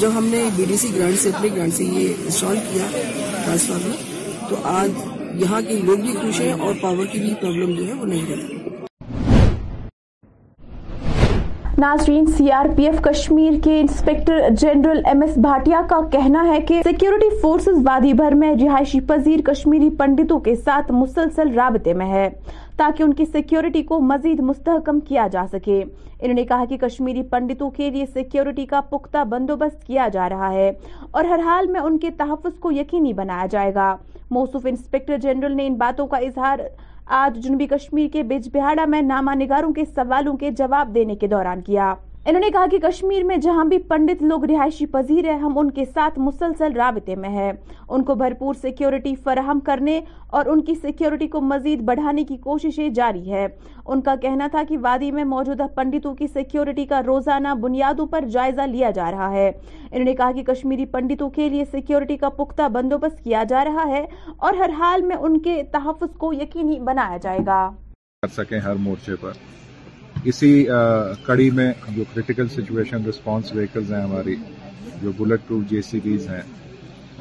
جب 0.00 0.16
ہم 0.18 0.26
نے 0.34 0.42
بی 0.56 0.64
ڈی 0.68 0.76
سی 0.82 0.90
گرانڈ 0.96 1.18
سے 1.22 1.30
اپنے 1.34 1.48
گرانڈ 1.56 1.74
سے 1.74 1.84
یہ 1.84 2.22
انسٹال 2.24 2.56
کیا 2.72 2.86
ٹرانسفارمر 3.00 4.02
تو 4.50 4.56
آج 4.78 5.02
یہاں 5.42 5.60
کے 5.68 5.78
لوگ 5.90 5.98
بھی 6.06 6.14
خوش 6.22 6.40
ہیں 6.40 6.52
اور 6.60 6.74
پاور 6.82 7.06
کی 7.12 7.18
بھی 7.24 7.34
پرابلم 7.40 7.74
جو 7.78 7.86
ہے 7.88 7.92
وہ 8.00 8.06
نہیں 8.06 8.26
رہتی 8.30 8.63
ناظرین 11.84 12.26
C 12.36 12.50
R 12.52 12.66
P 12.76 12.84
F 12.86 13.00
Kashmir 13.02 13.50
کے 13.64 13.78
inspector 13.80 14.38
general 14.58 15.00
M 15.08 15.22
S 15.22 15.36
Bhatia 15.46 15.80
کا 15.88 15.96
کہنا 16.12 16.44
ہے 16.48 16.60
کہ 16.68 16.80
سیکیورٹی 16.84 17.26
فورسز 17.40 17.78
وادی 17.86 18.12
بھر 18.20 18.34
میں 18.42 18.52
رہائشی 18.60 19.00
پذیر 19.08 19.40
کشمیری 19.46 19.88
پنڈتوں 19.98 20.38
کے 20.46 20.54
ساتھ 20.64 20.92
مسلسل 20.92 21.50
رابطے 21.56 21.94
میں 22.00 22.06
ہے 22.12 22.28
تاکہ 22.76 23.02
ان 23.02 23.12
کی 23.14 23.24
سیکیورٹی 23.32 23.82
کو 23.90 23.98
مزید 24.12 24.40
مستحکم 24.50 25.00
کیا 25.08 25.26
جا 25.32 25.44
سکے 25.52 25.82
انہوں 25.82 26.34
نے 26.34 26.44
کہا 26.52 26.64
کہ 26.68 26.76
کشمیری 26.86 27.22
پنڈتوں 27.32 27.70
کے 27.76 27.90
لیے 27.96 28.04
سیکیورٹی 28.12 28.66
کا 28.72 28.80
پختہ 28.90 29.24
بندوبست 29.34 29.84
کیا 29.86 30.08
جا 30.12 30.28
رہا 30.34 30.50
ہے 30.52 30.70
اور 31.10 31.24
ہر 31.34 31.40
حال 31.46 31.66
میں 31.76 31.80
ان 31.80 31.98
کے 32.06 32.10
تحفظ 32.22 32.58
کو 32.60 32.72
یقینی 32.78 33.12
بنایا 33.22 33.46
جائے 33.56 33.74
گا 33.74 33.94
موصف 34.30 34.66
انسپیکٹر 34.70 35.18
جنرل 35.22 35.56
نے 35.56 35.66
ان 35.66 35.74
باتوں 35.84 36.06
کا 36.06 36.16
اظہار 36.30 36.58
آج 37.16 37.34
جنوبی 37.44 37.66
کشمیر 37.70 38.06
کے 38.12 38.22
بہاڑا 38.52 38.84
میں 38.88 39.00
نامہ 39.02 39.30
نگاروں 39.40 39.72
کے 39.74 39.84
سوالوں 39.94 40.36
کے 40.36 40.50
جواب 40.58 40.94
دینے 40.94 41.16
کے 41.16 41.26
دوران 41.28 41.60
کیا 41.62 41.94
انہوں 42.26 42.40
نے 42.40 42.48
کہا 42.50 42.64
کہ 42.70 42.78
کشمیر 42.82 43.22
میں 43.26 43.36
جہاں 43.36 43.64
بھی 43.68 43.78
پنڈت 43.88 44.22
لوگ 44.22 44.44
رہائشی 44.50 44.84
پذیر 44.92 45.24
ہیں 45.28 45.36
ہم 45.38 45.58
ان 45.58 45.70
کے 45.78 45.84
ساتھ 45.84 46.18
مسلسل 46.18 46.72
رابطے 46.76 47.14
میں 47.24 47.28
ہیں 47.30 47.52
ان 47.88 48.04
کو 48.04 48.14
بھرپور 48.22 48.54
سیکیورٹی 48.60 49.14
فراہم 49.24 49.58
کرنے 49.66 50.00
اور 50.38 50.46
ان 50.52 50.62
کی 50.64 50.74
سیکیورٹی 50.82 51.26
کو 51.34 51.40
مزید 51.50 51.80
بڑھانے 51.90 52.24
کی 52.28 52.36
کوششیں 52.44 52.88
جاری 53.00 53.30
ہے 53.32 53.46
ان 53.84 54.00
کا 54.02 54.14
کہنا 54.22 54.46
تھا 54.50 54.62
کہ 54.68 54.78
وادی 54.82 55.10
میں 55.18 55.24
موجودہ 55.34 55.66
پنڈتوں 55.74 56.14
کی 56.20 56.26
سیکیورٹی 56.32 56.86
کا 56.94 57.00
روزانہ 57.06 57.54
بنیادوں 57.62 58.06
پر 58.16 58.24
جائزہ 58.38 58.66
لیا 58.72 58.90
جا 58.98 59.10
رہا 59.10 59.30
ہے 59.32 59.46
انہوں 59.48 60.04
نے 60.04 60.14
کہا 60.22 60.30
کہ 60.36 60.44
کشمیری 60.52 60.86
پنڈتوں 60.96 61.30
کے 61.38 61.48
لیے 61.48 61.64
سیکیورٹی 61.70 62.16
کا 62.24 62.28
پختہ 62.38 62.68
بندوبست 62.78 63.22
کیا 63.24 63.42
جا 63.48 63.64
رہا 63.64 63.86
ہے 63.90 64.04
اور 64.36 64.54
ہر 64.60 64.70
حال 64.78 65.02
میں 65.10 65.16
ان 65.16 65.38
کے 65.42 65.62
تحفظ 65.72 66.16
کو 66.18 66.32
یقینی 66.40 66.78
بنایا 66.88 67.16
جائے 67.22 67.40
گا 67.46 67.68
مورچے 68.78 69.16
پر 69.20 69.52
اسی 70.30 70.48
کڑی 71.22 71.50
میں 71.56 71.72
جو 71.96 72.02
کرٹیکل 72.12 72.48
سچویشن 72.48 73.04
رسپانس 73.08 73.52
ویکلز 73.54 73.92
ہیں 73.92 74.00
ہماری 74.02 74.34
جو 75.00 75.10
Bullet 75.16 75.40
proof 75.48 75.64
J 75.70 75.80
C 75.88 75.98
Bs 76.04 76.28
ہیں 76.28 76.40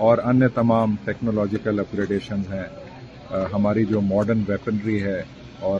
اور 0.06 0.18
انیہ 0.30 0.48
تمام 0.56 0.96
ٹیکنالوجیکل 1.06 1.80
اپ 1.80 1.96
ہیں 2.52 2.66
ہماری 3.54 3.84
جو 3.90 4.02
ماڈرن 4.02 4.44
ویپنری 4.48 5.02
ہے 5.04 5.22
اور 5.72 5.80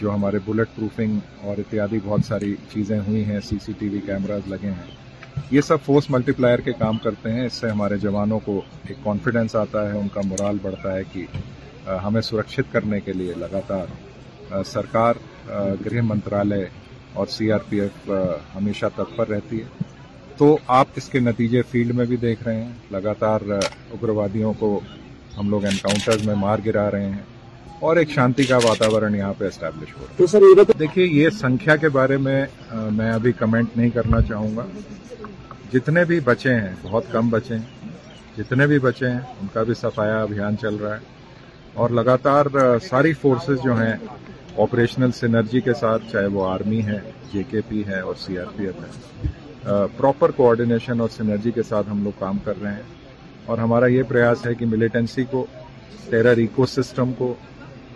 جو 0.00 0.14
ہمارے 0.14 0.38
بلٹ 0.44 0.74
پروفنگ 0.76 1.18
اور 1.48 1.58
اتیادی 1.64 1.98
بہت 2.04 2.24
ساری 2.26 2.54
چیزیں 2.72 2.98
ہوئی 3.06 3.24
ہیں 3.30 3.40
C 3.48 3.56
C 3.64 3.72
T 3.78 3.88
V 3.88 4.00
cameras 4.06 4.48
لگے 4.52 4.70
ہیں 4.70 5.40
یہ 5.50 5.60
سب 5.70 5.82
فورس 5.86 6.10
ملٹی 6.10 6.32
پلائر 6.36 6.58
کے 6.68 6.72
کام 6.78 6.98
کرتے 7.08 7.32
ہیں 7.32 7.46
اس 7.46 7.54
سے 7.60 7.70
ہمارے 7.70 7.96
جوانوں 8.06 8.38
کو 8.44 8.60
ایک 8.88 8.96
کانفیڈنس 9.04 9.56
آتا 9.64 9.88
ہے 9.90 9.98
ان 9.98 10.08
کا 10.14 10.20
مرال 10.26 10.56
بڑھتا 10.62 10.94
ہے 10.96 11.02
کہ 11.12 11.26
ہمیں 12.04 12.20
سرکشت 12.30 12.72
کرنے 12.72 13.00
کے 13.04 13.12
لیے 13.12 13.34
لگاتار 13.38 14.62
سرکار 14.66 15.14
گرہ 15.46 16.00
منترالے 16.04 16.64
اور 17.18 17.26
سی 17.30 17.50
آر 17.52 17.58
پی 17.68 17.80
ایف 17.80 18.10
ہمیشہ 18.54 18.86
تتپر 18.96 19.28
رہتی 19.28 19.60
ہے 19.62 19.88
تو 20.36 20.56
آپ 20.74 20.86
اس 20.96 21.08
کے 21.12 21.20
نتیجے 21.20 21.62
فیلڈ 21.70 21.94
میں 21.96 22.04
بھی 22.06 22.16
دیکھ 22.16 22.42
رہے 22.42 22.62
ہیں 22.62 22.72
لگاتار 22.90 23.40
اگروادیوں 23.56 24.52
کو 24.58 24.78
ہم 25.38 25.50
لوگ 25.50 25.64
انکاؤنٹرز 25.64 26.26
میں 26.26 26.34
مار 26.40 26.58
گرا 26.66 26.90
رہے 26.90 27.08
ہیں 27.10 27.22
اور 27.88 27.96
ایک 27.96 28.10
شانتی 28.10 28.44
کا 28.44 28.56
واتاورن 28.64 29.14
یہاں 29.14 29.32
پہ 29.38 29.46
اسٹیبلش 29.46 29.92
ہو 29.98 30.06
رہا 30.18 30.62
ہے 30.68 30.72
دیکھیے 30.78 31.04
یہ 31.06 31.28
سنکھیا 31.40 31.76
کے 31.84 31.88
بارے 31.88 32.16
میں 32.28 32.44
میں 32.96 33.10
ابھی 33.12 33.32
کمنٹ 33.38 33.76
نہیں 33.76 33.90
کرنا 33.94 34.20
چاہوں 34.28 34.56
گا 34.56 34.66
جتنے 35.72 36.04
بھی 36.04 36.18
بچے 36.24 36.54
ہیں 36.54 36.74
بہت 36.82 37.04
کم 37.12 37.28
بچے 37.30 37.54
ہیں 37.54 37.88
جتنے 38.38 38.66
بھی 38.66 38.78
بچے 38.78 39.10
ہیں 39.10 39.18
ان 39.40 39.46
کا 39.52 39.62
بھی 39.68 39.74
صفایا 39.80 40.20
ابھیان 40.22 40.56
چل 40.60 40.76
رہا 40.80 40.94
ہے 40.94 41.18
اور 41.82 41.90
لگاتار 42.00 42.46
ساری 42.88 43.12
فورسز 43.20 43.62
جو 43.64 43.78
ہیں 43.80 43.94
آپریشنل 44.62 45.10
سینرجی 45.16 45.60
کے 45.64 45.74
ساتھ 45.74 46.02
چاہے 46.10 46.26
وہ 46.32 46.46
آرمی 46.48 46.80
ہے 46.86 46.98
جے 47.32 47.42
کے 47.50 47.60
پی 47.68 47.82
ہے 47.88 48.00
اور 48.08 48.14
سی 48.24 48.38
آر 48.38 48.46
پی 48.56 48.66
ایف 48.66 48.82
ہے 48.82 49.80
پراپر 49.96 50.30
کوآرڈینیشن 50.36 51.00
اور 51.00 51.08
سینرجی 51.16 51.50
کے 51.58 51.62
ساتھ 51.68 51.88
ہم 51.90 52.02
لوگ 52.04 52.12
کام 52.18 52.38
کر 52.44 52.60
رہے 52.62 52.72
ہیں 52.72 53.46
اور 53.50 53.58
ہمارا 53.58 53.86
یہ 53.94 54.02
پریاس 54.08 54.44
ہے 54.46 54.54
کہ 54.58 54.66
ملیٹنسی 54.74 55.24
کو 55.30 55.44
ٹیرر 56.10 56.36
ایکو 56.44 56.66
سسٹم 56.74 57.12
کو 57.18 57.32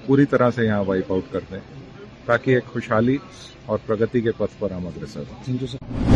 پوری 0.07 0.25
طرح 0.37 0.51
سے 0.57 0.65
یہاں 0.67 0.83
وائپ 0.87 1.12
آؤٹ 1.12 1.33
کر 1.33 1.51
دیں 1.51 1.61
تاکہ 2.27 2.55
ایک 2.55 2.73
خوشحالی 2.73 3.19
اور 3.71 3.79
پرگتی 3.87 4.21
کے 4.29 4.33
پتھ 4.39 4.59
پر 4.61 4.71
ہم 4.77 4.87
اگرسر 4.87 5.31
ہوں 5.31 6.14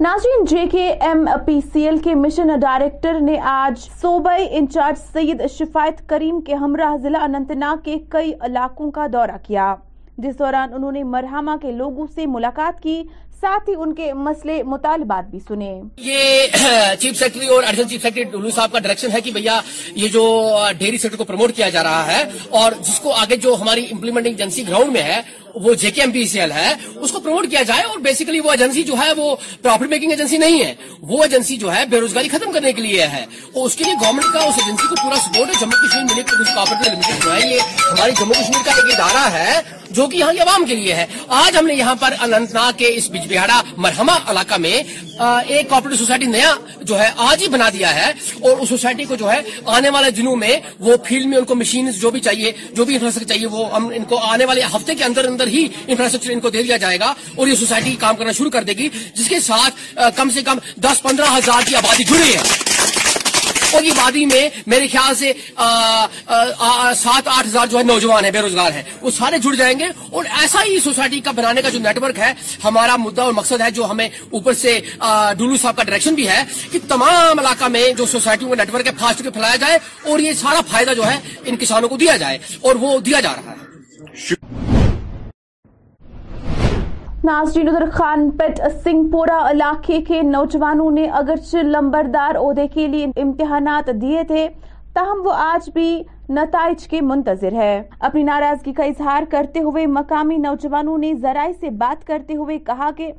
ناظرین 0.00 0.44
J 0.50 0.64
K 0.70 0.86
M 1.06 1.24
P 1.46 1.58
C 1.72 1.80
L 1.88 1.96
کے 2.02 2.14
مشن 2.14 2.50
ڈائریکٹر 2.62 3.18
نے 3.20 3.36
آج 3.52 3.78
صوبائی 4.00 4.46
انچارج 4.58 4.98
سید 5.12 5.40
شفایت 5.58 6.08
کریم 6.08 6.40
کے 6.46 6.54
ہمراہ 6.62 6.96
ضلع 7.02 7.22
اننتناگ 7.24 7.80
کے 7.84 7.96
کئی 8.12 8.32
علاقوں 8.48 8.90
کا 8.98 9.06
دورہ 9.12 9.38
کیا 9.46 9.74
جس 10.24 10.38
دوران 10.38 10.74
انہوں 10.74 10.92
نے 10.92 11.02
مرہمہ 11.14 11.56
کے 11.62 11.72
لوگوں 11.72 12.06
سے 12.14 12.26
ملاقات 12.26 12.82
کی 12.82 13.02
ساتھ 13.40 13.68
ہی 13.70 13.74
ان 13.78 13.94
کے 13.94 14.12
مسئلے 14.26 14.62
مطالبات 14.68 15.28
بھی 15.30 15.38
سنے 15.48 15.72
یہ 16.04 16.56
چیف 17.00 17.18
سیکٹری 17.18 17.48
اور 17.56 17.62
ڈولو 18.30 18.50
صاحب 18.54 18.72
کا 18.72 18.78
ڈائریکشن 18.78 19.12
ہے 19.14 19.20
کہ 19.26 19.32
یہ 20.02 20.08
جو 20.12 20.24
ڈیری 20.78 20.98
سیکٹر 20.98 21.24
کو 21.36 21.46
کیا 21.56 21.68
جا 21.76 21.82
رہا 21.82 22.06
ہے 22.06 22.22
اور 22.60 22.72
جس 22.86 22.98
کو 23.00 23.12
آگے 23.22 23.36
جو 23.46 23.54
ہماری 23.60 23.86
امپلیمنٹنگ 23.90 24.48
گراؤنڈ 24.68 24.92
میں 24.92 25.02
ہے 25.02 25.20
وہ 25.54 25.74
J 25.82 25.90
K 25.90 26.00
M 26.00 26.10
P 26.12 26.24
C 26.28 26.40
L 26.40 26.52
ہے 26.52 26.72
اس 27.00 27.12
کو 27.12 27.20
پروموٹ 27.20 27.46
کیا 27.50 27.62
جائے 27.66 27.82
اور 27.82 27.98
بیسیکلی 28.06 28.40
وہ 28.44 28.50
ایجنسی 28.50 28.82
جو 28.84 28.94
ہے 29.04 29.12
وہ 29.16 29.34
پروفیٹ 29.62 29.88
میکنگ 29.88 30.10
ایجنسی 30.10 30.38
نہیں 30.38 30.60
ہے 30.64 30.74
وہ 31.10 31.22
ایجنسی 31.22 31.56
جو 31.62 31.74
ہے 31.74 31.84
بے 31.90 32.00
روزگاری 32.00 32.28
ختم 32.28 32.52
کرنے 32.52 32.72
کے 32.72 32.82
لیے 32.82 33.06
ہے 33.14 33.24
اور 33.52 33.66
اس 33.66 33.76
کے 33.76 33.84
لیے 33.84 33.94
گورنمنٹ 34.02 34.32
کا 34.34 34.42
اس 34.48 34.58
ایجنسی 34.64 34.86
کو 34.88 34.94
پورا 35.02 35.18
سپورٹ 35.24 35.48
ہے 35.48 36.14
کشمیر 36.82 37.16
جو 37.24 37.32
ہے 37.34 37.48
یہ 37.48 37.58
ہمارے 37.92 38.12
جموں 38.20 38.34
کشمیر 38.34 38.64
کا 38.64 38.72
ایک 38.80 38.94
ادارہ 38.98 39.28
ہے 39.34 39.60
جو 39.96 40.06
کہ 40.06 40.16
یہاں 40.16 40.32
کے 40.32 40.40
عوام 40.40 40.64
کے 40.68 40.74
لیے 40.76 40.94
ہے 40.94 41.04
آج 41.42 41.56
ہم 41.56 41.66
نے 41.66 41.74
یہاں 41.74 41.94
پر 42.00 42.14
اننت 42.22 42.52
ناگ 42.54 42.72
کے 42.78 42.90
بج 43.12 43.32
بہاڑا 43.32 43.60
مرہما 43.76 44.16
علاقہ 44.30 44.54
میں 44.60 44.72
ایک 44.72 45.68
کوپریٹو 45.68 45.96
سوسائٹی 45.96 46.26
نیا 46.26 46.52
جو 46.88 46.98
ہے 47.00 47.08
آج 47.26 47.42
ہی 47.42 47.48
بنا 47.52 47.68
دیا 47.72 47.94
ہے 47.94 48.10
اور 48.48 48.56
اس 48.62 48.68
سوسائٹی 48.68 49.04
کو 49.04 49.14
جو 49.22 49.30
ہے 49.32 49.40
آنے 49.76 49.88
والے 49.94 50.10
دنوں 50.20 50.36
میں 50.42 50.56
وہ 50.86 50.96
فیلڈ 51.08 51.26
میں 51.26 51.38
ان 51.38 51.44
کو 51.50 51.54
مشین 51.54 51.90
جو 52.00 52.10
بھی 52.10 52.20
چاہیے 52.26 52.52
جو 52.76 52.84
بھی 52.84 52.94
انفراسٹرکچر 52.94 53.28
چاہیے 53.32 53.46
وہ 53.52 53.68
ہم 53.74 53.86
ان 53.94 54.04
کو 54.08 54.18
آنے 54.32 54.44
والے 54.44 54.62
ہفتے 54.74 54.94
کے 54.94 55.04
اندر 55.04 55.26
اندر 55.40 55.52
ہی 55.52 55.66
انفراسٹرکچر 55.86 56.30
ان 56.32 56.40
کو 56.44 56.50
دے 56.58 56.62
دیا 56.62 56.76
جائے 56.84 56.98
گا 57.00 57.12
اور 57.34 57.46
یہ 57.48 57.54
سوسائٹی 57.62 57.94
کام 57.98 58.16
کرنا 58.16 58.32
شروع 58.38 58.50
کر 58.58 58.62
دے 58.68 58.72
گی 58.78 58.88
جس 59.14 59.28
کے 59.28 59.40
ساتھ 59.40 59.98
کم 60.16 60.30
سے 60.34 60.42
کم 60.50 60.58
دس 60.82 61.02
پندرہ 61.02 61.32
ہزار 61.36 61.68
کی 61.68 61.74
آبادی 61.82 62.04
جڑی 62.12 62.32
ہے 62.34 62.42
اور 63.76 63.82
یہ 63.84 63.92
وادی 63.96 64.24
میں 64.26 64.42
میرے 64.72 64.86
خیال 64.92 65.14
سے 65.14 65.32
سات 67.00 67.26
آٹھ 67.28 67.46
ہزار 67.46 67.66
جو 67.70 67.78
ہے 67.78 67.82
نوجوان 67.90 68.24
ہیں 68.24 68.30
بے 68.36 68.40
روزگار 68.42 68.70
ہیں 68.76 68.82
وہ 69.00 69.10
سارے 69.16 69.38
جڑ 69.46 69.54
جائیں 69.54 69.78
گے 69.78 69.86
اور 70.16 70.24
ایسا 70.42 70.62
ہی 70.68 70.78
سوسائٹی 70.84 71.20
کا 71.26 71.30
بنانے 71.40 71.62
کا 71.62 71.68
جو 71.74 71.78
نیٹ 71.86 71.98
ورک 72.02 72.18
ہے 72.18 72.32
ہمارا 72.64 72.96
مدعا 73.04 73.24
اور 73.24 73.32
مقصد 73.40 73.60
ہے 73.60 73.70
جو 73.80 73.90
ہمیں 73.90 74.06
اوپر 74.08 74.52
سے 74.62 74.78
ڈولو 75.38 75.56
صاحب 75.62 75.76
کا 75.76 75.82
ڈائریکشن 75.82 76.14
بھی 76.20 76.28
ہے 76.28 76.42
کہ 76.72 76.78
تمام 76.94 77.38
علاقہ 77.38 77.68
میں 77.76 77.84
جو 77.98 78.06
سوسائٹیوں 78.16 78.50
کا 78.50 78.56
نیٹ 78.62 78.74
ورک 78.74 78.86
ہے 78.86 78.92
فاسٹ 79.00 79.22
پھیلایا 79.32 79.56
جائے 79.66 79.78
اور 80.12 80.18
یہ 80.28 80.32
سارا 80.42 80.60
فائدہ 80.70 80.94
جو 81.02 81.10
ہے 81.10 81.16
ان 81.50 81.56
کسانوں 81.64 81.88
کو 81.88 81.96
دیا 82.04 82.16
جائے 82.24 82.38
اور 82.66 82.84
وہ 82.84 82.98
دیا 83.10 83.20
جا 83.28 83.34
رہا 83.36 83.52
ہے 83.60 84.46
ناظرین 87.24 87.68
ادھر 87.68 87.84
خان 87.92 88.28
پٹ 88.38 88.60
سنگھ 88.82 89.10
پورا 89.12 89.38
علاقے 89.50 89.98
کے 90.08 90.20
نوجوانوں 90.22 90.90
نے 90.90 91.06
اگرچہ 91.20 91.62
لمبردار 91.66 92.34
عہدے 92.40 92.66
کے 92.74 92.86
لیے 92.88 93.06
امتحانات 93.22 93.90
دیے 94.00 94.22
تھے 94.28 94.46
تاہم 94.94 95.20
وہ 95.24 95.32
آج 95.44 95.68
بھی 95.74 95.88
نتائج 96.38 96.86
کے 96.88 97.00
منتظر 97.06 97.52
ہے 97.62 97.82
اپنی 98.08 98.22
ناراضگی 98.28 98.72
کا 98.74 98.84
اظہار 98.92 99.22
کرتے 99.30 99.60
ہوئے 99.62 99.86
مقامی 99.96 100.36
نوجوانوں 100.44 100.96
نے 101.06 101.12
ذرائع 101.22 101.52
سے 101.60 101.70
بات 101.82 102.06
کرتے 102.06 102.36
ہوئے 102.36 102.58
کہا 102.66 102.90
کہ 102.96 103.10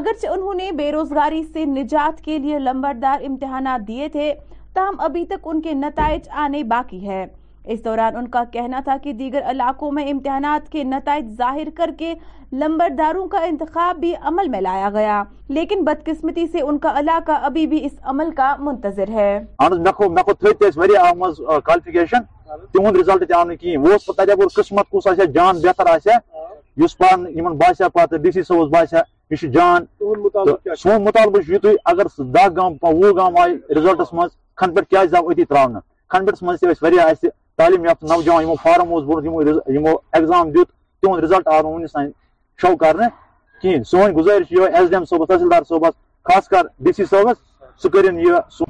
اگرچہ 0.00 0.26
انہوں 0.32 0.54
نے 0.62 0.70
بے 0.82 0.90
روزگاری 0.92 1.42
سے 1.52 1.64
نجات 1.78 2.20
کے 2.24 2.38
لیے 2.38 2.58
لمبردار 2.68 3.24
امتحانات 3.28 3.88
دیے 3.88 4.08
تھے 4.18 4.32
تاہم 4.74 5.00
ابھی 5.08 5.24
تک 5.30 5.48
ان 5.50 5.60
کے 5.62 5.74
نتائج 5.84 6.28
آنے 6.46 6.62
باقی 6.74 7.06
ہے 7.08 7.24
اس 7.72 7.84
دوران 7.84 8.16
ان 8.16 8.26
کا 8.30 8.42
کہنا 8.52 8.80
تھا 8.84 8.96
کہ 9.02 9.12
دیگر 9.20 9.42
علاقوں 9.50 9.90
میں 9.92 10.04
امتحانات 10.10 10.70
کے 10.72 10.82
نتائج 10.94 11.30
ظاہر 11.38 11.68
کر 11.76 11.90
کے 11.98 12.14
لمبرداروں 12.62 13.26
کا 13.28 13.38
انتخاب 13.44 13.96
بھی 14.00 14.14
عمل 14.30 14.48
میں 14.48 14.60
لایا 14.60 14.90
گیا 14.94 15.22
لیکن 15.56 15.84
بدقسمتی 15.84 16.46
سے 16.52 16.60
ان 16.60 16.78
کا 16.84 16.92
علاقہ 16.98 17.38
ابھی 17.48 17.66
بھی 17.72 17.84
اس 17.86 17.92
عمل 18.12 18.30
کا 18.36 18.54
منتظر 18.60 19.08
ہے 19.08 19.32
تعلیم 37.58 37.84
یافتہ 37.84 38.06
نوجوان 38.06 38.42
یمو 38.42 38.54
فارم 38.62 38.92
اوس 38.92 39.04
بھرت 39.04 39.24
یمو 39.24 39.42
یمو 39.74 39.94
ایگزام 40.16 40.48
دیت 40.56 40.68
تہد 41.02 41.22
رزلٹ 41.24 41.46
آو 41.48 41.60
نو 41.62 41.68
ونس 41.74 41.92
تین 41.92 42.10
شو 42.62 42.74
کر 42.82 42.96
کھین 43.60 43.84
سون 43.90 44.16
گزارش 44.16 44.52
یہ 44.52 44.76
ایس 44.80 44.88
ڈی 44.90 44.96
ایم 44.96 45.04
صوبس 45.12 45.28
تحصیلدار 45.28 45.62
صوبس 45.68 45.94
خاص 46.30 46.48
کر 46.48 46.66
ڈی 46.84 46.92
سی 46.96 47.04
صوبس 47.10 47.40
سکرین 47.82 48.18
یہ 48.26 48.62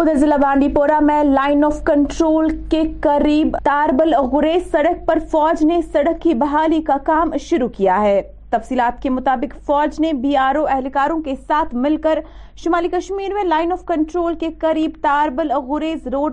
ادھر 0.00 0.14
ضلع 0.18 0.36
بانڈی 0.42 0.68
پورہ 0.74 1.00
میں 1.04 1.22
لائن 1.32 1.64
آف 1.64 1.82
کنٹرول 1.86 2.48
کے 2.70 2.82
قریب 3.08 3.56
تاربل 3.64 4.14
غریز 4.32 4.70
سڑک 4.72 5.06
پر 5.06 5.18
فوج 5.32 5.64
نے 5.66 5.80
سڑک 5.92 6.22
کی 6.22 6.34
بحالی 6.46 6.82
کا 6.86 6.96
کام 7.06 7.36
شروع 7.48 7.68
کیا 7.76 8.00
ہے 8.02 8.20
تفصیلات 8.52 9.00
کے 9.02 9.10
مطابق 9.10 9.54
فوج 9.66 10.00
نے 10.00 10.12
بی 10.22 10.36
آر 10.42 10.56
او 10.56 10.64
اہلکاروں 10.72 11.20
کے 11.22 11.34
ساتھ 11.46 11.74
مل 11.86 11.96
کر 12.02 12.18
شمالی 12.64 12.88
کشمیر 12.92 13.32
میں 13.34 13.42
لائن 13.44 13.72
آف 13.72 13.84
کنٹرول 13.86 14.34
کے 14.40 14.48
قریب 14.60 14.92
تاربل 15.02 15.50
اور 15.50 16.30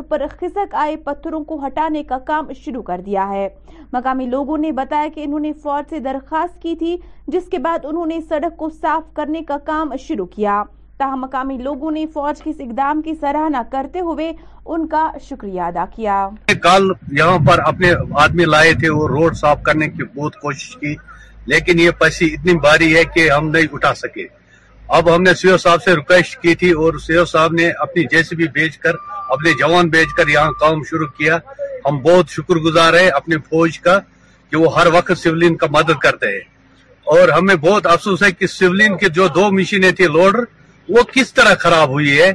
ہٹانے 1.66 2.04
کا 2.10 2.18
کام 2.28 2.52
شروع 2.64 2.84
کر 2.84 3.02
دیا 3.06 3.28
ہے 3.30 3.48
مقامی 3.94 4.26
لوگوں 4.28 4.58
نے 4.58 4.72
بتایا 4.78 5.08
کہ 5.16 5.24
انہوں 5.24 5.40
نے 5.46 5.52
فوج 5.64 5.90
سے 5.90 6.00
درخواست 6.08 6.62
کی 6.62 6.76
تھی 6.80 6.96
جس 7.36 7.48
کے 7.52 7.58
بعد 7.68 7.86
انہوں 7.90 8.06
نے 8.12 8.20
سڑک 8.30 8.56
کو 8.58 8.70
صاف 8.82 9.14
کرنے 9.16 9.42
کا 9.48 9.58
کام 9.66 9.96
شروع 10.08 10.26
کیا 10.36 10.62
تاہم 10.98 11.20
مقامی 11.22 11.58
لوگوں 11.64 11.92
نے 11.92 12.06
فوج 12.14 12.42
کے 12.44 12.50
اقدام 12.68 13.02
کی 13.06 13.14
سراہنا 13.22 13.62
کرتے 13.72 14.00
ہوئے 14.12 14.32
ان 14.66 14.88
کا 14.94 15.10
شکریہ 15.30 15.62
ادا 15.62 15.86
کیا 15.96 16.28
کل 16.64 16.92
یہاں 17.18 17.38
پر 17.48 17.60
اپنے 17.68 17.92
آدمی 18.24 18.46
لائے 18.46 18.74
تھے 18.80 18.90
وہ 18.92 19.08
روڈ 19.08 19.36
صاف 19.42 19.62
کرنے 19.66 19.88
کی 19.90 20.04
بہت 20.16 20.36
کوشش 20.44 20.76
کی 20.78 20.96
لیکن 21.52 21.80
یہ 21.80 21.90
پیسی 22.00 22.26
اتنی 22.34 22.54
باری 22.64 22.96
ہے 22.96 23.04
کہ 23.14 23.30
ہم 23.32 23.50
نہیں 23.50 23.68
اٹھا 23.74 23.94
سکے 23.96 24.26
اب 24.98 25.14
ہم 25.16 25.22
نے 25.24 25.34
سی 25.42 25.58
صاحب 25.62 25.84
سے 25.84 25.96
ریکویسٹ 25.96 26.38
کی 26.42 26.56
تھی 26.62 26.72
اور 26.82 26.98
سی 27.06 27.14
صاحب 27.32 27.54
نے 27.60 27.70
اپنی 27.86 28.04
جیسے 28.12 28.36
بھی 28.36 28.48
بیچ 28.54 28.78
کر 28.86 28.96
اپنے 29.36 29.54
جوان 29.60 29.90
بیچ 29.90 30.14
کر 30.18 30.28
یہاں 30.34 30.52
کام 30.60 30.84
شروع 30.90 31.08
کیا 31.18 31.38
ہم 31.86 31.98
بہت 32.02 32.30
شکر 32.36 32.56
گزار 32.68 32.94
ہے 33.00 33.08
اپنی 33.20 33.36
فوج 33.50 33.80
کا 33.80 34.00
کہ 34.50 34.58
وہ 34.58 34.76
ہر 34.80 34.88
وقت 34.94 35.18
سیولین 35.24 35.56
کا 35.64 35.68
مدد 35.78 35.98
کرتے 36.02 36.28
ہیں 36.34 36.44
اور 37.16 37.30
ہمیں 37.38 37.56
بہت 37.62 37.86
افسوس 37.88 38.24
ہے 38.24 38.32
کہ 38.32 38.48
سیولین 38.48 38.98
کے 38.98 39.10
جو 39.18 39.28
دو 39.36 39.50
مشینیں 39.60 39.92
تھیں 39.98 40.08
لوڈر 40.16 40.40
وہ 40.96 41.04
کس 41.14 41.34
طرح 41.34 41.54
خراب 41.60 41.90
ہوئی 41.90 42.20
ہے 42.22 42.32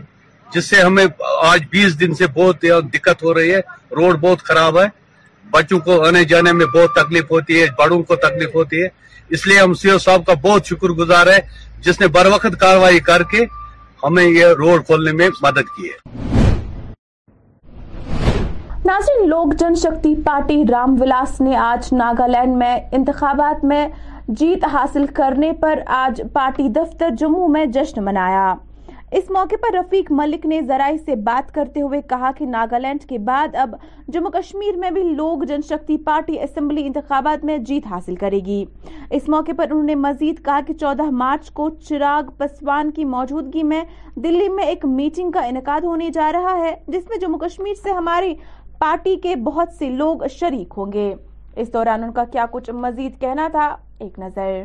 جس 0.54 0.64
سے 0.70 0.80
ہمیں 0.82 1.04
آج 1.52 1.64
بیس 1.70 1.98
دن 2.00 2.14
سے 2.20 2.26
بہت 2.34 2.64
دقت 2.94 3.22
ہو 3.22 3.34
رہی 3.34 3.52
ہے 3.54 3.61
روڈ 3.96 4.18
بہت 4.20 4.42
خراب 4.44 4.78
ہے 4.80 4.86
بچوں 5.53 5.78
کو 5.84 6.01
آنے 6.07 6.22
جانے 6.32 6.53
میں 6.53 6.66
بہت 6.74 6.92
تکلیف 6.94 7.30
ہوتی 7.30 7.61
ہے 7.61 7.66
بڑوں 7.78 8.03
کو 8.09 8.16
تکلیف 8.26 8.55
ہوتی 8.55 8.82
ہے 8.82 8.88
اس 9.36 9.46
لیے 9.46 9.59
ہم 9.59 9.72
سی 9.80 9.90
او 9.90 9.98
صاحب 10.07 10.24
کا 10.26 10.32
بہت 10.42 10.66
شکر 10.70 10.90
گزار 11.01 11.26
ہے 11.32 11.38
جس 11.86 12.01
نے 12.01 12.07
بر 12.18 12.26
وقت 12.32 12.59
کاروائی 12.61 13.01
کر 13.11 13.22
کے 13.32 13.44
ہمیں 14.05 14.24
یہ 14.24 14.46
روڈ 14.59 14.84
کھولنے 14.86 15.12
میں 15.20 15.28
مدد 15.42 15.74
کی 15.76 15.88
ہے 15.90 16.96
ناظرین 18.84 19.28
لوک 19.28 19.53
جن 19.61 19.74
شکتی 19.82 20.14
پارٹی 20.24 20.62
رام 20.70 21.01
ولاس 21.01 21.40
نے 21.40 21.57
آج 21.64 21.92
ناگالینڈ 21.98 22.57
میں 22.62 22.76
انتخابات 22.98 23.64
میں 23.72 23.86
جیت 24.40 24.64
حاصل 24.72 25.07
کرنے 25.16 25.53
پر 25.61 25.78
آج 26.05 26.22
پارٹی 26.32 26.68
دفتر 26.80 27.14
جموں 27.18 27.48
میں 27.57 27.66
جشن 27.76 28.05
منایا 28.05 28.53
اس 29.18 29.30
موقع 29.34 29.56
پر 29.62 29.72
رفیق 29.78 30.11
ملک 30.16 30.44
نے 30.46 30.61
ذرائع 30.66 30.96
سے 31.04 31.14
بات 31.28 31.50
کرتے 31.54 31.80
ہوئے 31.80 32.00
کہا 32.08 32.30
کہ 32.38 32.44
ناگالینڈ 32.46 33.04
کے 33.08 33.18
بعد 33.30 33.54
اب 33.62 33.74
جموں 34.14 34.30
کشمیر 34.30 34.76
میں 34.78 34.90
بھی 34.96 35.02
لوگ 35.02 35.42
جن 35.48 35.62
شکتی 35.68 35.96
پارٹی 36.04 36.38
اسمبلی 36.42 36.84
انتخابات 36.86 37.44
میں 37.44 37.56
جیت 37.70 37.86
حاصل 37.90 38.16
کرے 38.20 38.38
گی 38.46 38.64
اس 39.18 39.28
موقع 39.28 39.52
پر 39.56 39.70
انہوں 39.70 39.82
نے 39.86 39.94
مزید 40.04 40.44
کہا 40.44 40.58
کہ 40.66 40.74
چودہ 40.80 41.08
مارچ 41.22 41.50
کو 41.54 41.68
چراغ 41.88 42.30
پسوان 42.38 42.90
کی 42.96 43.04
موجودگی 43.16 43.62
میں 43.72 43.82
دلی 44.24 44.48
میں 44.56 44.64
ایک 44.72 44.84
میٹنگ 45.00 45.30
کا 45.36 45.44
انعقاد 45.46 45.84
ہونے 45.84 46.11
جا 46.14 46.30
رہا 46.32 46.56
ہے 46.64 46.74
جس 46.88 47.08
میں 47.11 47.18
جموں 47.20 47.38
کشمیر 47.38 47.74
سے 47.82 47.92
ہماری 47.96 48.34
پارٹی 48.80 49.16
کے 49.22 49.34
بہت 49.46 49.72
سے 49.78 49.88
لوگ 49.96 50.26
شریک 50.38 50.74
ہوں 50.76 50.92
گے 50.92 51.12
اس 51.61 51.72
دوران 51.72 52.04
ان 52.04 52.12
کا 52.14 52.24
کیا 52.32 52.46
کچھ 52.50 52.70
مزید 52.86 53.20
کہنا 53.20 53.48
تھا 53.52 53.66
ایک 54.04 54.18
نظر 54.18 54.62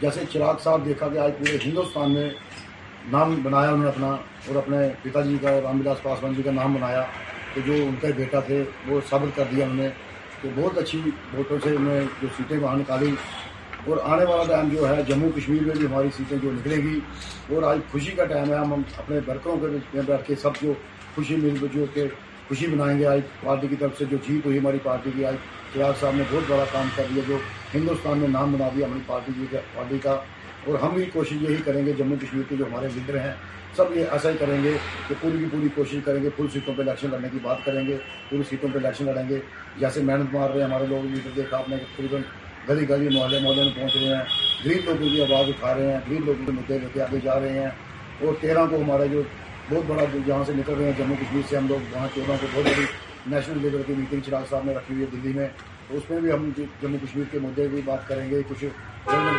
جیسے 0.00 0.20
چراغ 0.32 0.54
صاحب 0.62 0.84
دیکھا 0.84 1.08
کہ 1.08 1.18
آج 1.24 1.32
پورے 1.38 1.56
ہندوستان 1.64 2.12
میں 2.14 2.28
نام 3.10 3.34
بنایا 3.42 3.68
انہوں 3.70 3.82
نے 3.82 3.88
اپنا 3.88 4.06
اور 4.48 4.56
اپنے 4.56 4.76
پتا 5.02 5.20
جی 5.26 5.36
کا 5.42 5.50
اور 5.50 5.62
رام 5.62 5.80
ولاس 5.80 6.02
پاسوان 6.02 6.32
جی 6.34 6.42
کا 6.42 6.50
نام 6.50 6.74
بنایا 6.74 7.02
تو 7.54 7.60
جو 7.66 7.72
ان 7.86 7.94
کا 8.00 8.08
بیٹا 8.16 8.40
تھے 8.46 8.62
وہ 8.88 9.00
ثابت 9.08 9.36
کر 9.36 9.44
دیا 9.50 9.64
انہوں 9.64 9.84
نے 9.84 9.88
تو 10.42 10.48
بہت 10.56 10.78
اچھی 10.78 10.98
ووٹوں 11.36 11.58
سے 11.64 11.70
انہوں 11.76 11.94
نے 11.94 12.04
جو 12.20 12.28
سیٹیں 12.36 12.58
وہاں 12.58 12.76
نکالی 12.76 13.14
اور 13.86 13.96
آنے 14.12 14.24
والا 14.24 14.42
ٹائم 14.52 14.68
جو 14.74 14.88
ہے 14.88 15.02
جموں 15.08 15.28
کشمیر 15.36 15.62
میں 15.66 15.74
بھی 15.78 15.86
ہماری 15.86 16.08
سیٹیں 16.16 16.36
جو 16.42 16.50
نکلے 16.52 16.76
گی 16.82 16.98
اور 17.54 17.62
آج 17.70 17.78
خوشی 17.92 18.10
کا 18.16 18.24
ٹائم 18.32 18.50
ہے 18.52 18.58
ہم 18.58 18.72
اپنے 18.74 19.18
برکروں 19.26 19.56
کے 19.62 20.00
بیٹھ 20.06 20.26
کے 20.26 20.34
سب 20.42 20.60
جو 20.62 20.72
خوشی 21.14 21.36
مل 21.42 21.66
جو 21.74 21.84
کہ 21.94 22.04
خوشی 22.48 22.66
منائیں 22.66 22.98
گے 22.98 23.06
آج 23.06 23.20
پارٹی 23.44 23.66
کی 23.70 23.76
طرف 23.80 23.98
سے 23.98 24.04
جو 24.10 24.16
جیت 24.28 24.46
ہوئی 24.46 24.58
ہماری 24.58 24.78
پارٹی 24.82 25.10
کی 25.16 25.24
آج 25.24 25.34
تو 25.72 25.90
صاحب 26.00 26.14
نے 26.14 26.22
بہت 26.32 26.50
بڑا 26.50 26.64
کام 26.72 26.88
کر 26.96 27.02
لیا 27.10 27.22
جو 27.28 27.38
ہندوستان 27.74 28.18
میں 28.18 28.28
نام 28.32 28.52
بنا 28.52 28.68
دیا 28.76 28.86
ہماری 28.86 29.00
پارٹی 29.06 29.32
کی 29.38 29.56
پارٹی 29.74 29.98
کا 30.02 30.16
اور 30.66 30.78
ہم 30.82 30.94
بھی 30.94 31.04
کوشش 31.12 31.32
یہی 31.40 31.56
کریں 31.64 31.84
گے 31.86 31.92
جموں 31.98 32.16
کشمیر 32.22 32.42
کے 32.48 32.56
جو 32.56 32.64
ہمارے 32.66 32.88
لیڈر 32.94 33.18
ہیں 33.20 33.32
سب 33.76 33.96
یہ 33.96 34.12
ایسا 34.12 34.30
ہی 34.30 34.36
کریں 34.40 34.62
گے 34.64 34.72
کہ 35.08 35.14
پوری 35.20 35.38
کی 35.38 35.44
پوری 35.50 35.68
کوشش 35.74 35.98
کریں 36.04 36.22
گے 36.22 36.28
فل 36.36 36.46
سیٹوں 36.52 36.74
پہ 36.76 36.82
الیکشن 36.82 37.10
لڑنے 37.10 37.28
کی 37.32 37.38
بات 37.42 37.64
کریں 37.64 37.86
گے 37.86 37.96
پوری 38.30 38.42
سیٹوں 38.50 38.68
پہ 38.72 38.78
الیکشن 38.78 39.04
لڑیں 39.06 39.28
گے 39.28 39.38
جیسے 39.78 40.02
محنت 40.10 40.34
مار 40.34 40.50
رہے 40.50 40.58
ہیں 40.60 40.66
ہمارے 40.66 40.86
لوگ 40.88 41.06
لیڈر 41.14 41.30
دیکھا 41.36 41.56
آپ 41.58 41.68
نے 41.68 41.76
تقریباً 41.96 42.22
گلی 42.68 42.88
گلی 42.88 43.08
محلے 43.18 43.38
محلے 43.42 43.62
میں 43.64 43.72
پہنچ 43.76 43.96
رہے 43.96 44.14
ہیں 44.14 44.22
غریب 44.64 44.84
لوگوں 44.88 45.08
کی 45.10 45.22
آواز 45.22 45.48
اٹھا 45.48 45.74
رہے 45.74 45.92
ہیں 45.92 45.98
غریب 46.06 46.26
لوگوں 46.26 46.46
کے 46.46 46.52
مدعے 46.58 46.78
لے 46.78 46.86
کے 46.94 47.02
آگے 47.02 47.18
جا 47.24 47.38
رہے 47.40 47.58
ہیں 47.58 47.68
اور 48.26 48.34
تیرہ 48.40 48.66
کو 48.70 48.82
ہمارے 48.82 49.08
جو 49.12 49.22
بہت 49.70 49.82
بڑا 49.88 50.04
جہاں 50.26 50.42
سے 50.46 50.52
نکل 50.58 50.74
رہے 50.78 50.84
ہیں 50.84 50.92
جموں 50.98 51.16
کشمیر 51.22 51.42
سے 51.48 51.56
ہم 51.56 51.68
لوگ 51.68 51.92
وہاں 51.94 52.06
چودہ 52.14 52.32
کو 52.40 52.46
بہت 52.54 52.64
بڑی 52.76 52.84
نیشنل 53.34 53.58
لیول 53.62 53.82
کی 53.86 53.92
میٹنگ 53.96 54.20
چراغ 54.26 54.44
صاحب 54.50 54.64
نے 54.66 54.72
رکھی 54.74 54.94
ہوئی 54.94 55.04
ہے 55.04 55.08
دلی 55.22 55.32
میں 55.38 55.48
اس 55.96 56.10
میں 56.10 56.20
بھی 56.20 56.30
ہم 56.32 56.48
جی- 56.56 56.66
جموں 56.82 56.98
کشمیر 57.04 57.24
کے 57.30 57.38
مدعے 57.42 57.66
بھی 57.68 57.80
بات 57.84 58.06
کریں 58.08 58.28
گے 58.30 58.40
کچھ 58.48 58.64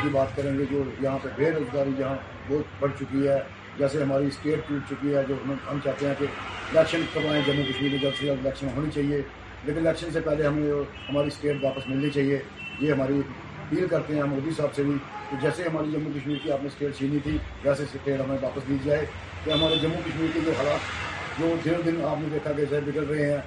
کی 0.02 0.10
بات 0.12 0.36
کریں 0.36 0.58
گے 0.58 0.64
جو 0.72 0.82
یہاں 1.02 1.18
پہ 1.24 1.30
بے 1.38 1.52
روزگاری 1.52 1.92
یہاں 2.00 2.16
بہت 2.50 2.82
بڑھ 2.82 2.92
چکی 3.00 3.28
ہے 3.28 3.40
جیسے 3.78 4.02
ہماری 4.04 4.28
اسٹیٹ 4.28 4.68
ٹوٹ 4.68 4.90
چکی 4.90 5.16
ہے 5.16 5.24
جو 5.30 5.36
ہم 5.70 5.78
چاہتے 5.84 6.08
ہیں 6.08 6.14
کہ 6.20 6.26
الیکشن 6.72 7.02
کروائیں 7.14 7.42
جموں 7.46 7.64
کشمیر 7.70 7.90
میں 7.92 8.00
جلد 8.02 8.18
سے 8.20 8.26
جلد 8.26 8.46
الیکشن 8.46 8.68
ہونی 8.76 8.90
چاہیے 8.96 9.22
لیکن 9.66 9.80
الیکشن 9.88 10.12
سے 10.14 10.20
پہلے 10.26 10.46
ہمیں 10.48 10.84
ہماری 11.10 11.28
اسٹیٹ 11.34 11.64
واپس 11.64 11.88
ملنی 11.90 12.10
چاہیے 12.18 12.40
یہ 12.82 12.92
ہماری 12.92 13.20
اپیل 13.68 13.88
کرتے 13.90 14.16
ہیں 14.16 14.24
مودی 14.34 14.52
صاحب 14.58 14.76
سے 14.76 14.84
بھی 14.84 14.96
کہ 15.30 15.36
جیسے 15.42 15.64
ہماری 15.72 15.92
جموں 15.92 16.12
کشمیر 16.18 16.38
کی 16.44 16.52
آپ 16.52 16.62
نے 16.62 16.68
اسٹیٹ 16.74 16.98
چھینی 16.98 17.20
تھی 17.24 17.38
ویسے 17.64 17.84
اسٹیٹ 17.84 18.20
ہمیں 18.22 18.38
واپس 18.42 18.68
دی 18.68 18.78
جائے 18.86 19.06
کہ 19.44 19.52
ہمارے 19.52 19.76
جموں 19.82 20.02
کشمیر 20.06 20.28
کے 20.34 20.40
جو 20.46 20.52
حالات 20.58 21.40
جو 21.40 21.54
دن 21.66 21.82
دن 21.86 22.04
آپ 22.10 22.18
نے 22.22 22.28
دیکھا 22.32 22.52
کہ 22.52 22.62
ایسے 22.62 22.80
بگڑ 22.92 23.04
رہے 23.10 23.32
ہیں 23.32 23.40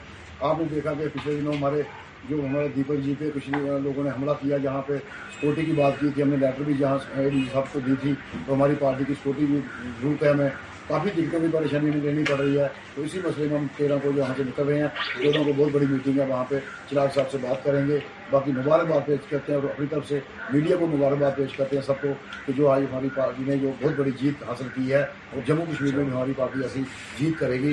آپ 0.48 0.58
نے 0.58 0.64
دیکھا 0.70 0.92
کہ 0.94 1.06
پچھلے 1.14 1.34
دنوں 1.40 1.52
ہمارے 1.56 1.82
جو 2.30 2.36
ہمارے 2.44 2.68
دیپک 2.76 3.04
جی 3.04 3.14
پہ 3.18 3.30
کچھ 3.34 3.48
لوگوں 3.58 4.04
نے 4.04 4.10
حملہ 4.16 4.30
کیا 4.40 4.56
جہاں 4.62 4.80
پہ 4.86 4.96
سکورٹی 5.36 5.64
کی 5.64 5.72
بات 5.76 6.00
کی 6.00 6.06
تھی 6.14 6.22
ہم 6.22 6.28
نے 6.30 6.36
لیٹر 6.36 6.62
بھی 6.66 6.74
جہاں 6.78 6.98
جی 7.32 7.42
صاحب 7.52 7.72
کو 7.72 7.80
دی 7.86 7.92
تھی 8.02 8.12
تو 8.46 8.54
ہماری 8.54 8.74
پارٹی 8.80 9.04
کی 9.08 9.14
سکورٹی 9.20 9.46
بھی 9.50 9.60
ضرورت 10.00 10.22
ہے 10.24 10.28
ہمیں 10.28 10.48
کافی 10.88 11.10
دقتوں 11.16 11.40
بھی 11.40 11.48
پریشانی 11.52 11.88
ہمیں 11.90 12.00
لینی 12.02 12.24
پڑ 12.28 12.36
رہی 12.40 12.58
ہے 12.58 12.66
تو 12.94 13.02
اسی 13.02 13.20
مسئلے 13.24 13.46
میں 13.50 13.56
ہم 13.58 13.66
تیرہ 13.76 13.96
کو 14.02 14.10
یہاں 14.16 14.34
سے 14.36 14.42
نکل 14.46 14.66
رہے 14.68 14.80
ہیں 14.80 15.24
دونوں 15.24 15.44
کو 15.44 15.52
بہت 15.56 15.72
بڑی 15.74 15.86
میٹنگ 15.90 16.18
ہے 16.20 16.26
وہاں 16.28 16.44
پہ 16.48 16.58
چراغ 16.90 17.06
صاحب 17.14 17.30
سے 17.32 17.38
بات 17.42 17.64
کریں 17.64 17.86
گے 17.88 17.98
باقی 18.30 18.52
مبارکباد 18.56 19.06
پیش 19.06 19.28
کرتے 19.30 19.52
ہیں 19.52 19.60
اور 19.60 19.68
اپنی 19.70 19.86
طرف 19.90 20.08
سے 20.08 20.18
میڈیا 20.52 20.76
کو 20.80 20.86
مبارکباد 20.92 21.36
پیش 21.36 21.56
کرتے 21.56 21.76
ہیں 21.76 21.82
سب 21.86 22.00
کو 22.02 22.12
کہ 22.46 22.52
جو 22.56 22.70
آج 22.70 22.84
ہماری 22.90 23.08
پارٹی 23.16 23.44
نے 23.46 23.56
جو 23.62 23.70
بہت 23.82 23.98
بڑی 23.98 24.10
جیت 24.20 24.42
حاصل 24.48 24.68
کی 24.74 24.92
ہے 24.92 25.00
اور 25.02 25.46
جموں 25.48 25.66
کشمیر 25.72 25.96
میں 25.96 26.04
ہماری 26.10 26.32
پارٹی 26.36 26.62
ایسی 26.62 26.82
جیت 27.18 27.38
کرے 27.40 27.60
گی 27.62 27.72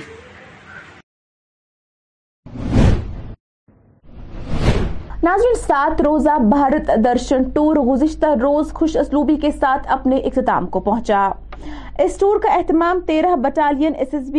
ناظرین 5.25 5.53
سات 5.65 6.01
روزہ 6.05 6.37
بھارت 6.49 6.89
درشن 7.03 7.43
ٹور 7.53 7.75
گزشتہ 7.87 8.27
روز 8.41 8.71
خوش 8.79 8.95
اسلوبی 8.97 9.35
کے 9.41 9.51
ساتھ 9.59 9.87
اپنے 9.91 10.15
اختتام 10.29 10.65
کو 10.73 10.79
پہنچا 10.87 11.19
اس 12.03 12.17
ٹور 12.19 12.39
کا 12.43 12.53
اہتمام 12.53 12.99
تیرہ 13.07 13.35
بٹالین 13.43 13.93
ایس 14.05 14.13
ایس 14.13 14.33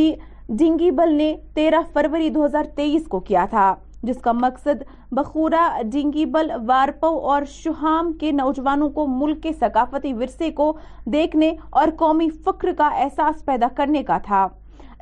ڈنگی 0.59 0.91
بل 0.99 1.15
نے 1.19 1.33
تیرہ 1.55 1.81
فروری 1.93 2.29
دو 2.31 2.45
ہزار 2.45 2.65
تیئیس 2.77 3.07
کو 3.15 3.21
کیا 3.29 3.45
تھا 3.51 3.75
جس 4.03 4.17
کا 4.25 4.33
مقصد 4.43 4.83
بخورہ 5.19 5.65
ڈنگی 5.93 6.25
بل 6.35 6.51
وارپو 6.69 7.17
اور 7.31 7.43
شہام 7.53 8.13
کے 8.21 8.33
نوجوانوں 8.43 8.89
کو 8.99 9.07
ملک 9.21 9.43
کے 9.43 9.53
ثقافتی 9.61 10.13
ورثے 10.21 10.51
کو 10.61 10.73
دیکھنے 11.13 11.53
اور 11.81 11.89
قومی 11.99 12.29
فخر 12.45 12.73
کا 12.79 12.91
احساس 13.05 13.45
پیدا 13.45 13.69
کرنے 13.77 14.03
کا 14.13 14.19
تھا 14.27 14.47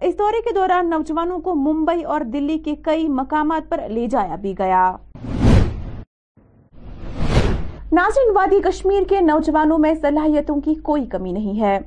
اس 0.00 0.18
دورے 0.18 0.42
کے 0.48 0.54
دوران 0.60 0.90
نوجوانوں 0.90 1.38
کو 1.48 1.54
ممبئی 1.68 2.02
اور 2.14 2.20
دلی 2.32 2.58
کے 2.64 2.74
کئی 2.84 3.08
مقامات 3.22 3.70
پر 3.70 3.88
لے 3.88 4.06
جایا 4.12 4.36
بھی 4.46 4.54
گیا 4.58 4.90
ناظرین 7.96 8.30
وادی 8.34 8.60
کشمیر 8.64 9.02
کے 9.08 9.20
نوجوانوں 9.20 9.76
میں 9.78 9.92
صلاحیتوں 10.02 10.54
کی 10.64 10.74
کوئی 10.82 11.04
کمی 11.12 11.32
نہیں 11.32 11.60
ہے 11.60 11.78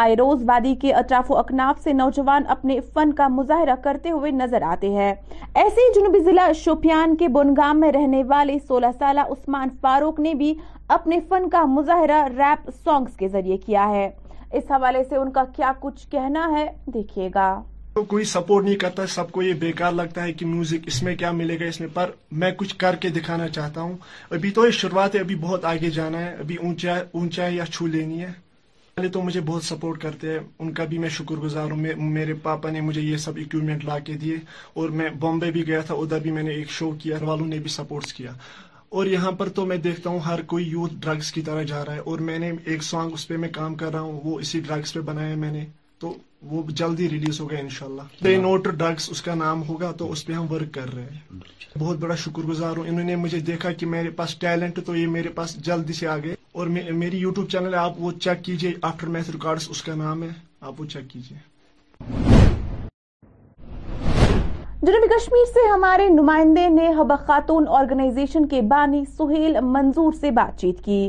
آئے 0.00 0.14
روز 0.16 0.42
وادی 0.46 0.74
کے 0.80 0.92
اطراف 1.00 1.30
و 1.30 1.36
اکناف 1.38 1.82
سے 1.82 1.92
نوجوان 1.92 2.44
اپنے 2.54 2.78
فن 2.94 3.12
کا 3.20 3.28
مظاہرہ 3.34 3.74
کرتے 3.84 4.10
ہوئے 4.10 4.30
نظر 4.38 4.62
آتے 4.70 4.88
ہیں 4.92 5.12
ایسے 5.62 5.80
ہی 5.80 5.92
جنوبی 6.00 6.20
ضلع 6.24 6.50
شوپیان 6.62 7.16
کے 7.16 7.28
بنگام 7.38 7.80
میں 7.80 7.90
رہنے 7.92 8.22
والے 8.28 8.56
سولہ 8.68 8.86
سالہ 8.98 9.20
عثمان 9.36 9.68
فاروق 9.82 10.18
نے 10.26 10.32
بھی 10.42 10.52
اپنے 10.98 11.18
فن 11.28 11.48
کا 11.52 11.64
مظاہرہ 11.78 12.22
ریپ 12.38 12.70
سانگز 12.84 13.16
کے 13.18 13.28
ذریعے 13.36 13.56
کیا 13.66 13.88
ہے 13.90 14.08
اس 14.52 14.70
حوالے 14.70 15.04
سے 15.10 15.16
ان 15.16 15.30
کا 15.32 15.44
کیا 15.56 15.72
کچھ 15.80 16.08
کہنا 16.10 16.50
ہے 16.58 16.66
دیکھیے 16.94 17.28
گا 17.34 17.50
کوئی 18.08 18.24
سپورٹ 18.24 18.64
نہیں 18.64 18.74
کرتا 18.76 19.06
سب 19.08 19.30
کو 19.32 19.42
یہ 19.42 19.52
بیکار 19.58 19.92
لگتا 19.92 20.22
ہے 20.22 20.32
کہ 20.38 20.46
میوزک 20.46 20.86
اس 20.86 21.02
میں 21.02 21.14
کیا 21.16 21.30
ملے 21.32 21.58
گا 21.58 21.64
اس 21.68 21.78
میں 21.80 21.88
پر 21.94 22.10
میں 22.42 22.50
کچھ 22.58 22.74
کر 22.78 22.96
کے 23.00 23.08
دکھانا 23.18 23.46
چاہتا 23.48 23.80
ہوں 23.80 23.96
ابھی 24.36 24.50
تو 24.54 24.64
یہ 24.66 24.70
شروعات 24.78 25.14
ہے 25.14 25.20
ابھی 25.20 25.34
بہت 25.40 25.64
آگے 25.72 25.90
جانا 25.98 26.20
ہے 26.20 26.34
ابھی 26.44 26.56
اونچا 27.12 27.46
یا 27.50 27.66
چھو 27.66 27.86
لینی 27.86 28.20
ہے 28.22 28.32
پہلے 28.94 29.08
تو 29.16 29.22
مجھے 29.22 29.40
بہت 29.46 29.62
سپورٹ 29.64 30.00
کرتے 30.02 30.30
ہیں 30.32 30.38
ان 30.58 30.72
کا 30.74 30.84
بھی 30.90 30.98
میں 31.04 31.08
شکر 31.18 31.36
گزار 31.42 31.70
ہوں 31.70 31.96
میرے 32.16 32.34
پاپا 32.42 32.70
نے 32.70 32.80
مجھے 32.80 33.00
یہ 33.00 33.16
سب 33.26 33.38
اکوپمنٹ 33.44 33.84
لا 33.84 33.98
کے 34.06 34.14
دیے 34.24 34.36
اور 34.80 34.88
میں 35.00 35.08
بامبے 35.20 35.50
بھی 35.52 35.66
گیا 35.66 35.80
تھا 35.86 35.94
ادھر 35.94 36.20
بھی 36.22 36.30
میں 36.32 36.42
نے 36.42 36.54
ایک 36.54 36.70
شو 36.70 36.90
کیا 37.02 37.18
والوں 37.22 37.46
نے 37.46 37.58
بھی 37.66 37.70
سپورٹس 37.76 38.12
کیا 38.14 38.32
اور 38.98 39.06
یہاں 39.06 39.32
پر 39.38 39.48
تو 39.54 39.64
میں 39.66 39.76
دیکھتا 39.86 40.10
ہوں 40.10 40.18
ہر 40.26 40.42
کوئی 40.54 40.68
یوتھ 40.68 40.94
ڈرگس 41.06 41.32
کی 41.32 41.42
طرح 41.42 41.62
جا 41.72 41.84
رہا 41.84 41.94
ہے 41.94 42.00
اور 42.10 42.18
میں 42.28 42.38
نے 42.38 42.52
ایک 42.64 42.82
سانگ 42.84 43.12
اس 43.14 43.28
پہ 43.28 43.36
میں 43.44 43.48
کام 43.60 43.74
کر 43.82 43.92
رہا 43.92 44.00
ہوں 44.00 44.20
وہ 44.24 44.38
اسی 44.40 44.60
ڈرگس 44.66 44.94
پہ 44.94 45.00
بنایا 45.12 45.36
میں 45.46 45.52
نے 45.52 45.64
تو 46.04 46.12
وہ 46.50 46.62
جلدی 46.78 47.08
ریلیز 47.10 47.40
ہوگا 47.40 47.58
ان 47.58 47.68
شاء 47.74 47.86
اللہ 47.86 49.44
ہوگا 49.68 49.90
تو 49.98 50.10
اس 50.12 50.24
پہ 50.26 50.32
ہم 50.32 50.46
ورک 50.50 50.72
کر 50.74 50.92
رہے 50.94 51.06
ہیں 51.12 51.38
بہت 51.78 51.96
بڑا 52.02 52.14
شکر 52.24 52.46
گزار 52.48 52.76
ہوں 52.76 52.88
انہوں 52.88 53.04
نے 53.10 53.16
مجھے 53.22 53.38
دیکھا 53.46 53.72
کہ 53.82 53.86
میرے 53.94 54.10
پاس 54.18 54.34
ٹیلنٹ 54.42 54.78
تو 54.86 54.96
یہ 54.96 55.06
میرے 55.14 55.28
پاس 55.38 55.54
جلدی 55.68 55.92
سے 56.00 56.06
آ 56.08 56.16
گئے 56.24 56.34
اور 56.60 56.66
میری 57.02 57.18
یوٹیوب 57.24 57.48
چینل 57.54 57.74
آپ 57.74 57.90
آپ 57.90 58.00
وہ 58.00 58.04
وہ 58.06 58.12
چیک 58.26 58.44
چیک 58.60 58.84
آفٹر 58.90 59.06
میتھ 59.16 59.30
اس 59.68 59.82
کا 59.88 59.94
نام 60.02 60.22
ہے 60.22 60.32
جنوبی 64.84 65.08
کشمیر 65.16 65.44
سے 65.54 65.68
ہمارے 65.74 66.08
نمائندے 66.20 66.68
نے 66.78 66.90
خاتون 67.26 67.68
آرگنائزیشن 67.80 68.46
کے 68.54 68.60
بانی 68.76 69.04
سہیل 69.16 69.60
منظور 69.72 70.12
سے 70.20 70.30
بات 70.42 70.58
چیت 70.60 70.84
کی 70.84 71.02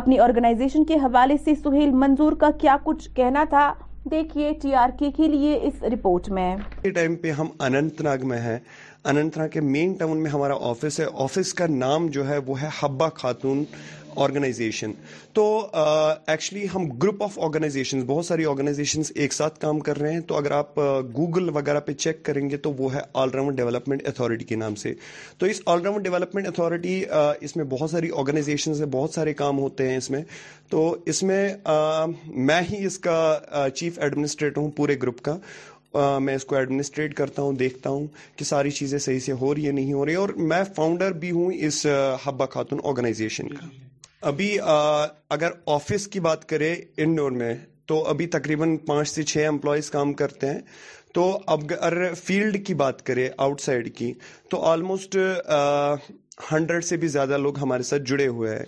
اپنی 0.00 0.18
آرگنائزیشن 0.24 0.84
کے 0.88 0.96
حوالے 1.04 1.36
سے 1.44 1.54
سہیل 1.62 1.90
منظور 2.04 2.32
کا 2.42 2.50
کیا 2.60 2.76
کچھ 2.84 3.08
کہنا 3.16 3.44
تھا 3.54 3.70
دیکھیے 4.10 4.52
ٹی 4.62 4.72
آر 4.74 4.90
کے 4.98 5.10
کے 5.16 5.26
لیے 5.28 5.54
اس 5.66 5.82
رپورٹ 5.92 6.28
میں 6.36 6.54
ٹائم 6.94 7.14
پہ 7.22 7.30
ہم 7.38 7.48
انت 7.66 8.00
ناگ 8.02 8.26
میں 8.28 8.38
ہیں 8.40 8.56
ہے 9.08 9.22
ناگ 9.22 9.48
کے 9.52 9.60
مین 9.74 9.92
ٹاؤن 10.00 10.22
میں 10.22 10.30
ہمارا 10.30 10.54
آفس 10.68 10.98
ہے 11.00 11.04
آفس 11.24 11.52
کا 11.60 11.66
نام 11.70 12.06
جو 12.16 12.28
ہے 12.28 12.38
وہ 12.46 12.60
ہے 12.62 12.68
ہبا 12.82 13.08
خاتون 13.22 13.64
آرگنائزیشن 14.24 14.92
تو 15.34 15.42
ایکچولی 15.72 16.64
ہم 16.74 16.86
گروپ 17.02 17.22
آف 17.22 17.38
آرگنائزیشن 17.42 18.00
بہت 18.06 18.26
ساری 18.26 18.44
آرگنائزیشن 18.44 19.00
ایک 19.14 19.32
ساتھ 19.32 19.58
کام 19.60 19.80
کر 19.88 19.98
رہے 20.00 20.12
ہیں 20.12 20.20
تو 20.28 20.36
اگر 20.36 20.50
آپ 20.52 20.78
گوگل 21.16 21.48
وغیرہ 21.56 21.80
پہ 21.86 21.92
چیک 21.92 22.22
کریں 22.24 22.48
گے 22.50 22.56
تو 22.66 22.72
وہ 22.78 22.92
ہے 22.94 23.00
آل 23.22 23.30
راؤنڈ 23.34 23.56
ڈیولپمنٹ 23.56 24.06
اتھارٹی 24.08 24.44
کے 24.44 24.56
نام 24.56 24.74
سے 24.82 24.92
تو 25.38 25.46
اس 25.46 25.60
آل 25.74 25.80
راؤنڈ 25.84 26.04
ڈیولپمنٹ 26.04 26.46
اتھارٹی 26.48 27.02
اس 27.40 27.56
میں 27.56 27.64
بہت 27.70 27.90
ساری 27.90 28.10
آرگنائزیشن 28.16 28.74
ہے 28.80 28.86
بہت 28.92 29.14
سارے 29.14 29.34
کام 29.34 29.58
ہوتے 29.58 29.88
ہیں 29.88 29.96
اس 29.96 30.10
میں 30.10 30.22
تو 30.70 30.94
اس 31.10 31.22
میں 31.22 31.42
میں 32.48 32.60
ہی 32.70 32.84
اس 32.86 32.98
کا 33.06 33.16
چیف 33.74 33.98
ایڈمنسٹریٹر 34.02 34.60
ہوں 34.60 34.70
پورے 34.76 34.96
گروپ 35.02 35.20
کا 35.22 35.38
میں 36.22 36.34
اس 36.36 36.44
کو 36.44 36.56
ایڈمنسٹریٹ 36.56 37.14
کرتا 37.16 37.42
ہوں 37.42 37.52
دیکھتا 37.62 37.90
ہوں 37.90 38.06
کہ 38.38 38.44
ساری 38.44 38.70
چیزیں 38.70 38.98
صحیح 38.98 39.18
سے 39.20 39.32
ہو 39.40 39.54
رہی 39.54 39.66
ہے 39.66 39.72
نہیں 39.72 39.92
ہو 39.92 40.04
رہی 40.06 40.14
اور 40.14 40.28
میں 40.54 40.62
فاؤنڈر 40.76 41.12
بھی 41.24 41.30
ہوں 41.30 41.52
اس 41.66 41.84
حبہ 42.26 42.46
خاتون 42.52 42.80
آرگنائزیشن 42.88 43.48
کا 43.54 43.66
ابھی 44.28 44.56
اگر 45.34 45.50
آفس 45.74 46.06
کی 46.14 46.20
بات 46.20 46.44
کرے 46.48 46.72
انڈور 47.02 47.30
میں 47.32 47.54
تو 47.88 48.02
ابھی 48.08 48.26
تقریباً 48.34 48.76
پانچ 48.86 49.08
سے 49.08 49.22
چھ 49.30 49.46
امپلائیز 49.48 49.90
کام 49.90 50.12
کرتے 50.14 50.46
ہیں 50.50 50.58
تو 51.14 51.22
اگر 51.54 52.02
فیلڈ 52.22 52.64
کی 52.66 52.74
بات 52.82 53.02
کرے 53.06 53.28
آؤٹ 53.46 53.60
سائڈ 53.60 53.94
کی 53.96 54.12
تو 54.50 54.62
آلموسٹ 54.72 55.16
ہنڈریڈ 56.52 56.84
سے 56.84 56.96
بھی 56.96 57.08
زیادہ 57.16 57.38
لوگ 57.42 57.58
ہمارے 57.62 57.82
ساتھ 57.92 58.02
جڑے 58.08 58.26
ہوئے 58.26 58.50
ہیں 58.56 58.64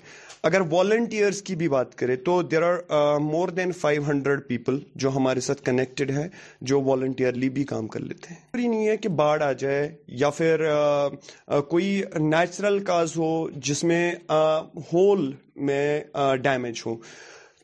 اگر 0.49 0.61
والنٹیئرس 0.71 1.41
کی 1.49 1.55
بھی 1.57 1.69
بات 1.69 1.95
کریں 1.99 2.15
تو 2.25 2.41
there 2.43 2.63
are 2.69 3.19
more 3.23 3.49
than 3.57 3.73
five 3.81 4.03
hundred 4.09 4.39
people 4.49 4.79
جو 5.03 5.11
ہمارے 5.17 5.41
ساتھ 5.47 5.63
کنیکٹڈ 5.65 6.11
ہے 6.17 6.27
جو 6.71 6.81
والنٹیئرلی 6.89 7.49
بھی 7.59 7.65
کام 7.73 7.87
کر 7.89 8.01
لیتے 8.01 8.35
ہیں 8.35 8.67
نہیں 8.69 8.87
ہے 8.89 8.97
کہ 8.97 9.09
باڑھ 9.21 9.43
آ 9.43 9.51
جائے 9.61 9.89
یا 10.23 10.31
پھر 10.39 10.65
uh, 10.71 11.11
uh, 11.55 11.63
کوئی 11.69 12.01
نیچرل 12.21 12.79
کاز 12.85 13.17
ہو 13.17 13.31
جس 13.69 13.85
میں 13.85 14.03
uh, 14.33 14.63
ہول 14.93 15.33
میں 15.69 16.01
ڈیمیج 16.43 16.83
ہو 16.87 16.97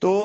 تو 0.01 0.19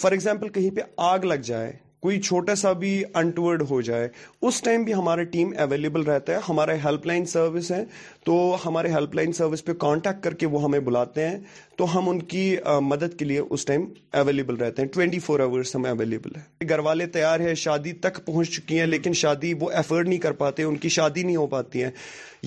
فار 0.00 0.12
ایگزامپل 0.12 0.48
کہیں 0.52 0.70
پہ 0.76 0.80
آگ 1.10 1.18
لگ 1.26 1.42
جائے 1.52 1.72
کوئی 2.02 2.20
چھوٹا 2.22 2.54
سا 2.54 2.72
بھی 2.80 3.02
انٹورڈ 3.20 3.62
ہو 3.70 3.80
جائے 3.88 4.08
اس 4.46 4.60
ٹائم 4.62 4.82
بھی 4.84 4.92
ہمارا 4.94 5.22
ٹیم 5.32 5.52
اویلیبل 5.62 6.02
رہتا 6.06 6.32
ہے 6.32 6.38
ہمارا 6.48 6.74
ہیلپ 6.84 7.06
لائن 7.06 7.24
سروس 7.32 7.70
ہے 7.72 7.82
تو 8.24 8.34
ہمارے 8.66 8.88
ہیلپ 8.92 9.14
لائن 9.14 9.32
سروس 9.38 9.64
پہ 9.64 9.72
کانٹیکٹ 9.84 10.22
کر 10.24 10.34
کے 10.42 10.46
وہ 10.52 10.62
ہمیں 10.64 10.78
بلاتے 10.88 11.26
ہیں 11.28 11.36
تو 11.78 11.86
ہم 11.96 12.08
ان 12.08 12.20
کی 12.34 12.44
مدد 12.82 13.16
کے 13.18 13.24
لیے 13.24 13.40
اس 13.50 13.64
ٹائم 13.66 13.84
اویلیبل 14.20 14.56
رہتے 14.62 14.82
ہیں 14.82 14.88
ٹوینٹی 14.94 15.18
فور 15.26 15.40
آورس 15.46 15.74
ہمیں 15.76 15.90
اویلیبل 15.90 16.36
ہے 16.40 16.68
گھر 16.68 16.78
والے 16.88 17.06
تیار 17.18 17.40
ہیں 17.48 17.54
شادی 17.66 17.92
تک 18.06 18.24
پہنچ 18.26 18.50
چکی 18.56 18.78
ہیں 18.80 18.86
لیکن 18.86 19.12
شادی 19.24 19.52
وہ 19.60 19.70
افورڈ 19.82 20.08
نہیں 20.08 20.18
کر 20.28 20.32
پاتے 20.44 20.62
ان 20.62 20.76
کی 20.76 20.88
شادی 21.00 21.22
نہیں 21.22 21.36
ہو 21.36 21.46
پاتی 21.56 21.82
ہے 21.82 21.90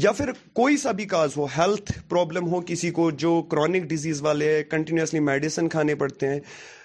یا 0.08 0.12
پھر 0.18 0.32
کوئی 0.62 0.78
سا 0.88 0.92
بھی 1.02 1.06
کاز 1.18 1.38
ہو 1.38 1.46
ہیلتھ 1.58 1.92
پرابلم 2.10 2.48
ہو 2.54 2.60
کسی 2.68 2.92
کو 3.02 3.10
جو 3.26 3.42
کرونک 3.52 3.84
ڈیزیز 3.90 4.22
والے 4.22 4.56
ہیں 4.56 4.64
کنٹینیوسلی 4.72 5.20
میڈیسن 5.32 5.70
کھانے 5.70 5.96
پڑتے 6.04 6.28
ہیں 6.34 6.40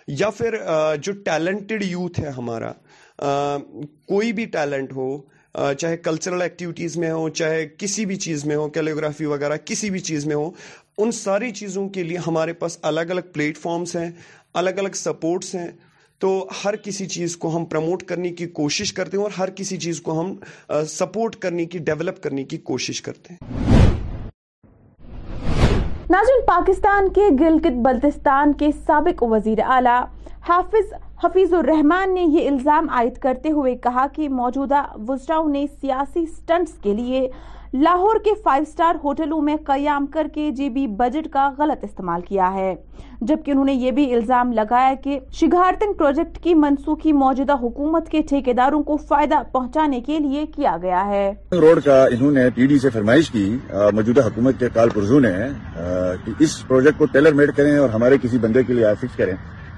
یا 0.08 0.28
پھر 0.30 0.54
جو 1.02 1.12
ٹیلنٹڈ 1.24 1.82
یوتھ 1.84 2.20
ہے 2.20 2.30
ہمارا 2.36 2.72
کوئی 4.08 4.32
بھی 4.32 4.44
ٹیلنٹ 4.52 4.92
ہو 4.96 5.16
چاہے 5.78 5.96
کلچرل 5.96 6.42
ایکٹیویٹیز 6.42 6.96
میں 6.98 7.10
ہو 7.10 7.28
چاہے 7.28 7.66
کسی 7.78 8.04
بھی 8.06 8.16
چیز 8.24 8.44
میں 8.46 8.56
ہو 8.56 8.68
کیلیوگرافی 8.70 9.24
وغیرہ 9.26 9.56
کسی 9.64 9.90
بھی 9.90 9.98
چیز 10.08 10.26
میں 10.26 10.36
ہو 10.36 10.50
ان 11.02 11.12
ساری 11.12 11.50
چیزوں 11.52 11.88
کے 11.94 12.02
لیے 12.02 12.18
ہمارے 12.26 12.52
پاس 12.60 12.78
الگ 12.90 13.10
الگ 13.10 13.30
پلیٹ 13.32 13.58
فارمز 13.58 13.96
ہیں 13.96 14.10
الگ 14.60 14.78
الگ 14.78 14.94
سپورٹس 14.96 15.54
ہیں 15.54 15.68
تو 16.20 16.30
ہر 16.64 16.76
کسی 16.84 17.06
چیز 17.08 17.36
کو 17.36 17.56
ہم 17.56 17.64
پروموٹ 17.70 18.02
کرنے 18.08 18.32
کی 18.34 18.46
کوشش 18.60 18.92
کرتے 18.92 19.16
ہیں 19.16 19.24
اور 19.24 19.32
ہر 19.38 19.50
کسی 19.56 19.76
چیز 19.86 20.00
کو 20.02 20.20
ہم 20.20 20.34
سپورٹ 20.90 21.36
کرنے 21.42 21.64
کی 21.74 21.78
ڈیولپ 21.88 22.22
کرنے 22.22 22.44
کی 22.52 22.56
کوشش 22.72 23.02
کرتے 23.02 23.34
ہیں 23.40 23.74
ناظرین 26.10 26.40
پاکستان 26.48 27.08
کے 27.12 27.22
گلگت 27.38 27.78
بلتستان 27.84 28.52
کے 28.58 28.68
سابق 28.86 29.22
وزیر 29.30 29.58
اعلی 29.68 29.94
حافظ 30.48 30.92
حفیظ 31.22 31.54
الرحمان 31.60 32.14
نے 32.14 32.22
یہ 32.22 32.48
الزام 32.50 32.88
عائد 32.98 33.16
کرتے 33.22 33.50
ہوئے 33.52 33.74
کہا 33.84 34.04
کہ 34.16 34.28
موجودہ 34.40 34.82
وزراؤں 35.08 35.48
نے 35.54 35.64
سیاسی 35.80 36.24
سٹنٹس 36.36 36.74
کے 36.82 36.92
لیے 36.94 37.28
لاہور 37.82 38.16
کے 38.24 38.30
فائیو 38.44 38.64
سٹار 38.70 38.94
ہوٹلوں 39.02 39.40
میں 39.46 39.54
قیام 39.66 40.04
کر 40.12 40.26
کے 40.34 40.50
جی 40.56 40.68
بی 40.76 40.86
بجٹ 40.98 41.26
کا 41.32 41.48
غلط 41.58 41.82
استعمال 41.84 42.20
کیا 42.28 42.52
ہے 42.52 42.74
جبکہ 43.30 43.50
انہوں 43.50 43.64
نے 43.64 43.72
یہ 43.72 43.90
بھی 43.98 44.04
الزام 44.14 44.52
لگایا 44.56 44.94
کہ 45.04 45.18
شگارتن 45.40 45.92
پروجیکٹ 45.98 46.38
کی 46.44 46.54
منسوخی 46.62 47.12
موجودہ 47.24 47.54
حکومت 47.62 48.08
کے 48.44 48.52
داروں 48.60 48.82
کو 48.90 48.96
فائدہ 49.08 49.42
پہنچانے 49.52 50.00
کے 50.06 50.18
لیے 50.18 50.44
کیا 50.54 50.76
گیا 50.82 51.04
ہے 51.08 51.22
روڈ 51.60 51.80
کا 51.84 52.02
انہوں 52.18 52.30
نے 52.38 52.48
پی 52.56 52.66
ڈی 52.72 52.78
سے 52.86 52.90
فرمائش 52.94 53.30
کی 53.30 53.44
موجودہ 53.94 54.26
حکومت 54.26 54.58
کے 54.60 54.68
کال 54.74 54.88
پرزو 54.94 55.18
نے 55.28 55.32
کہ 56.24 56.32
اس 56.46 56.56
پروجیکٹ 56.68 56.98
کو 56.98 57.06
ٹیلر 57.12 57.34
میڈ 57.42 57.54
کریں 57.56 57.76
اور 57.78 57.88
ہمارے 57.98 58.18
کسی 58.22 58.38
بندے 58.46 58.62
کے 58.66 58.72
لیے 58.74 58.94
فکس 59.00 59.16
کریں 59.16 59.34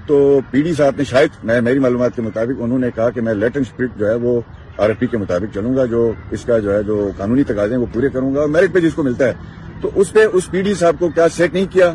تو 0.07 0.17
پی 0.51 0.61
ڈی 0.63 0.73
صاحب 0.73 0.97
نے 0.97 1.03
شاید 1.09 1.43
میں 1.49 1.59
میری 1.61 1.79
معلومات 1.79 2.15
کے 2.15 2.21
مطابق 2.21 2.61
انہوں 2.63 2.79
نے 2.87 2.91
کہا 2.95 3.09
کہ 3.17 3.21
میں 3.29 3.33
جو 3.79 4.09
ہے 4.09 4.13
وہ 4.21 4.39
ایف 4.87 4.99
پی 4.99 5.07
کے 5.11 5.17
مطابق 5.17 5.53
چلوں 5.55 5.75
گا 5.75 5.85
جو 5.93 6.01
اس 6.35 6.43
کا 6.45 6.57
جو 6.65 6.73
ہے 6.73 6.81
جو 6.83 6.97
قانونی 7.17 7.43
تقاضے 7.51 7.77
وہ 7.77 7.85
پورے 7.93 8.09
کروں 8.13 8.33
گا 8.35 8.39
اور 8.39 8.49
میرٹ 8.49 8.73
پہ 8.73 8.79
جس 8.85 8.93
کو 8.95 9.03
ملتا 9.03 9.25
ہے 9.27 9.33
تو 9.81 9.89
اس 10.01 10.11
پہ 10.13 10.25
اس 10.37 10.49
پی 10.51 10.61
ڈی 10.61 10.73
صاحب 10.81 10.95
کو 10.99 11.09
کیا 11.15 11.27
سیٹ 11.37 11.53
نہیں 11.53 11.65
کیا 11.73 11.91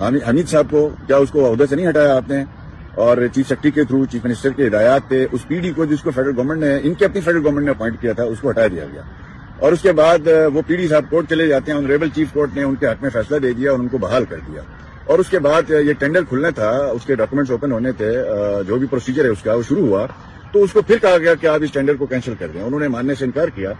حمید 0.00 0.48
صاحب 0.50 0.70
کو 0.70 0.88
کیا 1.06 1.16
اس 1.24 1.30
کو 1.30 1.50
عہدہ 1.50 1.64
سے 1.70 1.76
نہیں 1.76 1.88
ہٹایا 1.88 2.16
آپ 2.16 2.28
نے 2.28 2.42
اور 3.04 3.18
چیف 3.34 3.48
سیکٹری 3.48 3.70
کے 3.76 3.84
تھرو 3.90 4.04
چیف 4.12 4.24
منسٹر 4.24 4.50
کے 4.56 4.66
ہدایات 4.66 5.08
پہ 5.08 5.24
اس 5.32 5.46
پی 5.48 5.58
ڈی 5.66 5.70
کو 5.76 5.84
جس 5.92 6.02
کو 6.02 6.10
فیڈرل 6.14 6.36
گورنمنٹ 6.36 6.60
نے 6.62 6.76
ان 6.88 6.94
کے 7.00 7.04
اپنی 7.04 7.20
فیڈرل 7.24 7.44
گورنمنٹ 7.44 7.64
نے 7.64 7.70
اپوائنٹ 7.70 8.00
کیا 8.00 8.12
تھا 8.18 8.24
اس 8.34 8.40
کو 8.40 8.50
ہٹا 8.50 8.66
دیا 8.72 8.84
گیا 8.92 9.02
اور 9.64 9.72
اس 9.72 9.82
کے 9.82 9.92
بعد 10.02 10.28
وہ 10.54 10.62
پی 10.66 10.76
ڈی 10.76 10.88
صاحب 10.88 11.10
کورٹ 11.10 11.28
چلے 11.30 11.46
جاتے 11.48 11.70
ہیں 11.72 11.78
آنریبل 11.78 12.08
چیف 12.14 12.32
کورٹ 12.32 12.56
نے 12.56 12.62
ان 12.62 12.74
کے 12.80 12.86
حق 12.88 13.02
میں 13.02 13.10
فیصلہ 13.12 13.38
دے 13.46 13.52
دیا 13.58 13.70
اور 13.70 13.78
ان 13.78 13.88
کو 13.88 13.98
بحال 14.04 14.24
کر 14.30 14.38
دیا 14.46 14.62
اور 15.12 15.18
اس 15.18 15.28
کے 15.28 15.38
بعد 15.48 15.70
یہ 15.86 15.92
ٹینڈر 15.98 16.24
کھلنا 16.28 16.50
تھا 16.54 16.70
اس 16.96 17.04
کے 17.06 17.14
ڈاکومنٹس 17.22 17.50
اوپن 17.50 17.72
ہونے 17.72 17.92
تھے 18.02 18.12
جو 18.66 18.76
بھی 18.78 18.86
پروسیجر 18.90 19.24
ہے 19.24 19.30
اس 19.36 19.42
کا 19.42 19.54
وہ 19.54 19.62
شروع 19.68 19.86
ہوا 19.86 20.06
تو 20.52 20.62
اس 20.64 20.72
کو 20.72 20.80
پھر 20.86 20.98
کہا 21.02 21.18
گیا 21.18 21.34
کہ 21.40 21.46
آپ 21.46 21.60
اس 21.64 21.72
ٹینڈر 21.72 21.94
کو 21.98 22.06
کینسل 22.06 22.34
کر 22.38 22.48
دیں 22.54 22.62
انہوں 22.62 22.80
نے 22.80 22.88
ماننے 22.94 23.14
سے 23.18 23.24
انکار 23.24 23.48
کیا 23.54 23.72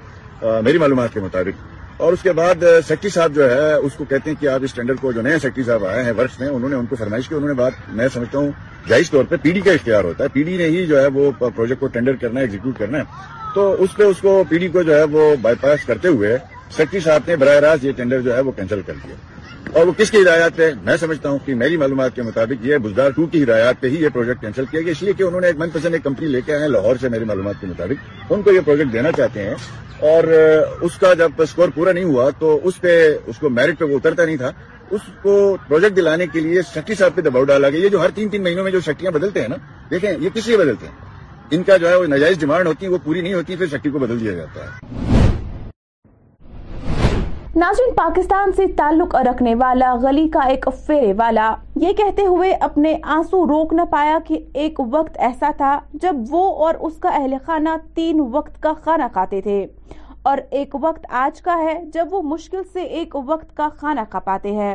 میری 0.65 0.79
معلومات 0.79 1.13
کے 1.15 1.21
مطابق 1.21 2.01
اور 2.03 2.13
اس 2.13 2.23
کے 2.23 2.33
بعد 2.39 2.63
سیکٹری 2.87 3.11
صاحب 3.15 3.35
جو 3.35 3.51
ہے 3.51 3.73
اس 3.87 3.95
کو 3.97 4.05
کہتے 4.11 4.31
ہیں 4.31 4.41
کہ 4.41 4.47
آپ 4.49 4.61
اس 4.65 4.73
ٹینڈر 4.75 4.95
کو 5.01 5.13
جو 5.13 5.23
نئے 5.23 5.39
سیکٹری 5.43 5.65
صاحب 5.65 5.85
آئے 5.87 6.03
ہیں 6.05 6.13
ورکس 6.19 6.41
نے 6.41 6.47
انہوں 6.49 6.69
نے 6.71 6.77
ان 6.77 6.87
کو 6.91 6.97
فرمائش 6.99 7.29
کی 7.29 7.35
انہوں 7.35 7.49
نے 7.49 7.55
بات 7.55 7.73
میں 7.99 8.09
سمجھتا 8.15 8.39
ہوں 8.39 8.51
جائز 8.89 9.11
طور 9.11 9.25
پر 9.29 9.37
پی 9.43 9.51
ڈی 9.53 9.61
کا 9.65 9.73
اختیار 9.73 10.05
ہوتا 10.05 10.25
ہے 10.25 10.29
پی 10.33 10.43
ڈی 10.43 10.57
نے 10.57 10.67
ہی 10.77 10.87
جو 10.87 11.01
ہے 11.01 11.07
وہ 11.15 11.31
پروجیکٹ 11.41 11.81
کو 11.81 11.87
ٹینڈر 11.99 12.17
کرنا 12.21 12.41
ہے 12.41 12.45
ایگزیکیوٹ 12.45 12.79
کرنا 12.79 12.99
ہے 12.99 13.05
تو 13.55 13.73
اس 14.11 14.21
کو 14.23 14.43
پی 14.49 14.59
ڈی 14.59 14.69
کو 14.77 14.83
جو 14.89 14.97
ہے 14.99 15.03
وہ 15.17 15.35
بائی 15.43 15.57
پاس 15.61 15.85
کرتے 15.87 16.09
ہوئے 16.09 16.37
سیکٹری 16.77 17.01
صاحب 17.07 17.29
نے 17.29 17.37
براہ 17.45 17.59
راست 17.69 17.85
یہ 17.85 17.93
ٹینڈر 17.97 18.21
جو 18.29 18.35
ہے 18.37 18.41
وہ 18.49 18.53
کینسل 18.57 18.81
کر 18.87 18.95
دیا 19.05 19.15
اور 19.77 19.87
وہ 19.87 19.93
کس 19.99 20.11
کی 20.11 20.21
ہدایات 20.23 20.57
پہ 20.57 20.71
میں 20.85 20.97
سمجھتا 21.01 21.29
ہوں 21.31 21.39
کہ 21.45 21.55
میری 21.55 21.77
معلومات 21.77 22.15
کے 22.15 22.23
مطابق 22.23 22.65
یہ 22.67 22.77
بزدار 22.87 23.11
ٹو 23.17 23.27
کی 23.33 23.43
ہدایات 23.43 23.81
پہ 23.81 23.89
ہی 23.89 24.01
یہ 24.03 24.09
پروجیکٹ 24.15 24.41
کینسل 24.41 24.65
کیا 24.71 24.81
گیا 24.81 24.91
اس 24.93 25.03
لیے 25.03 25.13
کہ 25.19 25.23
انہوں 25.23 25.41
نے 25.41 25.47
ایک 25.47 25.57
من 25.59 25.71
پسند 25.73 25.95
ایک 25.95 26.03
کمپنی 26.05 26.27
لے 26.29 26.41
کے 26.47 26.53
آئے 26.53 26.61
ہیں 26.63 26.69
لاہور 26.69 26.97
سے 27.01 27.09
میری 27.09 27.25
معلومات 27.31 27.61
کے 27.61 27.67
مطابق 27.67 28.33
ان 28.33 28.43
کو 28.43 28.53
یہ 28.53 28.61
پروجیکٹ 28.65 28.93
دینا 28.93 29.13
چاہتے 29.17 29.45
ہیں 29.45 29.55
اور 30.11 30.25
اس 30.89 30.97
کا 31.01 31.13
جب 31.19 31.43
اسکور 31.43 31.69
پورا 31.75 31.93
نہیں 31.93 32.05
ہوا 32.05 32.29
تو 32.39 32.59
اس 32.69 32.81
پہ 32.81 32.95
اس 33.27 33.39
کو 33.41 33.51
میرٹ 33.61 33.79
پہ 33.79 33.85
وہ 33.93 33.97
اترتا 33.99 34.25
نہیں 34.25 34.37
تھا 34.37 34.51
اس 34.97 35.01
کو 35.23 35.35
پروجیکٹ 35.69 35.97
دلانے 35.97 36.27
کے 36.33 36.41
لیے 36.41 36.63
شکی 36.75 36.95
صاحب 36.99 37.15
پہ 37.15 37.21
دباؤ 37.29 37.45
ڈالا 37.53 37.69
گیا 37.71 37.85
یہ 37.85 37.89
جو 37.95 38.01
ہر 38.03 38.11
تین 38.15 38.29
تین 38.29 38.43
مہینوں 38.45 38.65
میں 38.65 38.73
جو 38.73 38.81
شکیاں 38.87 39.11
بدلتے 39.13 39.41
ہیں 39.41 39.49
نا 39.49 39.57
دیکھیں 39.91 40.11
یہ 40.21 40.29
کس 40.35 40.47
لیے 40.49 40.57
بدلتے 40.57 40.87
ہیں 40.87 41.57
ان 41.57 41.63
کا 41.63 41.77
جو 41.77 41.89
ہے 41.89 41.95
وہ 41.97 42.07
نجائز 42.17 42.39
ڈیمانڈ 42.41 42.67
ہوتی 42.67 42.87
ہے 42.87 42.91
وہ 42.91 42.99
پوری 43.05 43.21
نہیں 43.21 43.35
ہوتی 43.35 43.57
پھر 43.57 43.67
شکی 43.79 43.91
کو 43.91 43.99
بدل 43.99 44.21
دیا 44.21 44.33
جاتا 44.35 44.65
ہے 44.65 45.21
ناظرین 47.55 47.93
پاکستان 47.97 48.53
سے 48.57 48.67
تعلق 48.77 49.15
رکھنے 49.29 49.55
والا 49.63 49.93
گلی 50.03 50.27
کا 50.33 50.41
ایک 50.51 50.69
فیرے 50.87 51.13
والا 51.17 51.51
یہ 51.81 51.93
کہتے 51.97 52.23
ہوئے 52.27 52.53
اپنے 52.69 52.95
آنسو 53.15 53.45
روک 53.47 53.73
نہ 53.75 53.81
پایا 53.91 54.19
کہ 54.27 54.39
ایک 54.63 54.81
وقت 54.91 55.19
ایسا 55.27 55.51
تھا 55.57 55.79
جب 56.03 56.17
وہ 56.31 56.45
اور 56.67 56.75
اس 56.89 56.97
کا 57.01 57.09
اہل 57.19 57.35
خانہ 57.47 57.69
تین 57.97 58.21
وقت 58.33 58.63
کا 58.63 58.73
کھانا 58.85 59.09
کھاتے 59.13 59.41
تھے 59.49 59.65
اور 60.31 60.39
ایک 60.61 60.75
وقت 60.83 61.07
آج 61.25 61.41
کا 61.43 61.57
ہے 61.63 61.75
جب 61.95 62.15
وہ 62.15 62.23
مشکل 62.31 62.63
سے 62.73 62.83
ایک 63.01 63.17
وقت 63.27 63.57
کا 63.57 63.69
کھانا 63.81 64.05
کھا 64.11 64.19
پاتے 64.31 64.53
ہیں 64.55 64.75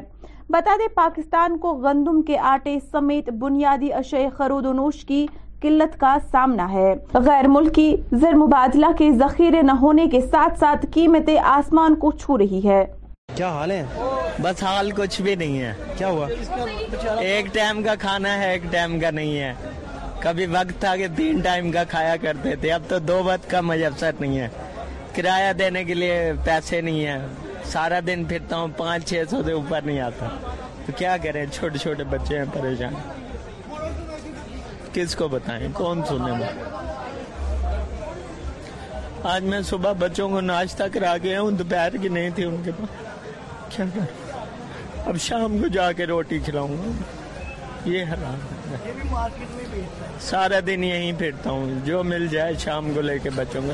بتا 0.49 0.75
دیں 0.79 0.87
پاکستان 0.95 1.57
کو 1.59 1.73
گندم 1.87 2.21
کے 2.27 2.37
آٹے 2.53 2.77
سمیت 2.91 3.29
بنیادی 3.39 3.89
خرود 4.37 4.65
و 4.65 4.73
نوش 4.73 5.03
کی 5.05 5.25
قلت 5.63 5.99
کا 5.99 6.15
سامنا 6.31 6.71
ہے 6.71 6.93
غیر 7.25 7.47
ملکی 7.49 7.89
زر 8.21 8.35
مبادلہ 8.37 8.85
کے 8.97 9.09
ذخیرے 9.19 9.61
نہ 9.61 9.71
ہونے 9.81 10.05
کے 10.11 10.19
ساتھ 10.31 10.59
ساتھ 10.59 10.85
قیمتیں 10.93 11.37
آسمان 11.57 11.95
کو 12.01 12.11
چھو 12.21 12.37
رہی 12.37 12.61
ہے 12.67 12.83
کیا 13.35 13.47
حال 13.53 13.71
ہے 13.71 13.85
بس 14.41 14.61
حال 14.63 14.91
کچھ 14.97 15.21
بھی 15.21 15.35
نہیں 15.35 15.59
ہے 15.61 15.71
کیا 15.97 16.07
ہوا 16.09 16.27
ایک 17.29 17.45
ٹائم 17.53 17.81
کا 17.83 17.95
کھانا 17.99 18.37
ہے 18.39 18.51
ایک 18.51 18.63
ٹائم 18.71 18.99
کا 18.99 19.11
نہیں 19.19 19.39
ہے 19.39 19.51
کبھی 20.19 20.45
وقت 20.51 20.79
تھا 20.81 20.95
کہ 20.97 21.07
تین 21.15 21.39
ٹائم 21.43 21.71
کا 21.71 21.83
کھایا 21.89 22.15
کرتے 22.21 22.55
تھے 22.61 22.71
اب 22.73 22.83
تو 22.89 22.99
دو 23.09 23.21
وقت 23.25 23.49
کا 23.51 23.61
مجبور 23.71 24.11
نہیں 24.19 24.37
ہے 24.39 24.47
کرایہ 25.15 25.53
دینے 25.59 25.83
کے 25.83 25.93
لیے 25.93 26.31
پیسے 26.45 26.81
نہیں 26.81 27.05
ہے 27.05 27.17
سارا 27.71 27.99
دن 28.07 28.23
پھرتا 28.29 28.57
ہوں 28.59 28.67
پانچ 28.77 29.05
چھ 29.09 29.23
سو 29.29 29.41
سے 29.45 29.51
اوپر 29.51 29.79
نہیں 29.85 29.99
آتا 30.09 30.27
تو 30.85 30.91
کیا 30.97 31.15
کریں 31.23 31.45
چھوٹے 31.53 31.77
چھوٹے 31.77 32.03
بچے 32.11 32.37
ہیں 32.37 32.45
پریشان 32.53 32.93
کس 34.93 35.15
کو 35.15 35.27
بتائیں 35.27 35.67
کون 35.73 36.01
سا 36.07 36.15
آج 39.33 39.43
میں 39.43 39.61
صبح 39.69 39.91
بچوں 39.99 40.27
کو 40.29 40.41
ناشتہ 40.41 40.83
کرا 40.93 41.15
گیا 41.23 41.39
ہوں 41.41 41.51
دوپہر 41.59 41.97
کی 42.01 42.09
نہیں 42.17 42.29
تھی 42.35 42.43
ان 42.43 42.55
کے 42.65 42.71
پاس 42.79 43.75
کیا 43.75 44.03
اب 45.07 45.17
شام 45.21 45.57
کو 45.61 45.67
جا 45.73 45.91
کے 45.97 46.05
روٹی 46.05 46.39
کھلاؤں 46.45 46.75
گا 46.77 47.85
یہ 47.89 48.03
حرام 48.11 48.75
سارا 50.29 50.59
دن 50.67 50.83
یہیں 50.83 51.11
پھرتا 51.19 51.49
ہوں 51.49 51.79
جو 51.85 52.03
مل 52.03 52.27
جائے 52.31 52.53
شام 52.63 52.91
کو 52.95 53.01
لے 53.01 53.17
کے 53.23 53.29
بچوں 53.35 53.61
کو 53.65 53.73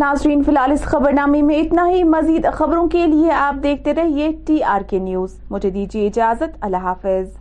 ناظرین 0.00 0.42
فی 0.42 0.50
الحال 0.50 0.72
اس 0.72 0.82
خبر 0.90 1.12
نامے 1.14 1.40
میں 1.42 1.56
اتنا 1.60 1.86
ہی 1.90 2.02
مزید 2.08 2.46
خبروں 2.54 2.86
کے 2.90 3.04
لیے 3.06 3.30
آپ 3.38 3.54
دیکھتے 3.62 3.94
رہیے 3.94 4.30
ٹی 4.46 4.62
آر 4.74 4.82
کے 4.90 4.98
نیوز 4.98 5.34
مجھے 5.50 5.70
دیجیے 5.70 6.06
اجازت 6.06 6.56
اللہ 6.60 6.82
حافظ 6.82 7.36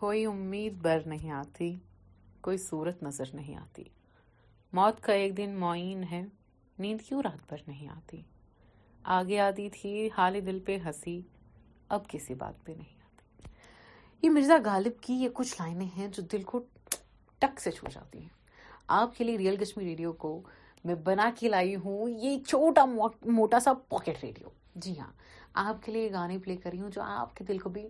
کوئی 0.00 0.24
امید 0.26 0.82
بر 0.82 0.98
نہیں 1.06 1.30
آتی 1.40 1.74
کوئی 2.42 2.56
صورت 2.68 3.02
نظر 3.02 3.34
نہیں 3.34 3.56
آتی 3.56 3.84
موت 4.76 5.00
کا 5.04 5.12
ایک 5.12 5.36
دن 5.36 5.54
معین 5.58 6.02
ہے 6.10 6.24
نیند 6.78 7.08
کیوں 7.08 7.22
رات 7.24 7.48
بھر 7.48 7.62
نہیں 7.66 7.88
آتی 7.96 8.22
آگے 9.18 9.38
آتی 9.40 9.68
تھی 9.80 10.08
حال 10.16 10.38
دل 10.46 10.58
پہ 10.66 10.76
ہنسی 10.84 11.20
اب 11.96 12.08
کسی 12.08 12.34
بات 12.40 12.64
پہ 12.64 12.72
نہیں 12.76 12.98
آتی 13.04 13.46
یہ 14.22 14.30
مرزا 14.30 14.56
غالب 14.64 15.00
کی 15.02 15.14
یہ 15.22 15.28
کچھ 15.34 15.54
لائنیں 15.60 15.86
ہیں 15.96 16.08
جو 16.14 16.22
دل 16.32 16.42
کو 16.50 16.60
ٹک 17.38 17.60
سے 17.60 17.70
چھو 17.70 17.88
جاتی 17.94 18.18
ہیں 18.20 18.28
آپ 18.98 19.16
کے 19.16 19.24
لیے 19.24 19.38
ریئل 19.38 19.56
کشمیر 19.64 19.86
ریڈیو 19.86 20.12
کو 20.24 20.40
میں 20.84 20.94
بنا 21.04 21.28
کے 21.38 21.48
لائی 21.48 21.74
ہوں 21.84 22.08
یہ 22.22 22.38
چھوٹا 22.46 22.84
موٹا 23.26 23.60
سا 23.60 23.72
پاکٹ 23.88 24.22
ریڈیو 24.22 24.48
جی 24.84 24.98
ہاں 24.98 25.10
آپ 25.68 25.82
کے 25.84 25.92
لیے 25.92 26.04
یہ 26.04 26.12
گانے 26.12 26.38
پلے 26.44 26.56
کری 26.64 26.80
ہوں 26.80 26.90
جو 26.94 27.02
آپ 27.02 27.34
کے 27.36 27.44
دل 27.44 27.58
کو 27.58 27.70
بھی 27.70 27.86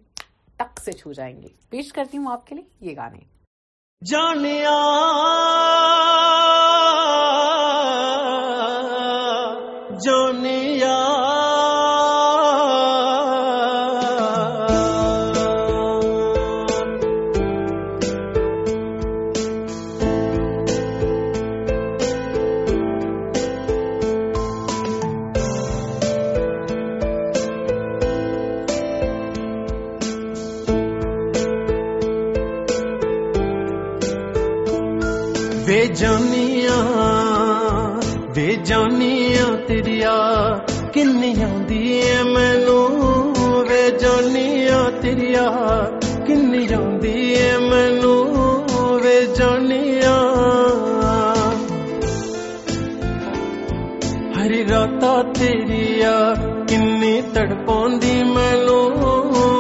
ٹک 0.57 0.81
سے 0.85 0.93
چھو 0.93 1.13
جائیں 1.13 1.41
گے 1.43 1.49
پیش 1.71 1.93
کرتی 1.93 2.19
ہوں 2.19 2.31
آپ 2.33 2.47
کے 2.47 2.55
لیے 2.55 2.91
یہ 2.91 2.97
گانے 2.97 3.29
جونیا 10.05 11.01
ਤੇਰੀਆ 56.00 56.36
ਕਿੰਨੀ 56.68 57.22
ਤੜਪਾਉਂਦੀ 57.34 58.24
ਮੈਨੂੰ 58.24 58.84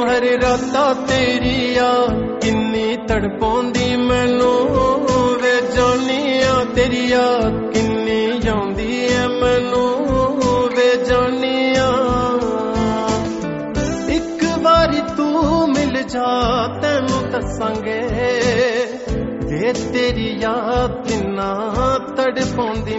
ਹਰੀ 0.07 0.37
ਰਾਤਾਂ 0.37 0.93
ਤੇਰੀਆ 1.07 1.89
ਕਿੰਨੀ 2.41 2.95
ਤੜਪਾਉਂਦੀ 3.07 3.95
ਮੈਨੂੰ 3.95 4.53
ਵੇ 5.41 5.51
ਜਾਨੀਆਂ 5.75 6.65
ਤੇਰੀ 6.65 7.03
ਯਾਦ 7.07 7.59
ਕਿੰਨੀ 7.73 8.47
ਆਉਂਦੀ 8.47 9.07
ਐ 9.13 9.27
ਮੈਨੂੰ 9.27 10.69
ਵੇ 10.77 10.89
ਜਾਨੀਆਂ 11.05 11.91
ਇੱਕ 14.09 14.45
ਵਾਰੀ 14.59 15.01
ਤੂੰ 15.17 15.69
ਮਿਲ 15.69 16.01
ਜਾ 16.03 16.27
ਤੈਨੂੰ 16.81 17.29
ਦੱਸਾਂਗੇ 17.31 17.99
ਵੇ 19.49 19.73
ਤੇਰੀ 19.93 20.29
ਯਾਦ 20.41 21.07
ਕਿੰਨਾ 21.07 21.53
ਤੜਪਾਉਂਦੀ 22.17 22.97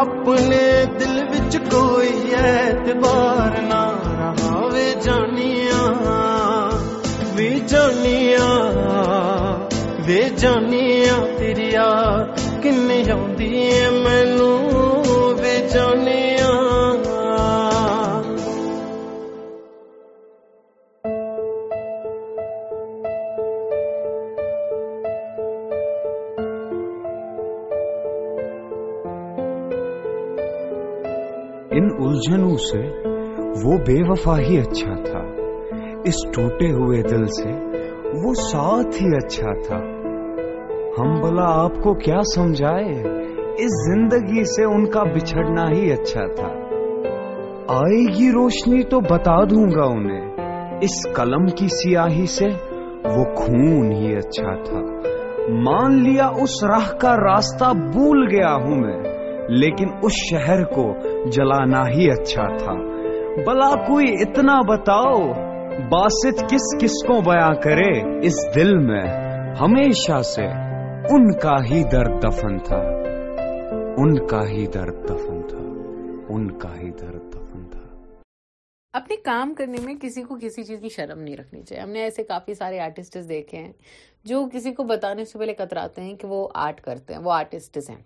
اپنے 0.00 0.64
دل 1.00 1.20
بچ 1.30 1.56
کوئی 1.72 2.34
اعتبار 2.38 3.60
نہ 3.68 3.82
رہا 4.18 4.54
وے 4.72 4.92
جانیا 5.04 5.82
وے 7.36 7.48
جانیا 7.68 8.46
وے 10.06 10.26
آدی 11.78 13.54
ہے 13.54 13.90
مینوں 14.04 14.65
وہ 32.30 33.76
بے 33.86 33.94
وفا 34.10 34.36
ہی 34.38 34.58
اچھا 34.60 34.94
تھا 35.04 35.22
اس 36.10 36.14
ٹوٹے 36.34 36.70
ہوئے 36.72 37.02
دل 37.02 37.26
سے 37.36 37.50
وہ 38.22 38.32
ساتھ 38.40 39.02
ہی 39.02 39.08
اچھا 39.16 39.52
تھا 39.66 39.78
آئے 47.76 48.02
گی 48.18 48.30
روشنی 48.32 48.82
تو 48.90 49.00
بتا 49.10 49.38
دوں 49.50 49.66
گا 49.76 49.84
انہیں 49.94 50.78
اس 50.88 51.00
کلم 51.16 51.46
کی 51.58 51.68
سیاہی 51.82 52.26
سے 52.38 52.46
وہ 53.04 53.24
خون 53.36 53.92
ہی 54.00 54.14
اچھا 54.18 54.54
تھا 54.64 54.80
مان 55.66 56.02
لیا 56.04 56.30
اس 56.42 56.62
راہ 56.74 56.90
کا 57.00 57.14
راستہ 57.26 57.72
بھول 57.92 58.26
گیا 58.34 58.54
ہوں 58.64 58.80
میں 58.86 59.05
لیکن 59.50 59.88
اس 60.04 60.12
شہر 60.30 60.62
کو 60.74 60.84
جلانا 61.32 61.82
ہی 61.88 62.10
اچھا 62.10 62.46
تھا 62.58 62.72
بلا 63.46 63.68
کوئی 63.86 64.06
اتنا 64.22 64.54
بتاؤ 64.68 65.18
باسط 65.90 66.40
کس 66.50 66.64
کس 66.80 66.94
کو 67.08 67.20
بیاں 67.28 67.52
کرے 67.62 67.88
اس 68.26 68.36
دل 68.54 68.74
میں 68.86 69.04
ہمیشہ 69.60 70.20
سے 70.34 70.46
ان 71.16 71.30
کا 71.42 71.54
ہی 71.70 71.82
درد 71.92 72.18
دفن 72.24 72.58
تھا 72.68 72.78
ان 72.84 74.18
کا 74.30 74.40
ہی 74.48 74.66
درد 74.74 75.04
دفن 75.10 75.40
تھا 75.48 75.60
ان 76.34 76.50
کا 76.58 76.74
ہی 76.80 76.90
درد 77.00 77.22
دفن 77.34 77.64
تھا 77.70 77.84
اپنے 79.00 79.16
کام 79.30 79.54
کرنے 79.54 79.84
میں 79.84 79.94
کسی 80.02 80.22
کو 80.22 80.38
کسی 80.42 80.62
چیز 80.64 80.80
کی 80.82 80.88
شرم 80.96 81.20
نہیں 81.22 81.36
رکھنی 81.36 81.62
چاہیے 81.62 81.82
ہم 81.82 81.90
نے 81.92 82.02
ایسے 82.02 82.22
کافی 82.34 82.54
سارے 82.64 82.80
آرٹسٹ 82.88 83.16
دیکھے 83.28 83.58
ہیں 83.58 83.72
جو 84.32 84.44
کسی 84.52 84.72
کو 84.74 84.84
بتانے 84.92 85.24
سے 85.32 85.38
پہلے 85.38 85.54
کتراتے 85.64 86.02
ہیں 86.02 86.14
کہ 86.20 86.26
وہ 86.30 86.46
آرٹ 86.66 86.80
کرتے 86.90 87.14
ہیں 87.14 87.20
وہ 87.24 87.32
آرٹسٹ 87.32 87.78
ہیں 87.90 88.02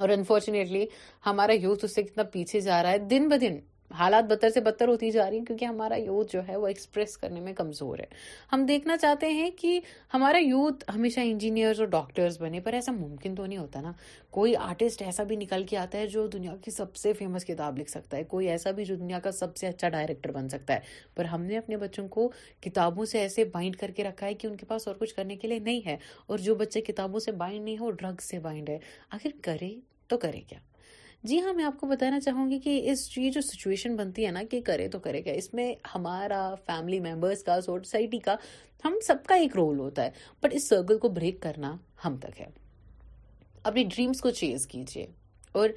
اور 0.00 0.08
انفارچونیٹلی 0.08 0.84
ہمارا 1.26 1.52
یوتھ 1.62 1.84
اس 1.84 1.94
سے 1.94 2.02
کتنا 2.02 2.22
پیچھے 2.32 2.60
جا 2.60 2.82
رہا 2.82 2.90
ہے 2.92 2.98
دن 3.10 3.28
بہ 3.28 3.36
دن 3.40 3.58
حالات 3.98 4.24
بدتر 4.30 4.50
سے 4.50 4.60
بدتر 4.60 4.88
ہوتی 4.88 5.10
جا 5.10 5.28
رہی 5.30 5.38
ہیں 5.38 5.44
کیونکہ 5.46 5.64
ہمارا 5.64 5.96
یوتھ 5.98 6.32
جو 6.32 6.40
ہے 6.48 6.56
وہ 6.56 6.66
ایکسپریس 6.66 7.16
کرنے 7.18 7.40
میں 7.40 7.52
کمزور 7.56 7.98
ہے 7.98 8.04
ہم 8.52 8.64
دیکھنا 8.66 8.96
چاہتے 8.96 9.28
ہیں 9.34 9.50
کہ 9.60 9.78
ہمارا 10.14 10.36
یوتھ 10.40 10.84
ہمیشہ 10.94 11.20
انجینئرز 11.24 11.80
اور 11.80 11.88
ڈاکٹرز 11.88 12.40
بنے 12.42 12.60
پر 12.64 12.72
ایسا 12.74 12.92
ممکن 12.98 13.34
تو 13.34 13.46
نہیں 13.46 13.58
ہوتا 13.58 13.80
نا 13.80 13.92
کوئی 14.38 14.56
آرٹسٹ 14.56 15.02
ایسا 15.02 15.22
بھی 15.32 15.36
نکل 15.36 15.64
کے 15.68 15.76
آتا 15.76 15.98
ہے 15.98 16.06
جو 16.06 16.26
دنیا 16.32 16.54
کی 16.64 16.70
سب 16.70 16.96
سے 16.96 17.12
فیمس 17.18 17.44
کتاب 17.44 17.78
لکھ 17.78 17.90
سکتا 17.90 18.16
ہے 18.16 18.24
کوئی 18.32 18.48
ایسا 18.50 18.70
بھی 18.80 18.84
جو 18.84 18.94
دنیا 18.96 19.18
کا 19.24 19.32
سب 19.40 19.56
سے 19.56 19.66
اچھا 19.68 19.88
ڈائریکٹر 19.88 20.32
بن 20.32 20.48
سکتا 20.48 20.74
ہے 20.74 20.80
پر 21.14 21.24
ہم 21.34 21.42
نے 21.44 21.58
اپنے 21.58 21.76
بچوں 21.84 22.08
کو 22.08 22.30
کتابوں 22.64 23.04
سے 23.12 23.20
ایسے 23.20 23.44
بائنڈ 23.52 23.76
کر 23.80 23.90
کے 23.96 24.04
رکھا 24.04 24.26
ہے 24.26 24.34
کہ 24.34 24.46
ان 24.46 24.56
کے 24.56 24.66
پاس 24.66 24.88
اور 24.88 24.96
کچھ 25.00 25.14
کرنے 25.14 25.36
کے 25.44 25.48
لیے 25.48 25.58
نہیں 25.58 25.80
ہے 25.86 25.96
اور 26.26 26.38
جو 26.48 26.54
بچے 26.64 26.80
کتابوں 26.90 27.20
سے 27.28 27.32
بائنڈ 27.44 27.64
نہیں 27.64 27.78
ہو 27.78 27.90
ڈرگس 27.90 28.28
سے 28.30 28.38
بائنڈ 28.48 28.68
ہے 28.68 28.78
آخر 29.18 29.40
کرے 29.44 29.74
تو 30.08 30.16
کرے 30.24 30.40
کیا 30.48 30.58
جی 31.28 31.40
ہاں 31.40 31.52
میں 31.54 31.64
آپ 31.64 31.76
کو 31.80 31.86
بتانا 31.86 32.18
چاہوں 32.20 32.48
گی 32.50 32.58
کہ 32.60 32.72
اس 32.90 33.00
یہ 33.16 33.30
جو 33.32 33.40
سچویشن 33.40 33.94
بنتی 33.96 34.24
ہے 34.26 34.30
نا 34.32 34.42
کہ 34.50 34.60
کرے 34.66 34.86
تو 34.94 34.98
کرے 35.00 35.20
گا 35.24 35.30
اس 35.40 35.52
میں 35.54 35.66
ہمارا 35.94 36.40
فیملی 36.66 36.98
ممبرس 37.00 37.42
کا 37.44 37.60
سوسائٹی 37.66 38.18
کا 38.24 38.34
ہم 38.84 38.98
سب 39.06 39.24
کا 39.28 39.34
ایک 39.42 39.56
رول 39.56 39.78
ہوتا 39.80 40.04
ہے 40.04 40.10
بٹ 40.42 40.54
اس 40.54 40.68
سرکل 40.68 40.98
کو 41.04 41.08
بریک 41.18 41.40
کرنا 41.42 41.74
ہم 42.04 42.16
تک 42.22 42.40
ہے 42.40 42.48
اپنی 43.62 43.82
ڈریمس 43.94 44.20
کو 44.20 44.30
چیز 44.42 44.66
کیجیے 44.66 45.06
اور 45.60 45.68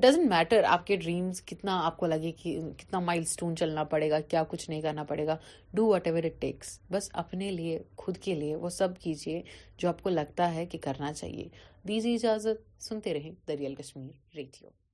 ڈزنٹ 0.00 0.26
میٹر 0.30 0.64
آپ 0.66 0.86
کے 0.86 0.96
ڈریمس 0.96 1.40
کتنا 1.46 1.78
آپ 1.86 1.96
کو 1.98 2.06
لگے 2.06 2.30
کہ 2.42 2.56
کتنا 2.78 3.00
مائل 3.00 3.22
اسٹون 3.22 3.56
چلنا 3.56 3.84
پڑے 3.92 4.10
گا 4.10 4.20
کیا 4.28 4.42
کچھ 4.48 4.68
نہیں 4.70 4.80
کرنا 4.82 5.02
پڑے 5.08 5.26
گا 5.26 5.36
do 5.74 5.86
what 5.86 6.06
ever 6.06 6.24
it 6.24 6.40
takes 6.40 6.78
بس 6.92 7.10
اپنے 7.24 7.50
لیے 7.52 7.78
خود 8.02 8.16
کے 8.24 8.34
لیے 8.34 8.56
وہ 8.64 8.68
سب 8.78 8.98
کیجیے 9.00 9.40
جو 9.78 9.88
آپ 9.88 10.02
کو 10.02 10.10
لگتا 10.10 10.54
ہے 10.54 10.66
کہ 10.66 10.78
کرنا 10.88 11.12
چاہیے 11.12 11.48
دیجیے 11.88 12.14
اجازت 12.14 12.82
سنتے 12.82 13.14
رہیں 13.14 13.30
دریال 13.48 13.74
کشمیر 13.82 14.36
ریڈیو 14.36 14.89